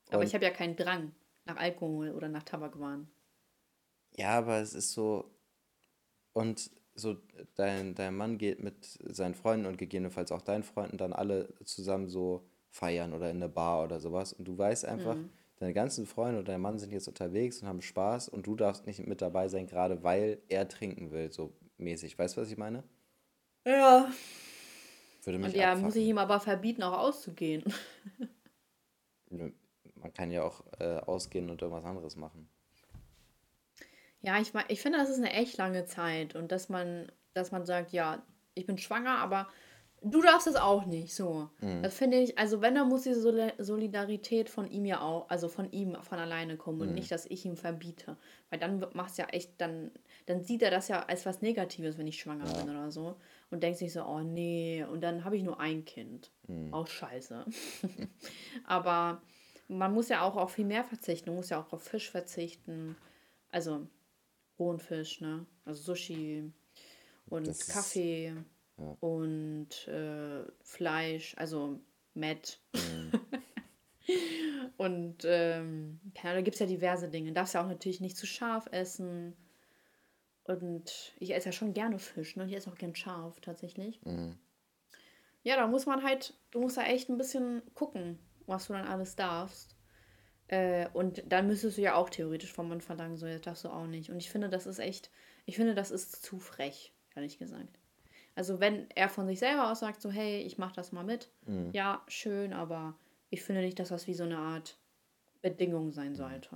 Aber 0.10 0.24
ich 0.24 0.34
habe 0.34 0.46
ja 0.46 0.52
keinen 0.52 0.76
Drang 0.76 1.14
nach 1.46 1.58
Alkohol 1.58 2.12
oder 2.12 2.30
nach 2.30 2.44
Tabakwaren. 2.44 3.10
Ja, 4.16 4.38
aber 4.38 4.60
es 4.60 4.74
ist 4.74 4.94
so. 4.94 5.34
Und 6.34 6.72
so, 6.94 7.18
dein, 7.56 7.94
dein 7.96 8.16
Mann 8.16 8.38
geht 8.38 8.62
mit 8.62 8.86
seinen 8.86 9.36
Freunden 9.36 9.66
und 9.66 9.78
gegebenenfalls 9.78 10.32
auch 10.32 10.42
deinen 10.42 10.64
Freunden 10.64 10.98
dann 10.98 11.14
alle 11.14 11.54
zusammen 11.64 12.10
so 12.10 12.50
feiern 12.70 13.14
oder 13.14 13.30
in 13.30 13.38
eine 13.38 13.50
Bar 13.50 13.84
oder 13.84 14.00
sowas. 14.00 14.34
Und 14.34 14.46
du 14.46 14.58
weißt 14.58 14.86
einfach, 14.86 15.16
mhm. 15.16 15.30
Deine 15.60 15.74
ganzen 15.74 16.06
Freunde 16.06 16.40
und 16.40 16.48
dein 16.48 16.62
Mann 16.62 16.80
sind 16.80 16.92
jetzt 16.92 17.08
unterwegs 17.08 17.62
und 17.62 17.68
haben 17.68 17.82
Spaß 17.82 18.30
und 18.30 18.48
du 18.48 18.56
darfst 18.56 18.86
nicht 18.86 19.06
mit 19.06 19.22
dabei 19.22 19.48
sein, 19.48 19.68
gerade 19.68 20.04
weil 20.04 20.42
er 20.50 20.68
trinken 20.68 21.12
will, 21.12 21.32
so 21.32 21.54
mäßig. 21.78 22.18
Weißt 22.18 22.38
du, 22.38 22.42
was 22.42 22.52
ich 22.52 22.58
meine? 22.58 22.84
Ja. 23.66 24.12
Würde 25.24 25.40
mich 25.40 25.48
und 25.48 25.56
ja, 25.56 25.68
abfacken. 25.68 25.84
muss 25.84 25.96
ich 25.96 26.06
ihm 26.06 26.18
aber 26.18 26.40
verbieten, 26.40 26.84
auch 26.84 26.98
auszugehen. 26.98 27.64
Man 29.30 30.14
kann 30.14 30.32
ja 30.32 30.44
auch 30.44 30.64
äh, 30.80 31.00
ausgehen 31.00 31.50
und 31.50 31.62
irgendwas 31.62 31.84
anderes 31.84 32.16
machen. 32.16 32.48
Ja, 34.22 34.40
ich, 34.40 34.54
ich 34.70 34.82
finde, 34.82 35.00
das 35.00 35.10
ist 35.10 35.18
eine 35.18 35.34
echt 35.34 35.58
lange 35.58 35.86
Zeit 35.86 36.36
und 36.36 36.52
dass 36.52 36.70
man, 36.70 37.12
dass 37.34 37.52
man 37.52 37.66
sagt, 37.66 37.92
ja, 37.92 38.24
ich 38.54 38.66
bin 38.66 38.78
schwanger, 38.78 39.18
aber 39.18 39.48
du 40.02 40.22
darfst 40.22 40.48
es 40.48 40.56
auch 40.56 40.86
nicht. 40.86 41.14
So. 41.14 41.50
Mhm. 41.62 41.84
Das 41.84 41.96
finde 41.96 42.18
ich, 42.18 42.38
also 42.38 42.62
wenn, 42.62 42.76
dann 42.76 42.90
muss 42.90 43.04
diese 43.04 43.22
Solidarität 43.58 44.50
von 44.50 44.70
ihm 44.70 44.86
ja 44.86 45.02
auch, 45.02 45.30
also 45.30 45.48
von 45.48 45.72
ihm 45.72 45.98
von 46.02 46.20
alleine 46.20 46.58
kommen 46.58 46.82
und 46.82 46.90
mhm. 46.90 46.96
nicht, 46.96 47.12
dass 47.12 47.26
ich 47.26 47.46
ihm 47.46 47.58
verbiete. 47.58 48.18
Weil 48.50 48.60
dann 48.60 48.86
macht 48.94 49.12
es 49.12 49.18
ja 49.18 49.26
echt, 49.26 49.60
dann, 49.60 49.92
dann 50.26 50.42
sieht 50.42 50.62
er 50.62 50.72
das 50.72 50.88
ja 50.88 51.04
als 51.04 51.26
was 51.26 51.42
Negatives, 51.42 51.98
wenn 51.98 52.08
ich 52.08 52.20
schwanger 52.20 52.46
ja. 52.46 52.64
bin 52.64 52.70
oder 52.70 52.92
so. 52.92 53.16
Und 53.50 53.64
denkt 53.64 53.80
sich 53.80 53.94
so, 53.94 54.04
oh 54.04 54.20
nee, 54.20 54.84
und 54.84 55.02
dann 55.02 55.24
habe 55.24 55.38
ich 55.38 55.44
nur 55.44 55.60
ein 55.60 55.86
Kind. 55.86 56.32
Mhm. 56.48 56.74
Auch 56.74 56.88
scheiße. 56.88 57.46
Aber 58.66 59.22
man 59.68 59.94
muss 59.94 60.10
ja 60.10 60.22
auch 60.22 60.36
auf 60.36 60.52
viel 60.52 60.66
mehr 60.66 60.84
verzichten. 60.84 61.30
Man 61.30 61.38
muss 61.38 61.50
ja 61.50 61.62
auch 61.62 61.74
auf 61.74 61.84
Fisch 61.84 62.10
verzichten. 62.10 62.96
Also 63.50 63.88
rohen 64.60 64.80
Fisch, 64.80 65.22
ne? 65.22 65.46
Also 65.66 65.94
Sushi 65.94 66.52
und 67.30 67.48
das 67.48 67.68
Kaffee 67.68 68.34
ja. 68.78 68.98
und 69.00 69.88
äh, 69.88 70.44
Fleisch, 70.62 71.36
also 71.38 71.80
Met. 72.14 72.60
Mhm. 72.74 73.12
und 74.78 75.18
ähm, 75.26 76.00
ja, 76.24 76.34
da 76.34 76.42
gibt 76.42 76.56
es 76.56 76.60
ja 76.60 76.66
diverse 76.66 77.10
Dinge. 77.10 77.32
Darfst 77.32 77.54
ja 77.54 77.64
auch 77.64 77.68
natürlich 77.68 78.02
nicht 78.02 78.18
zu 78.18 78.26
scharf 78.26 78.68
essen. 78.72 79.36
Und 80.44 81.14
ich 81.20 81.34
esse 81.34 81.48
ja 81.48 81.52
schon 81.52 81.74
gerne 81.74 82.00
Fisch, 82.00 82.36
ne? 82.38 82.46
Ich 82.46 82.56
esse 82.56 82.72
auch 82.72 82.78
gern 82.78 82.96
scharf 82.96 83.40
tatsächlich. 83.42 84.02
Mhm. 84.06 84.38
Ja, 85.44 85.56
da 85.56 85.68
muss 85.68 85.86
man 85.86 86.04
halt, 86.04 86.34
du 86.52 86.60
musst 86.60 86.78
da 86.78 86.84
echt 86.84 87.10
ein 87.10 87.18
bisschen 87.18 87.62
gucken, 87.74 88.20
was 88.48 88.68
du 88.68 88.74
dann 88.74 88.88
alles 88.88 89.16
darfst. 89.16 89.78
Äh, 90.48 90.88
und 90.94 91.24
dann 91.28 91.48
müsstest 91.48 91.78
du 91.78 91.82
ja 91.82 91.96
auch 91.96 92.10
theoretisch 92.10 92.54
vom 92.54 92.70
Mann 92.70 92.82
verlangen, 92.82 93.18
so, 93.18 93.28
jetzt 93.28 93.48
darfst 93.48 93.66
du 93.66 93.70
auch 93.70 93.88
nicht. 93.88 94.10
Und 94.10 94.18
ich 94.18 94.30
finde, 94.30 94.50
das 94.50 94.66
ist 94.66 94.80
echt, 94.80 95.12
ich 95.46 95.58
finde, 95.58 95.76
das 95.76 95.92
ist 95.92 96.24
zu 96.24 96.40
frech, 96.40 96.94
ehrlich 97.16 97.38
gesagt. 97.38 97.78
Also 98.38 98.60
wenn 98.60 98.88
er 98.92 99.10
von 99.10 99.26
sich 99.26 99.40
selber 99.40 99.72
aus 99.72 99.80
sagt, 99.80 100.00
so, 100.00 100.12
hey, 100.12 100.44
ich 100.44 100.60
mach 100.60 100.72
das 100.72 100.92
mal 100.92 101.04
mit, 101.04 101.32
mhm. 101.48 101.72
ja, 101.74 102.04
schön, 102.08 102.54
aber 102.54 102.96
ich 103.32 103.42
finde 103.42 103.62
nicht, 103.62 103.80
dass 103.80 103.90
das 103.90 104.06
wie 104.06 104.14
so 104.14 104.26
eine 104.26 104.38
Art 104.38 104.78
Bedingung 105.42 105.92
sein 105.92 106.14
sollte. 106.14 106.56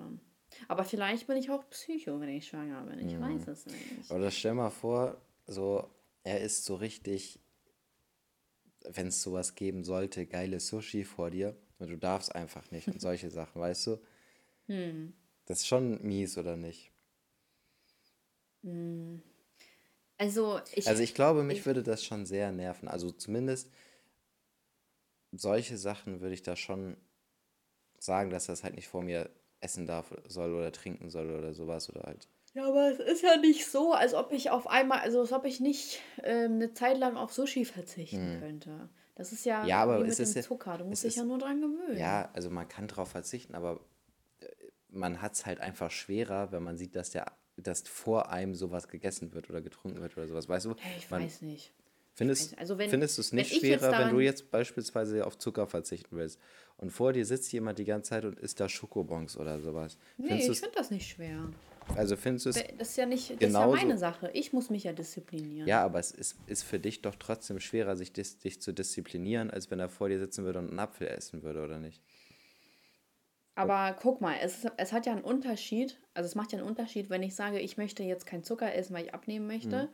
Aber 0.68 0.84
vielleicht 0.84 1.26
bin 1.26 1.38
ich 1.38 1.50
auch 1.50 1.68
Psycho, 1.72 2.20
wenn 2.20 2.30
ich 2.30 2.48
schwanger 2.48 2.84
bin. 2.84 3.00
Ich 3.00 3.16
mhm. 3.16 3.22
weiß 3.22 3.48
es 3.48 3.66
nicht. 3.66 4.12
Oder 4.12 4.30
stell 4.30 4.54
mal 4.54 4.70
vor, 4.70 5.20
so, 5.48 5.90
er 6.24 6.42
ist 6.42 6.66
so 6.66 6.76
richtig, 6.76 7.40
wenn 8.88 9.08
es 9.08 9.24
sowas 9.24 9.56
geben 9.56 9.84
sollte, 9.84 10.28
geile 10.28 10.60
Sushi 10.60 11.04
vor 11.04 11.32
dir 11.32 11.58
und 11.80 11.90
du 11.90 11.98
darfst 11.98 12.36
einfach 12.36 12.70
nicht 12.70 12.90
und 12.90 13.02
solche 13.02 13.32
Sachen, 13.32 13.60
weißt 13.60 13.88
du? 13.88 13.98
Hm. 14.68 15.14
Das 15.46 15.62
ist 15.62 15.68
schon 15.68 16.00
mies, 16.04 16.38
oder 16.38 16.56
nicht? 16.56 16.92
Hm. 18.62 19.24
Also 20.22 20.60
ich, 20.76 20.88
also 20.88 21.02
ich 21.02 21.16
glaube, 21.16 21.42
mich 21.42 21.60
ich, 21.60 21.66
würde 21.66 21.82
das 21.82 22.04
schon 22.04 22.28
sehr 22.28 22.52
nerven. 22.52 22.88
Also 22.88 23.10
zumindest 23.10 23.72
solche 25.32 25.80
Sachen 25.80 26.22
würde 26.22 26.36
ich 26.36 26.44
da 26.44 26.56
schon 26.56 26.96
sagen, 27.98 28.30
dass 28.30 28.46
das 28.46 28.64
halt 28.64 28.76
nicht 28.76 28.88
vor 28.88 29.02
mir 29.02 29.32
essen 29.62 29.88
darf 29.88 30.14
soll 30.28 30.54
oder 30.54 30.72
trinken 30.72 31.10
soll 31.10 31.32
oder 31.32 31.56
sowas 31.56 31.90
oder 31.90 32.04
halt. 32.04 32.28
Ja, 32.54 32.68
aber 32.68 32.92
es 32.92 33.00
ist 33.00 33.24
ja 33.24 33.38
nicht 33.38 33.66
so, 33.66 33.94
als 33.94 34.14
ob 34.14 34.32
ich 34.32 34.52
auf 34.52 34.68
einmal, 34.68 35.00
also 35.00 35.22
als 35.22 35.34
ob 35.34 35.44
ich 35.46 35.60
nicht 35.60 36.00
ähm, 36.22 36.54
eine 36.54 36.72
Zeit 36.76 37.00
lang 37.00 37.18
auf 37.18 37.34
Sushi 37.34 37.66
verzichten 37.66 38.34
hm. 38.34 38.40
könnte. 38.42 38.90
Das 39.16 39.32
ist 39.32 39.44
ja, 39.44 39.66
ja 39.66 39.82
aber 39.82 40.02
wie 40.02 40.04
mit 40.04 40.20
es 40.20 40.34
dem 40.34 40.44
Zucker. 40.44 40.78
Du 40.78 40.86
musst 40.86 41.04
dich 41.04 41.16
ja 41.16 41.24
nur 41.24 41.40
dran 41.40 41.62
gewöhnen. 41.62 41.98
Ja, 41.98 42.30
also 42.34 42.52
man 42.52 42.68
kann 42.68 42.88
darauf 42.88 43.10
verzichten, 43.10 43.56
aber 43.56 43.80
äh, 44.40 44.46
man 44.90 45.20
hat 45.20 45.34
es 45.34 45.48
halt 45.48 45.62
einfach 45.62 45.90
schwerer, 45.90 46.52
wenn 46.52 46.62
man 46.62 46.78
sieht, 46.78 46.96
dass 46.96 47.10
der 47.10 47.26
dass 47.58 47.82
vor 47.82 48.32
einem 48.32 48.56
sowas 48.56 48.88
gegessen 48.88 49.34
wird 49.34 49.50
oder 49.50 49.62
getrunken 49.62 50.02
wird 50.02 50.18
oder 50.18 50.28
sowas. 50.28 50.48
Weißt 50.48 50.66
du? 50.66 50.76
Hey, 50.78 50.98
ich 50.98 51.10
man, 51.10 51.24
weiß 51.24 51.42
nicht. 51.42 51.72
Findest, 52.14 52.58
also 52.60 52.78
wenn, 52.78 52.90
findest 52.90 53.18
du 53.18 53.22
es 53.22 53.32
nicht 53.32 53.56
schwerer, 53.56 53.98
wenn 53.98 54.10
du 54.10 54.20
jetzt 54.20 54.52
beispielsweise 54.52 55.26
auf 55.26 55.38
Zucker 55.38 55.66
verzichten 55.66 56.18
willst 56.18 56.40
und 56.78 56.92
vor 56.92 57.14
dir 57.14 57.26
sitzt 57.26 57.52
jemand 57.54 57.80
die 57.80 57.86
ganze 57.86 58.10
Zeit 58.10 58.26
und 58.26 58.38
isst 58.38 58.60
da 58.60 58.68
Schokobons 58.68 59.38
oder 59.38 59.62
sowas? 59.62 59.98
Nee, 60.18 60.28
findest 60.28 60.50
ich 60.50 60.60
finde 60.60 60.76
das 60.76 60.92
nicht 60.92 61.10
schwer. 61.10 61.50
Also 61.96 62.18
findest 62.18 62.46
du 62.46 62.50
es. 62.52 62.64
Das 62.78 62.90
ist 62.90 62.98
ja 62.98 63.06
nicht 63.06 63.42
das 63.42 63.50
ist 63.50 63.56
ja 63.56 63.68
meine 63.68 63.98
Sache. 63.98 64.30
Ich 64.34 64.52
muss 64.52 64.70
mich 64.70 64.84
ja 64.84 64.94
disziplinieren. 64.94 65.68
Ja, 65.68 65.84
aber 65.84 66.00
es 66.00 66.12
ist, 66.12 66.36
ist 66.48 66.64
für 66.64 66.80
dich 66.80 67.02
doch 67.02 67.16
trotzdem 67.16 67.60
schwerer, 67.60 67.96
sich 67.96 68.12
dis, 68.12 68.38
dich 68.40 68.62
zu 68.62 68.74
disziplinieren, 68.74 69.50
als 69.50 69.72
wenn 69.72 69.80
er 69.80 69.90
vor 69.90 70.10
dir 70.10 70.20
sitzen 70.20 70.44
würde 70.44 70.60
und 70.60 70.70
einen 70.70 70.80
Apfel 70.80 71.08
essen 71.08 71.44
würde, 71.44 71.64
oder 71.64 71.80
nicht? 71.80 72.02
Aber 73.56 73.96
guck 74.00 74.22
mal, 74.22 74.38
es, 74.42 74.64
ist, 74.64 74.72
es 74.78 74.94
hat 74.94 75.06
ja 75.06 75.12
einen 75.12 75.24
Unterschied. 75.24 76.00
Also 76.14 76.28
es 76.28 76.36
macht 76.36 76.52
ja 76.52 76.60
einen 76.60 76.68
Unterschied, 76.68 77.10
wenn 77.10 77.24
ich 77.24 77.36
sage, 77.36 77.60
ich 77.60 77.78
möchte 77.78 78.04
jetzt 78.04 78.26
kein 78.26 78.44
Zucker 78.44 78.74
essen, 78.74 78.96
weil 78.96 79.06
ich 79.06 79.14
abnehmen 79.14 79.48
möchte. 79.48 79.84
Mhm. 79.84 79.90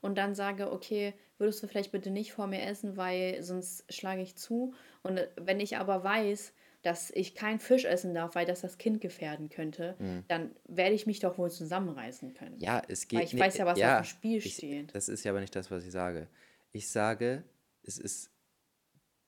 Und 0.00 0.16
dann 0.16 0.34
sage, 0.34 0.72
okay, 0.72 1.14
würdest 1.38 1.62
du 1.62 1.66
vielleicht 1.66 1.92
bitte 1.92 2.10
nicht 2.10 2.32
vor 2.32 2.46
mir 2.46 2.62
essen, 2.62 2.96
weil 2.96 3.42
sonst 3.42 3.92
schlage 3.92 4.22
ich 4.22 4.36
zu. 4.36 4.74
Und 5.02 5.20
wenn 5.36 5.60
ich 5.60 5.76
aber 5.76 6.02
weiß, 6.04 6.52
dass 6.82 7.10
ich 7.10 7.34
kein 7.34 7.60
Fisch 7.60 7.84
essen 7.84 8.14
darf, 8.14 8.34
weil 8.34 8.46
das 8.46 8.62
das 8.62 8.78
Kind 8.78 9.00
gefährden 9.00 9.50
könnte, 9.50 9.96
mhm. 9.98 10.24
dann 10.28 10.50
werde 10.66 10.94
ich 10.94 11.06
mich 11.06 11.20
doch 11.20 11.36
wohl 11.36 11.50
zusammenreißen 11.50 12.32
können. 12.34 12.58
Ja, 12.58 12.82
es 12.88 13.08
geht. 13.08 13.18
Weil 13.18 13.26
ich 13.26 13.38
weiß 13.38 13.58
ja, 13.58 13.66
was 13.66 13.78
ja, 13.78 14.00
auf 14.00 14.06
dem 14.06 14.08
Spiel 14.08 14.38
ich, 14.38 14.54
steht. 14.54 14.94
Das 14.94 15.08
ist 15.08 15.24
ja 15.24 15.32
aber 15.32 15.40
nicht 15.40 15.54
das, 15.54 15.70
was 15.70 15.84
ich 15.84 15.92
sage. 15.92 16.28
Ich 16.72 16.88
sage, 16.88 17.44
es 17.82 17.98
ist, 17.98 18.30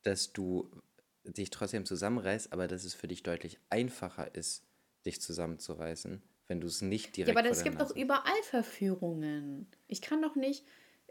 dass 0.02 0.32
du 0.32 0.70
dich 1.24 1.50
trotzdem 1.50 1.84
zusammenreißt, 1.84 2.52
aber 2.52 2.68
dass 2.68 2.84
es 2.84 2.94
für 2.94 3.08
dich 3.08 3.22
deutlich 3.22 3.58
einfacher 3.70 4.34
ist, 4.34 4.64
dich 5.04 5.20
zusammenzureißen, 5.20 6.22
wenn 6.48 6.60
du 6.60 6.66
es 6.66 6.82
nicht 6.82 7.16
direkt. 7.16 7.34
Ja, 7.34 7.40
aber 7.40 7.50
es 7.50 7.64
gibt 7.64 7.80
doch 7.80 7.94
überall 7.94 8.42
Verführungen. 8.44 9.66
Ich 9.88 10.02
kann 10.02 10.22
doch 10.22 10.36
nicht. 10.36 10.64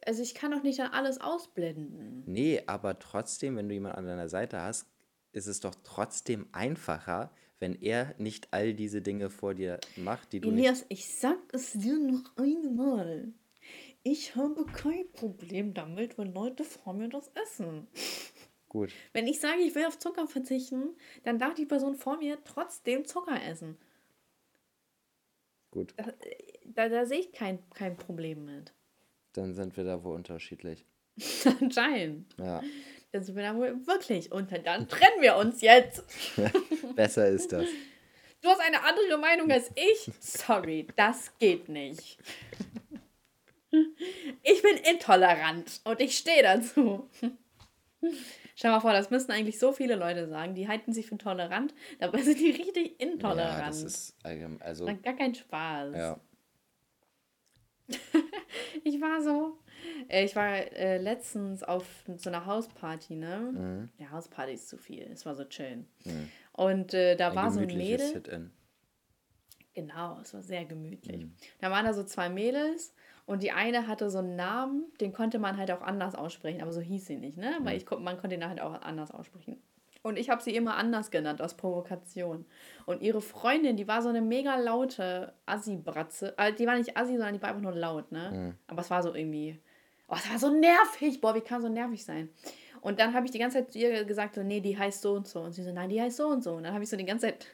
Also 0.06 0.24
ich 0.24 0.34
kann 0.34 0.52
doch 0.52 0.64
nicht 0.64 0.80
dann 0.80 0.92
alles 0.92 1.22
ausblenden. 1.22 2.24
Nee, 2.26 2.64
aber 2.66 2.98
trotzdem, 3.00 3.56
wenn 3.56 3.70
du 3.70 3.74
jemanden 3.76 4.00
an 4.00 4.06
deiner 4.08 4.30
Seite 4.30 4.62
hast, 4.62 4.88
ist 5.32 5.48
es 5.48 5.60
doch 5.60 5.76
trotzdem 5.84 6.48
einfacher, 6.52 7.32
wenn 7.60 7.80
er 7.80 8.16
nicht 8.18 8.48
all 8.52 8.74
diese 8.74 9.02
Dinge 9.02 9.30
vor 9.30 9.54
dir 9.54 9.80
macht, 9.96 10.34
die 10.34 10.42
du 10.42 10.50
Elias, 10.50 10.86
ich 10.90 11.08
sag 11.16 11.38
es 11.54 11.74
dir 11.74 12.00
noch 12.00 12.36
einmal. 12.36 13.32
Ich 14.04 14.36
habe 14.36 14.66
kein 14.66 15.06
Problem 15.14 15.76
damit, 15.76 16.18
wenn 16.18 16.34
Leute 16.34 16.64
vor 16.64 16.94
mir 16.94 17.08
das 17.08 17.30
essen. 17.36 17.88
Gut. 18.72 18.94
Wenn 19.12 19.28
ich 19.28 19.42
sage, 19.42 19.60
ich 19.64 19.76
will 19.76 19.84
auf 19.84 20.00
Zucker 20.00 20.28
verzichten, 20.28 20.96
dann 21.24 21.38
darf 21.38 21.56
die 21.56 21.66
Person 21.66 21.98
vor 21.98 22.16
mir 22.20 22.38
trotzdem 22.46 23.04
Zucker 23.04 23.38
essen. 23.46 23.78
Gut. 25.72 25.94
Da, 25.98 26.06
da, 26.64 26.88
da 26.88 27.06
sehe 27.06 27.20
ich 27.20 27.34
kein, 27.34 27.60
kein 27.72 27.98
Problem 27.98 28.46
mit. 28.46 28.72
Dann 29.34 29.54
sind 29.54 29.76
wir 29.76 29.84
da 29.84 30.02
wohl 30.06 30.16
unterschiedlich. 30.16 30.86
Anscheinend. 31.60 32.34
Ja. 32.38 32.64
Dann 33.12 33.24
sind 33.26 33.36
wir 33.36 33.44
da 33.44 33.58
wohl 33.58 33.86
wirklich 33.86 34.32
unter. 34.32 34.58
Dann 34.60 34.88
trennen 34.88 35.22
wir 35.22 35.36
uns 35.36 35.60
jetzt. 35.60 36.06
Besser 36.96 37.28
ist 37.28 37.52
das. 37.52 37.68
Du 38.40 38.48
hast 38.48 38.62
eine 38.62 38.82
andere 38.86 39.18
Meinung 39.18 39.52
als 39.52 39.70
ich? 39.76 40.10
Sorry, 40.22 40.88
das 40.96 41.38
geht 41.40 41.68
nicht. 41.68 42.20
Ich 44.44 44.62
bin 44.62 44.78
intolerant 44.78 45.82
und 45.84 46.00
ich 46.00 46.18
stehe 46.18 46.42
dazu. 46.42 47.10
Stell 48.62 48.70
mal 48.70 48.80
vor, 48.80 48.94
das 48.94 49.10
müssen 49.10 49.32
eigentlich 49.32 49.58
so 49.58 49.72
viele 49.72 49.96
Leute 49.96 50.28
sagen. 50.28 50.54
Die 50.54 50.68
halten 50.68 50.94
sich 50.94 51.08
für 51.08 51.18
tolerant, 51.18 51.74
dabei 51.98 52.22
sind 52.22 52.40
die 52.40 52.52
richtig 52.52 53.02
intolerant. 53.02 53.58
Ja, 53.58 53.66
das 53.66 53.82
ist 53.82 54.16
allgemein, 54.22 54.62
also. 54.62 54.86
Macht 54.86 55.02
gar 55.02 55.16
keinen 55.16 55.34
Spaß. 55.34 55.96
Ja. 55.96 56.20
ich 58.84 59.02
war 59.02 59.20
so. 59.24 59.58
äh, 60.10 60.26
Ich 60.26 60.36
war 60.36 60.54
äh, 60.54 61.00
letztens 61.00 61.64
auf 61.64 61.88
so 62.18 62.30
einer 62.30 62.46
Hausparty, 62.46 63.16
ne? 63.16 63.52
Mhm. 63.52 63.90
Ja, 63.98 64.12
Hausparty 64.12 64.54
ist 64.54 64.70
zu 64.70 64.78
viel. 64.78 65.10
Es 65.12 65.26
war 65.26 65.34
so 65.34 65.44
chillen. 65.46 65.88
Und 66.54 66.94
äh, 66.94 67.16
da 67.16 67.34
war 67.34 67.50
so 67.50 67.62
ein 67.62 67.66
Mädel. 67.66 68.52
Genau, 69.74 70.20
es 70.22 70.36
war 70.36 70.44
sehr 70.44 70.66
gemütlich. 70.66 71.24
Mhm. 71.26 71.36
Da 71.62 71.72
waren 71.72 71.86
da 71.86 71.94
so 71.94 72.04
zwei 72.04 72.30
Mädels 72.30 72.94
und 73.32 73.44
die 73.44 73.54
eine 73.54 73.88
hatte 73.88 74.10
so 74.10 74.18
einen 74.18 74.36
Namen, 74.36 74.92
den 75.00 75.14
konnte 75.14 75.40
man 75.40 75.56
halt 75.56 75.72
auch 75.72 75.82
anders 75.82 76.16
aussprechen, 76.16 76.62
aber 76.62 76.74
so 76.74 76.82
hieß 76.82 77.06
sie 77.06 77.16
nicht, 77.16 77.38
ne? 77.38 77.56
Weil 77.62 77.78
ich, 77.78 77.90
man 77.90 78.18
konnte 78.18 78.36
ihn 78.36 78.46
halt 78.46 78.60
auch 78.60 78.82
anders 78.82 79.12
aussprechen. 79.12 79.56
Und 80.04 80.20
ich 80.20 80.30
habe 80.30 80.44
sie 80.44 80.54
immer 80.54 80.76
anders 80.76 81.12
genannt, 81.12 81.42
aus 81.42 81.54
Provokation. 81.56 82.44
Und 82.86 83.02
ihre 83.02 83.22
Freundin, 83.22 83.78
die 83.78 83.88
war 83.88 84.02
so 84.02 84.10
eine 84.10 84.20
mega 84.20 84.58
laute 84.58 85.32
Assi-Bratze. 85.46 86.38
Also 86.38 86.58
die 86.58 86.68
war 86.68 86.76
nicht 86.76 86.98
Assi, 86.98 87.14
sondern 87.14 87.34
die 87.34 87.42
war 87.42 87.48
einfach 87.48 87.62
nur 87.62 87.72
laut, 87.72 88.12
ne? 88.12 88.58
Aber 88.68 88.82
es 88.82 88.90
war 88.90 89.02
so 89.02 89.16
irgendwie. 89.16 89.58
Oh, 90.10 90.16
es 90.18 90.30
war 90.30 90.38
so 90.38 90.50
nervig. 90.50 91.22
Boah, 91.22 91.34
wie 91.34 91.40
kann 91.40 91.62
so 91.62 91.70
nervig 91.70 92.04
sein? 92.04 92.28
Und 92.82 93.00
dann 93.00 93.14
habe 93.14 93.26
ich 93.26 93.32
die 93.32 93.40
ganze 93.40 93.60
Zeit 93.60 93.72
zu 93.72 93.80
ihr 93.80 94.04
gesagt, 94.04 94.36
so, 94.36 94.44
nee, 94.44 94.60
die 94.60 94.78
heißt 94.78 95.02
so 95.02 95.14
und 95.14 95.26
so. 95.26 95.40
Und 95.40 95.54
sie 95.54 95.64
so, 95.64 95.72
nein, 95.72 95.88
die 95.88 96.02
heißt 96.02 96.18
so 96.18 96.28
und 96.28 96.44
so. 96.44 96.52
Und 96.56 96.64
dann 96.64 96.74
habe 96.74 96.84
ich 96.84 96.90
so 96.90 96.98
die 96.98 97.06
ganze 97.06 97.28
Zeit 97.28 97.48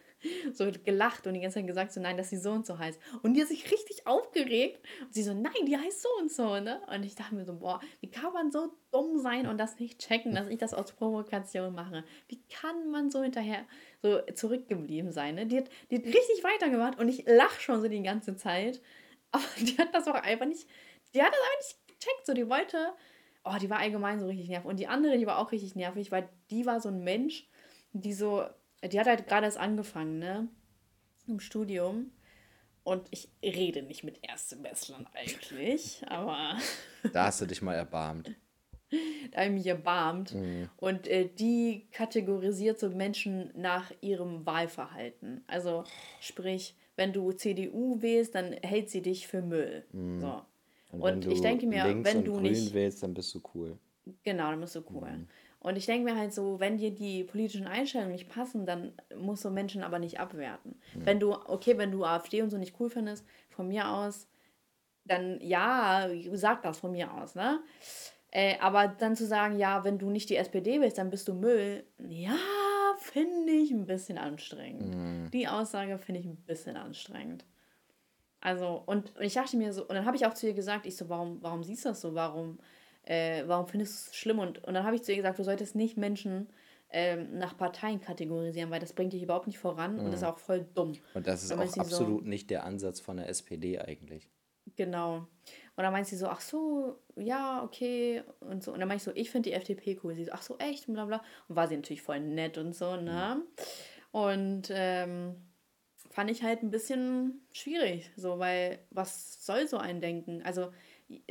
so 0.54 0.70
gelacht 0.84 1.28
und 1.28 1.34
die 1.34 1.40
ganze 1.40 1.56
Zeit 1.56 1.68
gesagt, 1.68 1.92
so, 1.92 2.02
nein, 2.02 2.18
dass 2.18 2.30
sie 2.30 2.38
so 2.38 2.52
und 2.52 2.66
so 2.66 2.78
heißt. 2.78 3.00
Und 3.22 3.34
die 3.34 3.42
hat 3.42 3.48
sich 3.48 3.72
richtig 3.72 4.08
aufgeregt. 4.08 4.84
Und 5.02 5.14
sie 5.14 5.24
so, 5.24 5.34
nein, 5.34 5.66
die 5.66 5.78
heißt 5.78 6.02
so 6.02 6.10
und 6.20 6.32
so, 6.32 6.60
ne? 6.60 6.82
Und 6.94 7.04
ich 7.04 7.16
dachte 7.16 7.36
mir 7.36 7.46
so, 7.46 7.56
boah, 7.56 7.80
wie 8.02 8.10
kann 8.10 8.34
man 8.34 8.52
so 8.52 8.74
dumm 8.92 9.20
sein 9.20 9.48
und 9.48 9.58
das 9.58 9.80
nicht 9.80 10.00
checken, 10.00 10.34
dass 10.34 10.48
ich 10.48 10.58
das 10.58 10.74
aus 10.74 10.92
Provokation 10.92 11.74
mache? 11.74 12.04
Wie 12.28 12.42
kann 12.50 12.90
man 12.90 13.10
so 13.10 13.22
hinterher 13.22 13.66
so 14.02 14.22
zurückgeblieben 14.34 15.12
sein, 15.12 15.36
ne? 15.36 15.46
Die 15.46 15.58
hat, 15.58 15.70
die 15.92 15.98
hat 15.98 16.06
richtig 16.06 16.44
weitergemacht 16.44 17.00
und 17.00 17.08
ich 17.10 17.26
lache 17.28 17.62
schon 17.62 17.82
so 17.82 17.88
die 17.88 18.04
ganze 18.04 18.36
Zeit. 18.36 18.82
Aber 19.32 19.44
die 19.60 19.78
hat 19.78 19.94
das 19.94 20.08
auch 20.08 20.16
einfach 20.16 20.46
nicht, 20.46 20.68
die 21.14 21.22
hat 21.22 21.32
das 21.32 21.40
einfach 21.40 21.58
nicht 21.58 21.88
gecheckt. 21.88 22.26
So, 22.26 22.34
die 22.34 22.50
wollte, 22.50 22.94
oh, 23.44 23.56
die 23.62 23.70
war 23.70 23.80
allgemein 23.80 24.20
so 24.20 24.26
richtig 24.26 24.50
nervig. 24.50 24.70
Und 24.70 24.80
die 24.80 24.88
andere, 24.88 25.18
die 25.18 25.28
war 25.28 25.40
auch 25.40 25.52
richtig 25.52 25.76
nervig, 25.76 26.12
weil 26.12 26.30
die 26.50 26.66
war 26.66 26.80
so 26.80 26.90
ein 26.90 27.04
Mensch, 27.04 27.48
die 27.94 28.14
so, 28.14 28.46
die 28.84 29.00
hat 29.00 29.08
halt 29.08 29.28
gerade 29.28 29.46
erst 29.46 29.58
angefangen, 29.58 30.20
ne? 30.20 30.48
Im 31.28 31.40
Studium. 31.40 32.12
Und 32.84 33.06
ich 33.12 33.28
rede 33.44 33.82
nicht 33.84 34.04
mit 34.06 34.20
Erstsemestlern 34.22 35.08
eigentlich, 35.14 36.02
aber 36.08 36.58
Da 37.14 37.26
hast 37.26 37.42
du 37.42 37.46
dich 37.46 37.62
mal 37.62 37.74
erbarmt. 37.76 38.32
da 39.32 39.38
habe 39.42 39.48
ich 39.48 39.52
mich 39.54 39.68
erbarmt. 39.68 40.34
Mhm. 40.34 40.70
Und 40.78 41.08
äh, 41.08 41.28
die 41.28 41.88
kategorisiert 41.92 42.80
so 42.80 42.90
Menschen 42.90 43.52
nach 43.56 43.92
ihrem 44.00 44.46
Wahlverhalten. 44.46 45.44
Also 45.48 45.84
sprich, 46.22 46.76
wenn 46.96 47.12
du 47.12 47.34
CDU 47.34 48.02
wählst, 48.02 48.36
dann 48.36 48.54
hält 48.54 48.90
sie 48.90 49.02
dich 49.02 49.28
für 49.28 49.42
Müll. 49.42 49.86
So. 49.92 50.42
Und, 50.92 51.02
Und 51.02 51.26
wenn 51.26 51.32
ich 51.32 51.38
du 51.40 51.44
denke 51.44 51.68
mir, 51.68 51.84
wenn 52.06 52.24
du 52.24 52.34
grün 52.34 52.44
nicht- 52.44 52.74
wählst, 52.74 53.04
dann 53.04 53.14
bist 53.14 53.36
du 53.36 53.42
cool. 53.54 53.78
Genau, 54.24 54.52
dann 54.52 54.62
bist 54.62 54.76
du 54.76 54.84
cool. 54.90 55.28
Und 55.68 55.76
ich 55.76 55.86
denke 55.86 56.10
mir 56.10 56.18
halt 56.18 56.34
so, 56.34 56.62
wenn 56.62 56.78
dir 56.78 56.92
die 56.92 57.26
politischen 57.26 57.68
Einstellungen 57.68 58.14
nicht 58.14 58.30
passen, 58.30 58.66
dann 58.66 58.94
musst 59.18 59.44
du 59.44 59.50
Menschen 59.50 59.84
aber 59.84 60.00
nicht 60.00 60.18
abwerten. 60.18 60.80
Wenn 60.94 61.20
du, 61.20 61.34
okay, 61.34 61.78
wenn 61.78 61.92
du 61.92 62.06
AfD 62.06 62.42
und 62.42 62.50
so 62.50 62.58
nicht 62.58 62.80
cool 62.80 62.90
findest, 62.90 63.26
von 63.50 63.68
mir 63.68 63.90
aus, 63.90 64.30
dann 65.04 65.42
ja, 65.42 66.08
sag 66.32 66.62
das 66.62 66.80
von 66.80 66.94
mir 66.94 67.14
aus, 67.14 67.36
ne? 67.36 67.60
Äh, 68.32 68.58
aber 68.60 68.88
dann 68.88 69.18
zu 69.18 69.26
sagen, 69.26 69.58
ja, 69.58 69.84
wenn 69.84 69.98
du 69.98 70.10
nicht 70.10 70.30
die 70.30 70.38
SPD 70.38 70.80
willst, 70.80 70.98
dann 71.00 71.10
bist 71.10 71.28
du 71.28 71.34
Müll, 71.34 71.86
ja, 72.08 72.38
finde 73.00 73.52
ich 73.52 73.72
ein 73.72 73.86
bisschen 73.86 74.18
anstrengend. 74.18 75.34
Die 75.34 75.50
Aussage 75.50 75.98
finde 75.98 76.22
ich 76.22 76.28
ein 76.28 76.38
bisschen 76.38 76.78
anstrengend. 76.78 77.46
Also, 78.40 78.84
und 78.86 79.12
ich 79.20 79.34
dachte 79.34 79.58
mir 79.58 79.74
so, 79.74 79.82
und 79.82 79.96
dann 79.96 80.06
habe 80.06 80.16
ich 80.16 80.26
auch 80.26 80.34
zu 80.34 80.48
ihr 80.48 80.54
gesagt, 80.54 80.86
ich 80.86 80.96
so, 80.96 81.10
warum, 81.10 81.42
warum 81.42 81.64
siehst 81.64 81.84
du 81.84 81.90
das 81.90 82.00
so? 82.00 82.16
Warum, 82.16 82.60
äh, 83.08 83.44
warum 83.48 83.68
findest 83.68 84.08
du 84.08 84.10
es 84.12 84.16
schlimm? 84.16 84.40
Und, 84.40 84.64
und 84.64 84.74
dann 84.74 84.84
habe 84.84 84.96
ich 84.96 85.04
zu 85.04 85.12
ihr 85.12 85.18
gesagt, 85.18 85.40
du 85.40 85.44
solltest 85.44 85.76
nicht 85.76 85.98
Menschen 85.98 86.50
ähm, 86.90 87.38
nach 87.38 87.58
Parteien 87.58 88.00
kategorisieren, 88.02 88.70
weil 88.72 88.80
das 88.80 88.94
bringt 88.94 89.14
dich 89.14 89.22
überhaupt 89.24 89.48
nicht 89.48 89.60
voran 89.60 90.00
und 90.00 90.14
ist 90.14 90.24
auch 90.24 90.38
voll 90.40 90.66
dumm. 90.74 90.94
Und 91.14 91.28
das 91.28 91.44
ist 91.44 91.52
auch 91.52 91.62
sie 91.66 91.74
so- 91.76 91.82
absolut 91.82 92.26
nicht 92.26 92.50
der 92.50 92.64
Ansatz 92.64 93.00
von 93.00 93.18
der 93.18 93.28
SPD 93.30 93.80
eigentlich. 93.80 94.30
Genau. 94.76 95.18
Und 95.76 95.84
dann 95.84 95.94
meint 95.94 96.08
sie 96.08 96.18
so, 96.18 96.28
ach 96.28 96.42
so, 96.42 97.00
ja, 97.16 97.64
okay. 97.64 98.24
Und 98.42 98.64
so. 98.64 98.74
Und 98.74 98.80
dann 98.80 98.88
meinte 98.88 99.02
ich 99.02 99.04
so, 99.06 99.12
ich 99.22 99.32
finde 99.32 99.50
die 99.50 99.56
FDP 99.56 100.00
cool. 100.04 100.14
Sie 100.14 100.26
so, 100.26 100.32
ach 100.34 100.42
so, 100.42 100.58
echt? 100.60 100.88
Und 100.88 100.96
bla 100.96 101.06
bla. 101.06 101.24
Und 101.48 101.56
war 101.56 101.68
sie 101.68 101.76
natürlich 101.78 102.02
voll 102.02 102.20
nett 102.20 102.58
und 102.58 102.76
so, 102.76 102.96
ne? 102.98 103.42
Und 104.12 104.70
ähm, 104.72 105.36
fand 106.10 106.32
ich 106.32 106.44
halt 106.44 106.64
ein 106.64 106.70
bisschen 106.72 107.42
schwierig, 107.52 108.12
so, 108.16 108.40
weil 108.40 108.80
was 108.92 109.46
soll 109.46 109.68
so 109.68 109.78
ein 109.78 110.02
Denken? 110.02 110.42
Also 110.44 110.72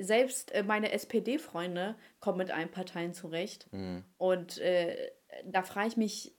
selbst 0.01 0.53
äh, 0.53 0.63
meine 0.63 0.93
SPD-Freunde 0.93 1.97
kommen 2.21 2.39
mit 2.39 2.51
allen 2.51 2.71
Parteien 2.71 3.13
zurecht. 3.15 3.69
Und 4.17 4.59
äh, 4.59 5.11
da 5.45 5.63
frage 5.63 5.89
ich 5.89 5.97
mich, 5.97 6.35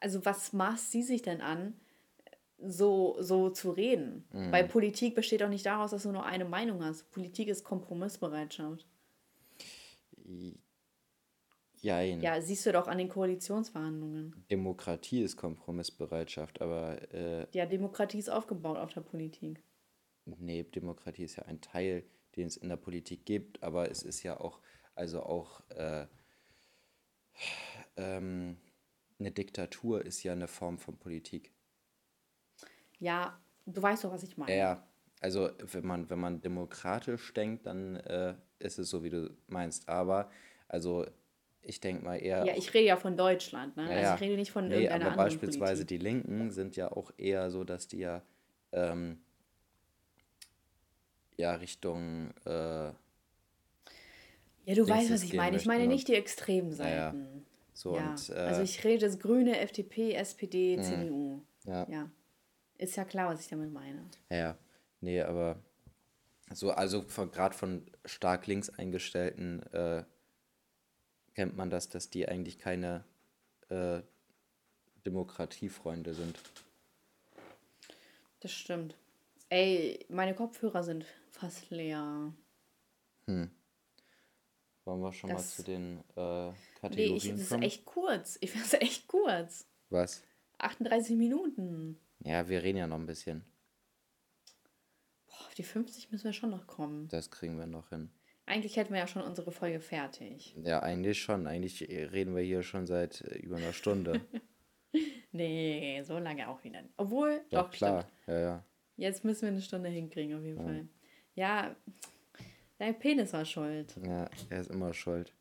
also 0.00 0.24
was 0.24 0.52
maßt 0.52 0.90
sie 0.90 1.02
sich 1.02 1.22
denn 1.22 1.40
an, 1.40 1.74
so, 2.58 3.16
so 3.20 3.50
zu 3.50 3.70
reden? 3.72 4.24
Weil 4.30 4.66
Politik 4.68 5.14
besteht 5.14 5.40
doch 5.40 5.48
nicht 5.48 5.66
daraus, 5.66 5.90
dass 5.90 6.04
du 6.04 6.12
nur 6.12 6.24
eine 6.24 6.44
Meinung 6.44 6.82
hast. 6.84 7.10
Politik 7.10 7.48
ist 7.48 7.64
Kompromissbereitschaft. 7.64 8.86
Jein. 11.80 12.20
Ja, 12.20 12.40
siehst 12.40 12.64
du 12.64 12.72
doch 12.72 12.86
an 12.86 12.98
den 12.98 13.08
Koalitionsverhandlungen. 13.08 14.44
Demokratie 14.50 15.22
ist 15.22 15.36
Kompromissbereitschaft, 15.36 16.60
aber 16.62 17.12
äh, 17.12 17.46
Ja, 17.52 17.66
Demokratie 17.66 18.18
ist 18.18 18.30
aufgebaut 18.30 18.78
auf 18.78 18.92
der 18.94 19.00
Politik. 19.00 19.62
nee, 20.24 20.62
Demokratie 20.62 21.24
ist 21.24 21.36
ja 21.36 21.44
ein 21.46 21.60
Teil, 21.60 22.04
den 22.36 22.46
es 22.46 22.56
in 22.56 22.68
der 22.68 22.76
Politik 22.76 23.24
gibt, 23.24 23.62
aber 23.62 23.90
es 23.90 24.02
ist 24.02 24.22
ja 24.22 24.38
auch, 24.38 24.60
also 24.94 25.22
auch 25.22 25.68
äh, 25.70 26.06
ähm, 27.96 28.56
eine 29.18 29.30
Diktatur 29.30 30.04
ist 30.04 30.22
ja 30.22 30.32
eine 30.32 30.48
Form 30.48 30.78
von 30.78 30.98
Politik. 30.98 31.52
Ja, 32.98 33.40
du 33.66 33.82
weißt 33.82 34.04
doch, 34.04 34.12
was 34.12 34.22
ich 34.22 34.36
meine. 34.36 34.56
Ja, 34.56 34.86
also 35.20 35.50
wenn 35.58 35.86
man, 35.86 36.10
wenn 36.10 36.18
man 36.18 36.40
demokratisch 36.40 37.32
denkt, 37.34 37.66
dann 37.66 37.96
äh, 37.96 38.34
ist 38.58 38.78
es 38.78 38.90
so, 38.90 39.04
wie 39.04 39.10
du 39.10 39.36
meinst. 39.46 39.88
Aber, 39.88 40.30
also 40.68 41.06
ich 41.62 41.80
denke 41.80 42.04
mal 42.04 42.16
eher. 42.16 42.44
Ja, 42.44 42.54
ich 42.56 42.74
rede 42.74 42.86
ja 42.86 42.96
von 42.96 43.16
Deutschland, 43.16 43.76
ne? 43.76 43.84
Ja, 43.84 44.12
also 44.12 44.14
ich 44.14 44.20
rede 44.20 44.36
nicht 44.36 44.50
von 44.50 44.68
nee, 44.68 44.74
irgendeiner 44.74 45.06
aber 45.06 45.12
anderen 45.12 45.24
beispielsweise 45.24 45.84
Politik. 45.84 45.88
die 45.88 46.04
Linken 46.04 46.50
sind 46.50 46.76
ja 46.76 46.90
auch 46.90 47.12
eher 47.16 47.50
so, 47.50 47.62
dass 47.62 47.86
die 47.86 47.98
ja, 47.98 48.22
ähm, 48.72 49.22
ja 51.36 51.54
Richtung, 51.54 52.32
äh, 52.44 52.92
Ja, 54.64 54.74
du 54.74 54.88
weißt, 54.88 55.10
was 55.10 55.22
ich 55.22 55.34
meine. 55.34 55.56
Ich 55.56 55.66
meine 55.66 55.84
ne? 55.84 55.88
nicht 55.88 56.08
die 56.08 56.14
extremen 56.14 56.70
ja. 56.70 56.76
Seiten. 56.76 57.46
so 57.72 57.96
Ja, 57.96 58.10
und 58.10 58.30
äh, 58.30 58.34
also 58.34 58.62
ich 58.62 58.84
rede 58.84 59.06
das 59.06 59.18
Grüne, 59.18 59.58
FDP, 59.58 60.12
SPD, 60.14 60.80
CDU. 60.80 61.42
ja, 61.64 61.86
Ja. 61.88 62.10
Ist 62.78 62.96
ja 62.96 63.04
klar, 63.04 63.32
was 63.32 63.40
ich 63.40 63.48
damit 63.48 63.72
meine. 63.72 64.04
ja, 64.30 64.36
ja, 64.36 64.58
nee, 65.00 65.20
aber 65.22 65.62
so, 66.52 66.72
also 66.72 67.02
gerade 67.02 67.56
von 67.56 67.86
stark 68.04 68.46
links 68.46 68.70
eingestellten 68.70 69.62
äh, 69.72 70.04
kennt 71.34 71.56
man 71.56 71.70
das, 71.70 71.88
dass 71.88 72.10
die 72.10 72.28
eigentlich 72.28 72.58
keine 72.58 73.04
äh, 73.68 74.02
Demokratiefreunde 75.06 76.14
sind. 76.14 76.38
Das 78.40 78.52
stimmt. 78.52 78.96
Ey, 79.48 80.04
meine 80.08 80.34
Kopfhörer 80.34 80.82
sind 80.82 81.06
fast 81.42 81.70
leer. 81.70 82.32
Wollen 83.26 85.00
wir 85.00 85.12
schon 85.12 85.30
Das- 85.30 85.38
mal 85.40 85.48
zu 85.56 85.62
den 85.64 85.98
äh, 86.16 86.48
Nee, 86.50 86.54
Kategorien 86.80 87.16
ich, 87.16 87.28
das 87.30 87.40
ist 87.40 87.48
kommen? 87.50 87.62
echt 87.62 87.84
kurz. 87.84 88.38
Ich 88.40 88.50
finde 88.52 88.66
es 88.66 88.72
echt 88.80 89.08
kurz. 89.08 89.66
Was? 89.90 90.22
38 90.58 91.16
Minuten. 91.16 91.98
Ja, 92.24 92.48
wir 92.48 92.62
reden 92.62 92.78
ja 92.78 92.86
noch 92.86 92.98
ein 92.98 93.06
bisschen. 93.06 93.44
Boah, 95.26 95.46
auf 95.46 95.54
die 95.54 95.64
50 95.64 96.12
müssen 96.12 96.24
wir 96.24 96.32
schon 96.32 96.50
noch 96.50 96.66
kommen. 96.68 97.08
Das 97.08 97.30
kriegen 97.30 97.58
wir 97.58 97.66
noch 97.66 97.88
hin. 97.88 98.10
Eigentlich 98.46 98.76
hätten 98.76 98.92
wir 98.92 99.00
ja 99.00 99.06
schon 99.06 99.22
unsere 99.22 99.50
Folge 99.52 99.80
fertig. 99.80 100.54
Ja, 100.62 100.80
eigentlich 100.80 101.20
schon. 101.22 101.46
Eigentlich 101.48 101.80
reden 101.88 102.34
wir 102.36 102.42
hier 102.42 102.62
schon 102.62 102.86
seit 102.86 103.20
äh, 103.22 103.38
über 103.38 103.56
einer 103.56 103.72
Stunde. 103.72 104.20
Nee, 105.34 106.02
so 106.04 106.18
lange 106.18 106.46
auch 106.50 106.62
wieder. 106.62 106.82
Obwohl, 106.98 107.40
Ja, 107.48 107.62
doch, 107.62 107.70
klar. 107.70 108.02
stimmt. 108.02 108.12
Ja, 108.26 108.38
ja. 108.38 108.64
Jetzt 108.98 109.24
müssen 109.24 109.40
wir 109.42 109.48
eine 109.48 109.62
Stunde 109.62 109.88
hinkriegen, 109.88 110.36
auf 110.36 110.44
jeden 110.44 110.62
Fall. 110.62 110.86
Ja, 111.34 111.74
dein 112.78 112.98
Penis 112.98 113.32
war 113.32 113.44
schuld. 113.44 113.94
Ja, 114.06 114.28
er 114.50 114.60
ist 114.60 114.70
immer 114.70 114.92
schuld. 114.92 115.32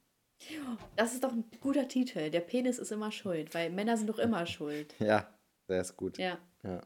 Das 0.95 1.13
ist 1.13 1.23
doch 1.23 1.31
ein 1.31 1.43
guter 1.59 1.87
Titel. 1.87 2.29
Der 2.29 2.39
Penis 2.39 2.79
ist 2.79 2.91
immer 2.91 3.11
schuld, 3.11 3.53
weil 3.53 3.69
Männer 3.69 3.97
sind 3.97 4.07
doch 4.09 4.19
immer 4.19 4.45
schuld. 4.45 4.95
Ja, 4.99 5.27
der 5.69 5.81
ist 5.81 5.95
gut. 5.97 6.17
Ja. 6.17 6.37
Ja. 6.63 6.81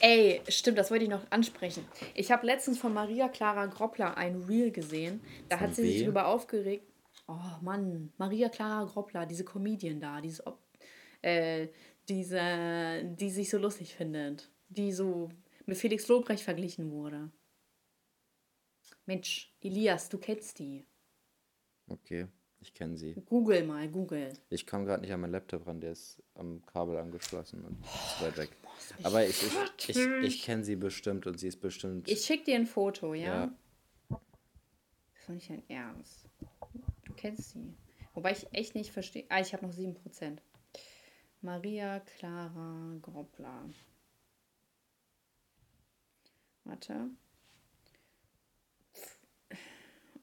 Ey, 0.00 0.40
stimmt, 0.48 0.76
das 0.78 0.90
wollte 0.90 1.04
ich 1.04 1.10
noch 1.10 1.30
ansprechen. 1.30 1.84
Ich 2.14 2.32
habe 2.32 2.44
letztens 2.46 2.78
von 2.78 2.92
Maria 2.92 3.28
Clara 3.28 3.66
Groppler 3.66 4.16
ein 4.16 4.42
Reel 4.42 4.72
gesehen. 4.72 5.20
Da 5.48 5.56
Von 5.58 5.68
hat 5.68 5.76
sie 5.76 5.82
sich 5.82 5.94
wem? 5.98 6.02
darüber 6.06 6.26
aufgeregt. 6.26 6.84
Oh 7.28 7.36
Mann, 7.62 8.12
Maria 8.16 8.48
Clara 8.48 8.84
Groppler, 8.84 9.24
diese 9.26 9.44
Comedian 9.44 10.00
da, 10.00 10.20
diese, 10.20 10.42
äh, 11.22 11.68
diese, 12.08 13.04
die 13.04 13.30
sich 13.30 13.50
so 13.50 13.58
lustig 13.58 13.94
findet, 13.94 14.50
die 14.68 14.92
so 14.92 15.28
mit 15.66 15.76
Felix 15.76 16.08
Lobrecht 16.08 16.42
verglichen 16.42 16.90
wurde. 16.90 17.30
Mensch, 19.08 19.50
Elias, 19.62 20.10
du 20.10 20.18
kennst 20.18 20.58
die. 20.58 20.84
Okay, 21.86 22.28
ich 22.60 22.74
kenne 22.74 22.98
sie. 22.98 23.14
Google 23.24 23.64
mal, 23.64 23.88
Google. 23.88 24.34
Ich 24.50 24.66
komme 24.66 24.84
gerade 24.84 25.00
nicht 25.00 25.10
an 25.10 25.22
meinen 25.22 25.32
Laptop 25.32 25.66
ran, 25.66 25.80
der 25.80 25.92
ist 25.92 26.22
am 26.34 26.60
Kabel 26.66 26.98
angeschlossen 26.98 27.64
und 27.64 27.82
ist 27.82 28.20
weit 28.20 28.36
weg. 28.36 28.50
Aber 29.02 29.26
ich, 29.26 29.42
ich, 29.42 29.88
ich, 29.88 29.96
ich 29.96 30.42
kenne 30.42 30.62
sie 30.62 30.76
bestimmt 30.76 31.26
und 31.26 31.40
sie 31.40 31.48
ist 31.48 31.62
bestimmt. 31.62 32.06
Ich 32.06 32.26
schicke 32.26 32.44
dir 32.44 32.56
ein 32.56 32.66
Foto, 32.66 33.14
ja? 33.14 33.24
ja. 33.24 33.58
Das 34.10 34.20
ist 35.20 35.28
doch 35.28 35.34
nicht 35.34 35.48
dein 35.48 35.70
Ernst. 35.70 36.26
Du 37.06 37.14
kennst 37.14 37.52
sie. 37.52 37.74
Wobei 38.12 38.32
ich 38.32 38.46
echt 38.52 38.74
nicht 38.74 38.92
verstehe. 38.92 39.24
Ah, 39.30 39.40
ich 39.40 39.54
habe 39.54 39.66
noch 39.66 39.72
7%. 39.72 40.36
Maria 41.40 42.00
Clara 42.00 42.98
Groppler. 43.00 43.70
Warte. 46.64 47.10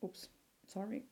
Ups, 0.05 0.29
sorry. 0.67 1.03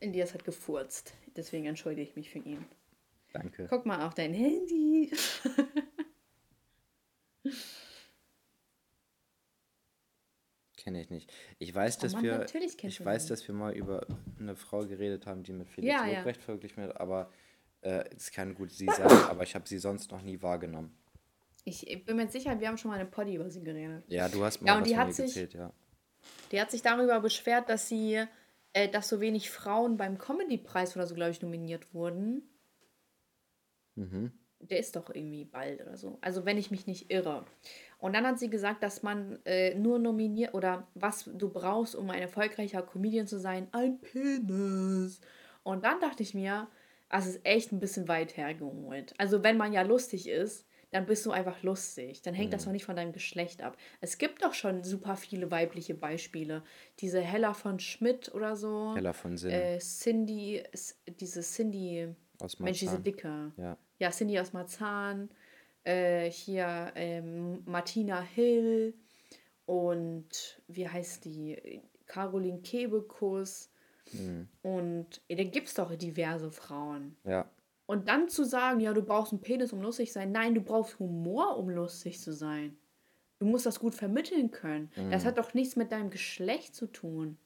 Indias 0.00 0.32
hat 0.32 0.44
gefurzt. 0.44 1.12
Deswegen 1.36 1.66
entschuldige 1.66 2.08
ich 2.08 2.16
mich 2.16 2.30
für 2.30 2.38
ihn. 2.38 2.64
Danke. 3.34 3.66
Guck 3.68 3.84
mal 3.84 4.06
auf 4.06 4.14
dein 4.14 4.32
Handy. 4.32 5.12
Kenne 10.76 11.02
ich 11.02 11.10
nicht. 11.10 11.30
Ich 11.58 11.74
weiß, 11.74 11.98
oh 11.98 12.00
dass 12.00 12.14
Mann, 12.14 12.22
wir 12.22 12.46
ich 12.54 13.04
weiß, 13.04 13.26
dass 13.26 13.46
wir 13.46 13.54
mal 13.54 13.74
über 13.74 14.06
eine 14.38 14.56
Frau 14.56 14.86
geredet 14.86 15.26
haben, 15.26 15.42
die 15.42 15.52
mit 15.52 15.68
Felix 15.68 15.92
ja, 15.92 16.06
Lobrecht 16.06 16.40
ja. 16.40 16.44
verglichen 16.44 16.82
wird, 16.84 16.98
aber 16.98 17.30
äh, 17.82 18.04
es 18.16 18.30
kann 18.30 18.54
gut 18.54 18.72
sie 18.72 18.86
sein, 18.86 19.06
aber 19.28 19.42
ich 19.42 19.54
habe 19.54 19.68
sie 19.68 19.76
sonst 19.78 20.10
noch 20.10 20.22
nie 20.22 20.40
wahrgenommen. 20.40 20.96
Ich 21.68 22.04
bin 22.04 22.16
mir 22.16 22.28
sicher, 22.28 22.58
wir 22.58 22.68
haben 22.68 22.78
schon 22.78 22.90
mal 22.90 22.98
eine 22.98 23.08
Poddy 23.08 23.34
über 23.34 23.50
sie 23.50 23.62
geredet. 23.62 24.04
Ja, 24.08 24.28
du 24.28 24.42
hast 24.44 24.60
mal 24.60 24.68
ja, 24.68 24.78
und 24.78 24.86
die 24.86 24.96
hat 24.96 25.12
sich, 25.12 25.26
gezählt, 25.26 25.54
ja. 25.54 25.72
Die 26.50 26.60
hat 26.60 26.70
sich 26.70 26.82
darüber 26.82 27.20
beschwert, 27.20 27.68
dass 27.68 27.88
sie, 27.88 28.24
äh, 28.72 28.88
dass 28.88 29.08
so 29.08 29.20
wenig 29.20 29.50
Frauen 29.50 29.96
beim 29.96 30.18
Comedy-Preis 30.18 30.96
oder 30.96 31.06
so, 31.06 31.14
glaube 31.14 31.30
ich, 31.30 31.42
nominiert 31.42 31.92
wurden. 31.94 32.42
Mhm. 33.94 34.32
Der 34.60 34.80
ist 34.80 34.96
doch 34.96 35.10
irgendwie 35.14 35.44
bald 35.44 35.80
oder 35.80 35.96
so. 35.96 36.18
Also 36.20 36.44
wenn 36.44 36.58
ich 36.58 36.70
mich 36.70 36.86
nicht 36.86 37.12
irre. 37.12 37.44
Und 37.98 38.14
dann 38.14 38.26
hat 38.26 38.38
sie 38.38 38.50
gesagt, 38.50 38.82
dass 38.82 39.02
man 39.02 39.38
äh, 39.44 39.74
nur 39.74 39.98
nominiert 39.98 40.54
oder 40.54 40.88
was 40.94 41.30
du 41.32 41.48
brauchst, 41.48 41.94
um 41.94 42.10
ein 42.10 42.20
erfolgreicher 42.20 42.82
Comedian 42.82 43.26
zu 43.26 43.38
sein, 43.38 43.68
ein 43.72 44.00
Penis. 44.00 45.20
Und 45.62 45.84
dann 45.84 46.00
dachte 46.00 46.22
ich 46.22 46.34
mir, 46.34 46.66
das 47.08 47.26
ist 47.26 47.44
echt 47.44 47.72
ein 47.72 47.80
bisschen 47.80 48.08
weit 48.08 48.36
hergeholt. 48.36 49.14
Also 49.18 49.42
wenn 49.42 49.56
man 49.56 49.72
ja 49.72 49.82
lustig 49.82 50.28
ist, 50.28 50.67
dann 50.90 51.06
bist 51.06 51.26
du 51.26 51.30
einfach 51.30 51.62
lustig. 51.62 52.22
Dann 52.22 52.34
hängt 52.34 52.50
mhm. 52.50 52.52
das 52.52 52.64
doch 52.64 52.72
nicht 52.72 52.84
von 52.84 52.96
deinem 52.96 53.12
Geschlecht 53.12 53.62
ab. 53.62 53.76
Es 54.00 54.18
gibt 54.18 54.42
doch 54.42 54.54
schon 54.54 54.84
super 54.84 55.16
viele 55.16 55.50
weibliche 55.50 55.94
Beispiele. 55.94 56.62
Diese 57.00 57.20
Hella 57.20 57.54
von 57.54 57.78
Schmidt 57.78 58.34
oder 58.34 58.56
so. 58.56 58.94
Hella 58.94 59.12
von 59.12 59.36
Sinn. 59.36 59.50
Äh, 59.50 59.78
Cindy, 59.78 60.62
diese 61.06 61.42
Cindy. 61.42 62.08
Aus 62.40 62.58
Marzahn. 62.58 62.64
Mensch, 62.64 62.78
diese 62.78 63.00
Dicke. 63.00 63.52
Ja. 63.56 63.76
Ja, 63.98 64.10
Cindy 64.10 64.38
aus 64.38 64.52
Marzahn. 64.52 65.28
Äh, 65.84 66.30
hier 66.30 66.92
ähm, 66.94 67.62
Martina 67.66 68.22
Hill. 68.22 68.94
Und 69.66 70.62
wie 70.68 70.88
heißt 70.88 71.24
die? 71.24 71.82
Caroline 72.06 72.60
Kebekus. 72.60 73.70
Mhm. 74.12 74.48
Und 74.62 75.20
da 75.28 75.44
gibt 75.44 75.68
es 75.68 75.74
doch 75.74 75.94
diverse 75.94 76.50
Frauen. 76.50 77.16
Ja. 77.24 77.50
Und 77.88 78.06
dann 78.06 78.28
zu 78.28 78.44
sagen, 78.44 78.80
ja, 78.80 78.92
du 78.92 79.00
brauchst 79.00 79.32
einen 79.32 79.40
Penis, 79.40 79.72
um 79.72 79.80
lustig 79.80 80.08
zu 80.08 80.18
sein. 80.18 80.30
Nein, 80.30 80.54
du 80.54 80.60
brauchst 80.60 80.98
Humor, 80.98 81.56
um 81.56 81.70
lustig 81.70 82.20
zu 82.20 82.34
sein. 82.34 82.76
Du 83.38 83.46
musst 83.46 83.64
das 83.64 83.80
gut 83.80 83.94
vermitteln 83.94 84.50
können. 84.50 84.90
Mhm. 84.94 85.10
Das 85.10 85.24
hat 85.24 85.38
doch 85.38 85.54
nichts 85.54 85.74
mit 85.74 85.90
deinem 85.90 86.10
Geschlecht 86.10 86.74
zu 86.74 86.86
tun. 86.86 87.38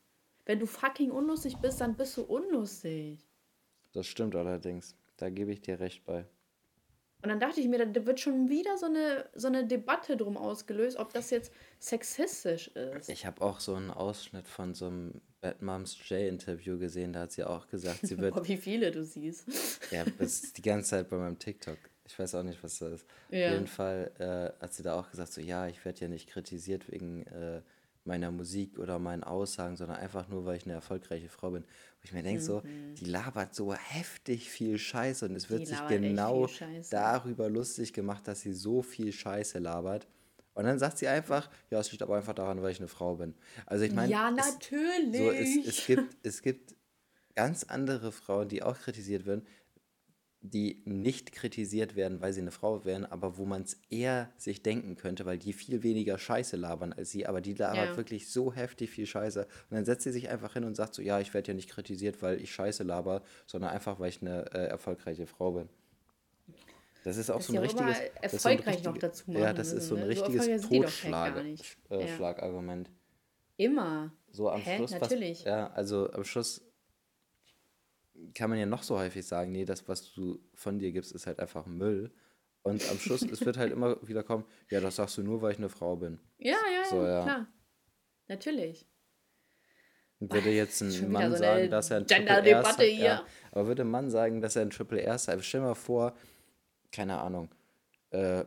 Wenn 0.45 0.59
du 0.59 0.67
fucking 0.67 1.13
unlustig 1.13 1.59
bist, 1.59 1.81
dann 1.81 1.95
bist 1.95 2.17
du 2.17 2.23
unlustig. 2.23 3.25
Das 3.93 4.09
stimmt 4.09 4.35
allerdings. 4.35 4.97
Da 5.17 5.31
gebe 5.31 5.53
ich 5.53 5.61
dir 5.61 5.79
recht 5.79 6.05
bei. 6.05 6.27
Und 7.23 7.29
dann 7.29 7.39
dachte 7.39 7.61
ich 7.61 7.69
mir, 7.69 7.87
da 7.87 8.07
wird 8.07 8.19
schon 8.19 8.49
wieder 8.49 8.77
so 8.77 8.87
eine, 8.87 9.27
so 9.35 9.47
eine 9.47 9.65
Debatte 9.65 10.17
drum 10.17 10.37
ausgelöst, 10.37 10.97
ob 10.99 11.13
das 11.13 11.31
jetzt 11.31 11.53
sexistisch 11.79 12.69
ist. 12.69 13.09
Ich 13.09 13.27
habe 13.27 13.41
auch 13.43 13.61
so 13.61 13.75
einen 13.77 13.91
Ausschnitt 13.91 14.49
von 14.49 14.75
so 14.75 14.87
einem 14.87 15.21
Bad 15.41 15.63
Moms 15.63 15.97
J-Interview 16.09 16.79
gesehen, 16.79 17.13
da 17.13 17.21
hat 17.21 17.33
sie 17.33 17.45
auch 17.45 17.69
gesagt, 17.69 18.01
sie 18.07 18.19
wird. 18.19 18.35
Boah, 18.35 18.47
wie 18.47 18.57
viele 18.57 18.91
du 18.91 19.05
siehst. 19.05 19.47
ja, 19.93 20.05
ist 20.19 20.59
die 20.59 20.63
ganze 20.63 20.91
Zeit 20.91 21.11
bei 21.11 21.17
meinem 21.17 21.39
TikTok. 21.39 21.79
Ich 22.07 22.19
weiß 22.19 22.35
auch 22.35 22.43
nicht, 22.43 22.63
was 22.63 22.81
das 22.81 22.93
ist. 22.93 23.07
Ja. 23.31 23.47
Auf 23.47 23.53
jeden 23.55 23.67
Fall 23.69 24.11
äh, 24.19 24.63
hat 24.63 24.75
sie 24.75 24.83
da 24.83 24.99
auch 24.99 25.09
gesagt, 25.09 25.33
so 25.33 25.41
ja, 25.41 25.69
ich 25.69 25.85
werde 25.85 26.01
ja 26.01 26.09
nicht 26.09 26.29
kritisiert 26.29 26.91
wegen 26.91 27.23
äh, 27.29 27.63
meiner 28.05 28.31
Musik 28.31 28.79
oder 28.79 28.99
meinen 28.99 29.23
Aussagen, 29.23 29.77
sondern 29.77 29.99
einfach 29.99 30.29
nur, 30.29 30.45
weil 30.45 30.57
ich 30.57 30.65
eine 30.65 30.75
erfolgreiche 30.75 31.29
Frau 31.29 31.51
bin. 31.51 31.63
Wo 31.63 32.05
ich 32.05 32.13
mir 32.13 32.23
denke, 32.23 32.41
mhm. 32.41 32.47
so, 32.47 32.63
die 32.99 33.05
labert 33.05 33.55
so 33.55 33.75
heftig 33.75 34.51
viel 34.51 34.79
Scheiße 34.79 35.27
und 35.27 35.37
es 35.37 35.51
wird 35.51 35.67
sich 35.67 35.79
genau 35.89 36.49
darüber 36.91 37.49
lustig 37.49 37.93
gemacht, 37.93 38.27
dass 38.27 38.41
sie 38.41 38.53
so 38.53 38.83
viel 38.83 39.13
Scheiße 39.13 39.59
labert. 39.59 40.07
Und 40.55 40.65
dann 40.65 40.79
sagt 40.79 40.99
sie 40.99 41.09
einfach, 41.09 41.49
ja, 41.71 41.81
es 41.81 41.91
liegt 41.93 42.03
aber 42.03 42.17
einfach 42.17 42.35
daran, 42.35 42.61
weil 42.61 42.73
ich 42.73 42.79
eine 42.79 42.89
Frau 42.89 43.17
bin. 43.17 43.35
Also 43.67 43.85
ich 43.85 43.93
meine, 43.93 44.13
ja, 44.13 44.31
natürlich. 44.31 45.15
Es, 45.15 45.19
so, 45.19 45.31
es, 45.31 45.67
es, 45.67 45.87
gibt, 45.87 46.17
es 46.23 46.43
gibt 46.43 46.75
ganz 47.35 47.65
andere 47.65 48.13
Frauen, 48.13 48.49
die 48.49 48.63
auch 48.63 48.79
kritisiert 48.79 49.25
werden, 49.25 49.47
die 50.43 50.83
nicht 50.85 51.33
kritisiert 51.33 51.95
werden, 51.95 52.21
weil 52.21 52.33
sie 52.33 52.41
eine 52.41 52.51
Frau 52.51 52.85
wären, 52.85 53.07
aber 53.07 53.39
wo 53.39 53.45
man 53.45 53.63
es 53.63 53.81
eher 53.91 54.31
sich 54.37 54.63
denken 54.63 54.97
könnte, 54.97 55.25
weil 55.25 55.39
die 55.39 55.53
viel 55.53 55.85
weniger 55.85 56.19
Scheiße 56.19 56.57
labern 56.57 56.93
als 56.93 57.11
sie, 57.11 57.27
aber 57.27 57.41
die 57.41 57.55
labert 57.55 57.91
ja. 57.91 57.97
wirklich 57.97 58.29
so 58.29 58.53
heftig 58.53 58.91
viel 58.91 59.07
Scheiße. 59.07 59.43
Und 59.43 59.77
dann 59.77 59.85
setzt 59.85 60.03
sie 60.03 60.11
sich 60.11 60.31
einfach 60.31 60.55
hin 60.55 60.65
und 60.65 60.75
sagt 60.75 60.95
so, 60.95 61.03
ja, 61.03 61.21
ich 61.21 61.33
werde 61.33 61.49
ja 61.49 61.55
nicht 61.55 61.71
kritisiert, 61.71 62.23
weil 62.23 62.41
ich 62.41 62.53
Scheiße 62.53 62.83
laber, 62.83 63.23
sondern 63.47 63.71
einfach, 63.71 64.01
weil 64.01 64.09
ich 64.09 64.21
eine 64.21 64.53
äh, 64.53 64.67
erfolgreiche 64.67 65.27
Frau 65.27 65.53
bin. 65.53 65.69
Das 67.05 67.17
ist 67.17 67.31
auch 67.31 67.37
das 67.37 67.47
so 67.47 67.55
ein 67.55 67.59
richtiges. 67.61 67.99
Erfolgreich 68.21 68.81
so 68.83 68.91
noch 68.91 68.99
dazu 68.99 69.31
machen. 69.31 69.43
Ja, 69.43 69.53
das 69.53 69.73
ist 69.73 69.89
so 69.89 69.95
ein 69.95 70.03
ne? 70.03 70.09
richtiges 70.09 70.63
so 70.63 70.69
Totschlagargument. 70.69 72.89
Äh, 72.89 73.65
Immer. 73.65 74.13
So 74.31 74.51
am 74.51 74.61
Hä? 74.61 74.77
Schluss. 74.77 74.93
Natürlich. 74.93 75.41
Was, 75.41 75.45
ja, 75.45 75.71
also 75.73 76.11
am 76.13 76.25
Schluss 76.25 76.65
kann 78.35 78.51
man 78.51 78.59
ja 78.59 78.67
noch 78.67 78.83
so 78.83 78.99
häufig 78.99 79.27
sagen, 79.27 79.53
nee, 79.53 79.65
das, 79.65 79.89
was 79.89 80.13
du 80.13 80.41
von 80.55 80.79
dir 80.79 80.93
gibst, 80.93 81.13
ist 81.13 81.27
halt 81.27 81.41
einfach 81.41 81.67
Müll. 81.67 82.13
Und 82.63 82.89
am 82.91 82.99
Schluss, 82.99 83.23
es 83.23 83.45
wird 83.45 83.57
halt 83.57 83.73
immer 83.73 83.97
wieder 84.07 84.23
kommen, 84.23 84.45
ja, 84.71 84.81
das 84.81 84.97
sagst 84.97 85.19
du 85.19 85.23
nur, 85.23 85.43
weil 85.43 85.53
ich 85.53 85.59
eine 85.59 85.69
Frau 85.69 85.97
bin. 85.97 86.21
Ja, 86.39 86.57
ja, 86.73 86.85
so, 86.89 87.05
ja. 87.05 87.23
klar. 87.23 87.47
Natürlich. 88.29 88.87
Würde 90.21 90.51
jetzt 90.51 90.81
ein 90.81 91.11
Mann 91.11 91.33
so 91.33 91.39
sagen, 91.39 91.69
dass 91.69 91.91
er 91.91 91.97
ein 91.99 92.07
Triple 92.07 92.49
R 92.49 92.63
sagt, 92.65 92.83
ja, 92.83 93.27
aber 93.51 93.67
würde 93.67 93.83
ein 93.83 93.91
Mann 93.91 94.09
sagen, 94.09 94.41
dass 94.41 94.55
er 94.55 94.63
ein 94.63 94.71
Triple 94.71 95.03
R 95.03 95.19
sagt, 95.19 95.45
stell 95.45 95.61
dir 95.61 95.67
mal 95.67 95.75
vor, 95.75 96.17
keine 96.93 97.19
Ahnung, 97.19 97.53
äh, 98.11 98.45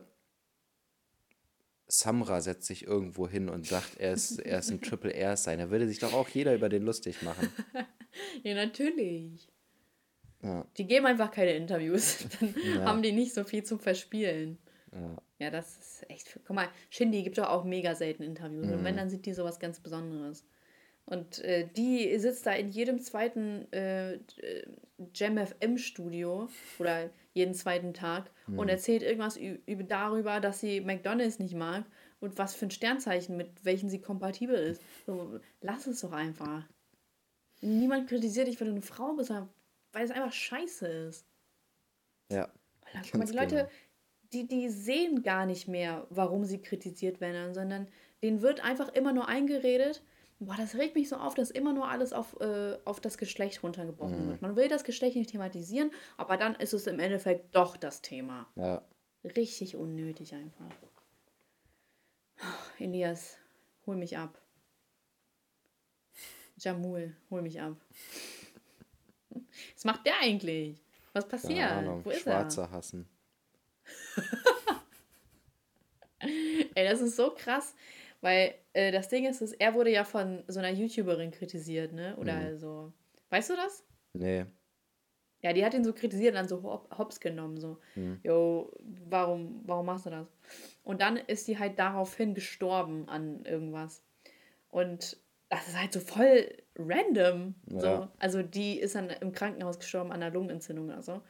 Samra 1.88 2.40
setzt 2.40 2.66
sich 2.66 2.84
irgendwo 2.84 3.28
hin 3.28 3.48
und 3.48 3.66
sagt, 3.66 3.98
er 3.98 4.12
ist, 4.12 4.38
er 4.40 4.58
ist 4.58 4.70
ein 4.70 4.80
Triple 4.82 5.12
R 5.12 5.36
sein. 5.36 5.58
Da 5.58 5.70
würde 5.70 5.86
sich 5.86 5.98
doch 5.98 6.14
auch 6.14 6.28
jeder 6.28 6.54
über 6.54 6.68
den 6.68 6.82
lustig 6.82 7.22
machen. 7.22 7.52
ja, 8.42 8.54
natürlich. 8.54 9.48
Ja. 10.46 10.66
Die 10.76 10.86
geben 10.86 11.06
einfach 11.06 11.30
keine 11.30 11.52
Interviews. 11.52 12.26
Dann 12.40 12.54
ja. 12.74 12.84
haben 12.84 13.02
die 13.02 13.12
nicht 13.12 13.34
so 13.34 13.44
viel 13.44 13.64
zum 13.64 13.80
Verspielen. 13.80 14.58
Ja. 14.92 15.16
ja, 15.38 15.50
das 15.50 15.76
ist 15.76 16.10
echt. 16.10 16.38
Guck 16.46 16.56
mal, 16.56 16.68
Shindy 16.90 17.22
gibt 17.22 17.38
doch 17.38 17.48
auch 17.48 17.64
mega 17.64 17.94
selten 17.94 18.22
Interviews. 18.22 18.66
Mhm. 18.66 18.72
Und 18.72 18.84
wenn, 18.84 18.94
mhm. 18.94 18.98
dann 18.98 19.10
sind 19.10 19.26
die 19.26 19.34
sowas 19.34 19.58
ganz 19.58 19.80
Besonderes. 19.80 20.44
Und 21.04 21.38
äh, 21.44 21.68
die 21.76 22.18
sitzt 22.18 22.46
da 22.46 22.52
in 22.52 22.70
jedem 22.70 23.00
zweiten 23.00 23.70
äh, 23.72 24.18
Jam 25.14 25.38
FM 25.38 25.78
Studio 25.78 26.48
oder 26.78 27.10
jeden 27.32 27.54
zweiten 27.54 27.94
Tag 27.94 28.30
mhm. 28.46 28.58
und 28.58 28.68
erzählt 28.68 29.02
irgendwas 29.02 29.36
über, 29.36 29.84
darüber, 29.84 30.40
dass 30.40 30.58
sie 30.58 30.80
McDonalds 30.80 31.38
nicht 31.38 31.54
mag 31.54 31.84
und 32.18 32.38
was 32.38 32.54
für 32.54 32.66
ein 32.66 32.70
Sternzeichen, 32.72 33.36
mit 33.36 33.64
welchen 33.64 33.88
sie 33.88 34.00
kompatibel 34.00 34.56
ist. 34.56 34.82
So, 35.06 35.38
lass 35.60 35.86
es 35.86 36.00
doch 36.00 36.12
einfach. 36.12 36.64
Niemand 37.60 38.08
kritisiert 38.08 38.48
dich, 38.48 38.60
weil 38.60 38.68
du 38.68 38.74
eine 38.74 38.82
Frau 38.82 39.14
bist, 39.14 39.30
weil 39.96 40.04
es 40.04 40.10
einfach 40.10 40.32
scheiße 40.32 40.86
ist. 40.86 41.26
Ja. 42.30 42.52
Weil, 42.92 43.02
guck 43.02 43.14
mal, 43.14 43.24
die 43.24 43.32
Leute, 43.32 43.56
genau. 43.56 43.68
die, 44.34 44.46
die 44.46 44.68
sehen 44.68 45.22
gar 45.22 45.46
nicht 45.46 45.68
mehr, 45.68 46.06
warum 46.10 46.44
sie 46.44 46.60
kritisiert 46.60 47.22
werden, 47.22 47.54
sondern 47.54 47.88
denen 48.22 48.42
wird 48.42 48.62
einfach 48.62 48.90
immer 48.90 49.14
nur 49.14 49.26
eingeredet, 49.26 50.02
boah, 50.38 50.54
das 50.54 50.74
regt 50.74 50.96
mich 50.96 51.08
so 51.08 51.16
auf, 51.16 51.34
dass 51.34 51.50
immer 51.50 51.72
nur 51.72 51.88
alles 51.88 52.12
auf, 52.12 52.38
äh, 52.42 52.76
auf 52.84 53.00
das 53.00 53.16
Geschlecht 53.16 53.62
runtergebrochen 53.62 54.26
mhm. 54.26 54.28
wird. 54.28 54.42
Man 54.42 54.54
will 54.54 54.68
das 54.68 54.84
Geschlecht 54.84 55.16
nicht 55.16 55.30
thematisieren, 55.30 55.90
aber 56.18 56.36
dann 56.36 56.56
ist 56.56 56.74
es 56.74 56.86
im 56.86 57.00
Endeffekt 57.00 57.56
doch 57.56 57.78
das 57.78 58.02
Thema. 58.02 58.46
Ja. 58.54 58.82
Richtig 59.24 59.76
unnötig 59.76 60.34
einfach. 60.34 60.76
Elias, 62.78 63.38
hol 63.86 63.96
mich 63.96 64.18
ab. 64.18 64.38
Jamul, 66.58 67.16
hol 67.30 67.40
mich 67.40 67.62
ab. 67.62 67.78
Was 69.74 69.84
macht 69.84 70.06
der 70.06 70.14
eigentlich? 70.20 70.82
Was 71.12 71.26
passiert? 71.28 71.58
Keine 71.58 71.70
Ahnung, 71.72 72.04
Wo 72.04 72.10
ist 72.10 72.20
Schwarze 72.22 72.62
er? 72.62 72.70
hassen. 72.70 73.08
Ey, 76.74 76.84
das 76.88 77.00
ist 77.00 77.16
so 77.16 77.30
krass, 77.34 77.74
weil 78.20 78.54
äh, 78.72 78.90
das 78.90 79.08
Ding 79.08 79.26
ist, 79.26 79.42
dass 79.42 79.52
er 79.52 79.74
wurde 79.74 79.90
ja 79.90 80.04
von 80.04 80.42
so 80.48 80.58
einer 80.58 80.70
YouTuberin 80.70 81.30
kritisiert, 81.30 81.92
ne? 81.92 82.16
Oder 82.16 82.34
Mhm. 82.34 82.40
also, 82.46 82.92
weißt 83.30 83.50
du 83.50 83.56
das? 83.56 83.84
Nee. 84.14 84.46
Ja, 85.42 85.52
die 85.52 85.64
hat 85.64 85.74
ihn 85.74 85.84
so 85.84 85.92
kritisiert 85.92 86.30
und 86.32 86.36
dann 86.36 86.48
so 86.48 86.62
hop- 86.62 86.96
hops 86.98 87.20
genommen, 87.20 87.58
so, 87.60 87.78
Mhm. 87.94 88.18
yo, 88.24 88.72
warum, 89.08 89.62
warum 89.66 89.86
machst 89.86 90.06
du 90.06 90.10
das? 90.10 90.26
Und 90.82 91.00
dann 91.02 91.16
ist 91.18 91.44
sie 91.44 91.58
halt 91.58 91.78
daraufhin 91.78 92.34
gestorben 92.34 93.08
an 93.08 93.44
irgendwas. 93.44 94.02
Und 94.70 95.18
das 95.50 95.68
ist 95.68 95.78
halt 95.78 95.92
so 95.92 96.00
voll 96.00 96.50
random. 96.78 97.54
So. 97.68 97.86
Ja. 97.86 98.12
Also 98.18 98.42
die 98.42 98.78
ist 98.78 98.94
dann 98.94 99.10
im 99.10 99.32
Krankenhaus 99.32 99.78
gestorben 99.78 100.12
an 100.12 100.22
einer 100.22 100.32
Lungenentzündung 100.32 100.86
oder 100.86 101.02
so. 101.02 101.22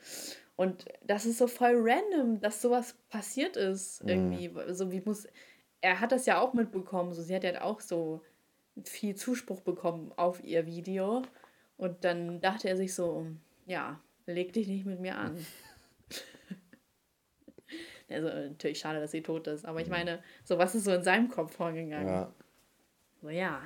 Und 0.57 0.86
das 1.05 1.26
ist 1.26 1.38
so 1.38 1.47
voll 1.47 1.74
random, 1.76 2.40
dass 2.40 2.62
sowas 2.62 2.97
passiert 3.11 3.57
ist 3.57 4.03
irgendwie. 4.07 4.51
So 4.68 4.90
wie 4.90 5.03
muss. 5.03 5.26
Er 5.82 6.01
hat 6.01 6.12
das 6.12 6.26
ja 6.26 6.40
auch 6.40 6.55
mitbekommen. 6.55 7.12
So, 7.12 7.22
sie 7.22 7.34
hat 7.34 7.44
ja 7.44 7.62
auch 7.62 7.80
so 7.80 8.22
viel 8.84 9.14
Zuspruch 9.14 9.61
bekommen 9.61 10.12
auf 10.16 10.42
ihr 10.42 10.66
Video. 10.66 11.22
Und 11.76 12.05
dann 12.05 12.40
dachte 12.40 12.68
er 12.68 12.76
sich 12.76 12.94
so, 12.94 13.26
ja, 13.66 14.01
leg 14.24 14.53
dich 14.55 14.66
nicht 14.66 14.86
mit 14.86 14.99
mir 14.99 15.16
an. 15.16 15.44
also 18.09 18.28
natürlich 18.28 18.78
schade, 18.78 19.01
dass 19.01 19.11
sie 19.11 19.22
tot 19.22 19.47
ist. 19.47 19.66
Aber 19.66 19.80
ich 19.82 19.88
meine, 19.88 20.22
so 20.44 20.57
was 20.57 20.74
ist 20.74 20.84
so 20.84 20.92
in 20.92 21.03
seinem 21.03 21.28
Kopf 21.28 21.55
vorgegangen? 21.55 22.09
Ja. 22.09 22.32
So, 23.20 23.28
ja, 23.28 23.62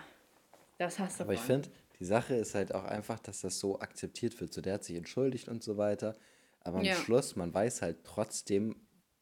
das 0.81 0.99
hast 0.99 1.21
du 1.21 1.25
Aber 1.25 1.35
ich 1.35 1.41
finde, 1.41 1.69
die 1.99 2.05
Sache 2.05 2.35
ist 2.35 2.55
halt 2.55 2.75
auch 2.75 2.85
einfach, 2.85 3.19
dass 3.19 3.43
das 3.43 3.59
so 3.59 3.79
akzeptiert 3.81 4.41
wird. 4.41 4.53
So, 4.53 4.61
der 4.61 4.75
hat 4.75 4.85
sich 4.85 4.97
entschuldigt 4.97 5.49
und 5.49 5.63
so 5.63 5.77
weiter. 5.77 6.17
Aber 6.61 6.79
am 6.79 6.85
Ja. 6.85 6.95
Schluss, 6.95 7.37
man 7.37 7.53
weiß 7.53 7.83
halt 7.83 8.05
trotzdem, 8.05 8.77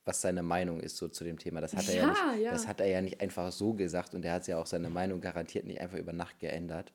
was 0.05 0.21
seine 0.21 0.43
Meinung 0.43 0.81
ist 0.81 0.97
so 0.97 1.09
zu 1.09 1.25
dem 1.25 1.39
Thema. 1.39 1.61
Das 1.61 1.75
hat 1.75 1.89
er 1.89 1.95
ja, 1.97 2.01
Ja, 2.03 2.33
nicht, 2.33 2.45
ja. 2.45 2.51
das 2.53 2.67
hat 2.67 2.81
er 2.81 2.87
ja 2.87 3.03
nicht 3.03 3.21
einfach 3.21 3.51
so 3.53 3.75
gesagt 3.75 4.15
und 4.15 4.25
er 4.25 4.35
hat 4.35 4.47
ja 4.47 4.59
auch 4.59 4.67
seine 4.67 4.89
Meinung 4.89 5.21
garantiert 5.21 5.67
nicht 5.67 5.81
einfach 5.81 5.99
über 5.99 6.13
Nacht 6.13 6.39
geändert. 6.39 6.93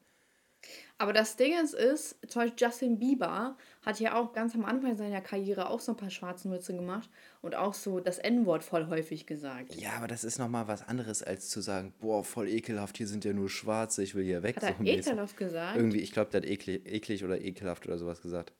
Aber 0.97 1.11
das 1.13 1.35
Ding 1.35 1.53
ist, 1.61 1.73
ist, 1.73 2.17
zum 2.27 2.41
Beispiel 2.43 2.65
Justin 2.67 2.99
Bieber 2.99 3.57
hat 3.81 3.99
ja 3.99 4.15
auch 4.15 4.31
ganz 4.33 4.55
am 4.55 4.63
Anfang 4.63 4.95
seiner 4.95 5.21
Karriere 5.21 5.69
auch 5.69 5.79
so 5.79 5.91
ein 5.93 5.97
paar 5.97 6.09
schwarzen 6.09 6.51
Witze 6.51 6.73
gemacht 6.75 7.09
und 7.41 7.55
auch 7.55 7.73
so 7.73 7.99
das 7.99 8.19
N-Wort 8.19 8.63
voll 8.63 8.87
häufig 8.87 9.25
gesagt. 9.25 9.75
Ja, 9.75 9.93
aber 9.97 10.07
das 10.07 10.23
ist 10.23 10.39
nochmal 10.39 10.67
was 10.67 10.87
anderes, 10.87 11.21
als 11.23 11.49
zu 11.49 11.59
sagen, 11.61 11.93
boah, 11.99 12.23
voll 12.23 12.47
ekelhaft, 12.47 12.97
hier 12.97 13.07
sind 13.07 13.25
ja 13.25 13.33
nur 13.33 13.49
Schwarze, 13.49 14.03
ich 14.03 14.15
will 14.15 14.23
hier 14.23 14.43
weg. 14.43 14.55
Hat 14.57 14.63
er 14.63 14.75
so 14.77 14.83
ekelhaft 14.83 15.35
gesagt? 15.37 15.75
Irgendwie, 15.77 15.99
ich 15.99 16.11
glaube, 16.11 16.31
der 16.31 16.41
hat 16.41 16.47
eklig, 16.47 16.85
eklig 16.85 17.23
oder 17.25 17.41
ekelhaft 17.41 17.85
oder 17.87 17.97
sowas 17.97 18.21
gesagt. 18.21 18.53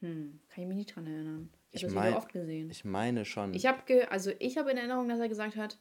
Hm, 0.00 0.40
kann 0.52 0.62
ich 0.62 0.68
mich 0.68 0.76
nicht 0.78 0.96
dran 0.96 1.06
erinnern. 1.06 1.50
Ich 1.70 1.76
Ich 1.76 1.84
habe 1.84 1.94
das 1.94 1.94
mein- 1.94 2.08
Video 2.08 2.18
oft 2.18 2.32
gesehen. 2.32 2.70
Ich, 2.70 2.78
Ich 2.78 2.84
meine 2.84 3.24
schon. 3.24 3.54
habe 3.54 3.82
ge 3.86 4.02
also 4.06 4.32
ich 4.40 4.58
habe 4.58 4.70
in 4.72 4.76
Erinnerung, 4.78 5.08
dass 5.08 5.20
er 5.20 5.28
gesagt 5.28 5.54
hat, 5.56 5.78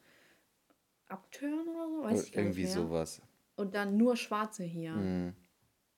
abtören 1.07 1.67
oder 1.67 1.87
so, 1.89 2.03
weiß 2.03 2.23
ich 2.27 2.31
gar 2.33 2.43
irgendwie 2.43 2.63
nicht 2.65 2.75
mehr. 2.75 2.83
sowas. 2.83 3.21
Und 3.61 3.75
dann 3.75 3.95
nur 3.97 4.15
Schwarze 4.17 4.63
hier. 4.63 4.93
Mhm. 4.93 5.33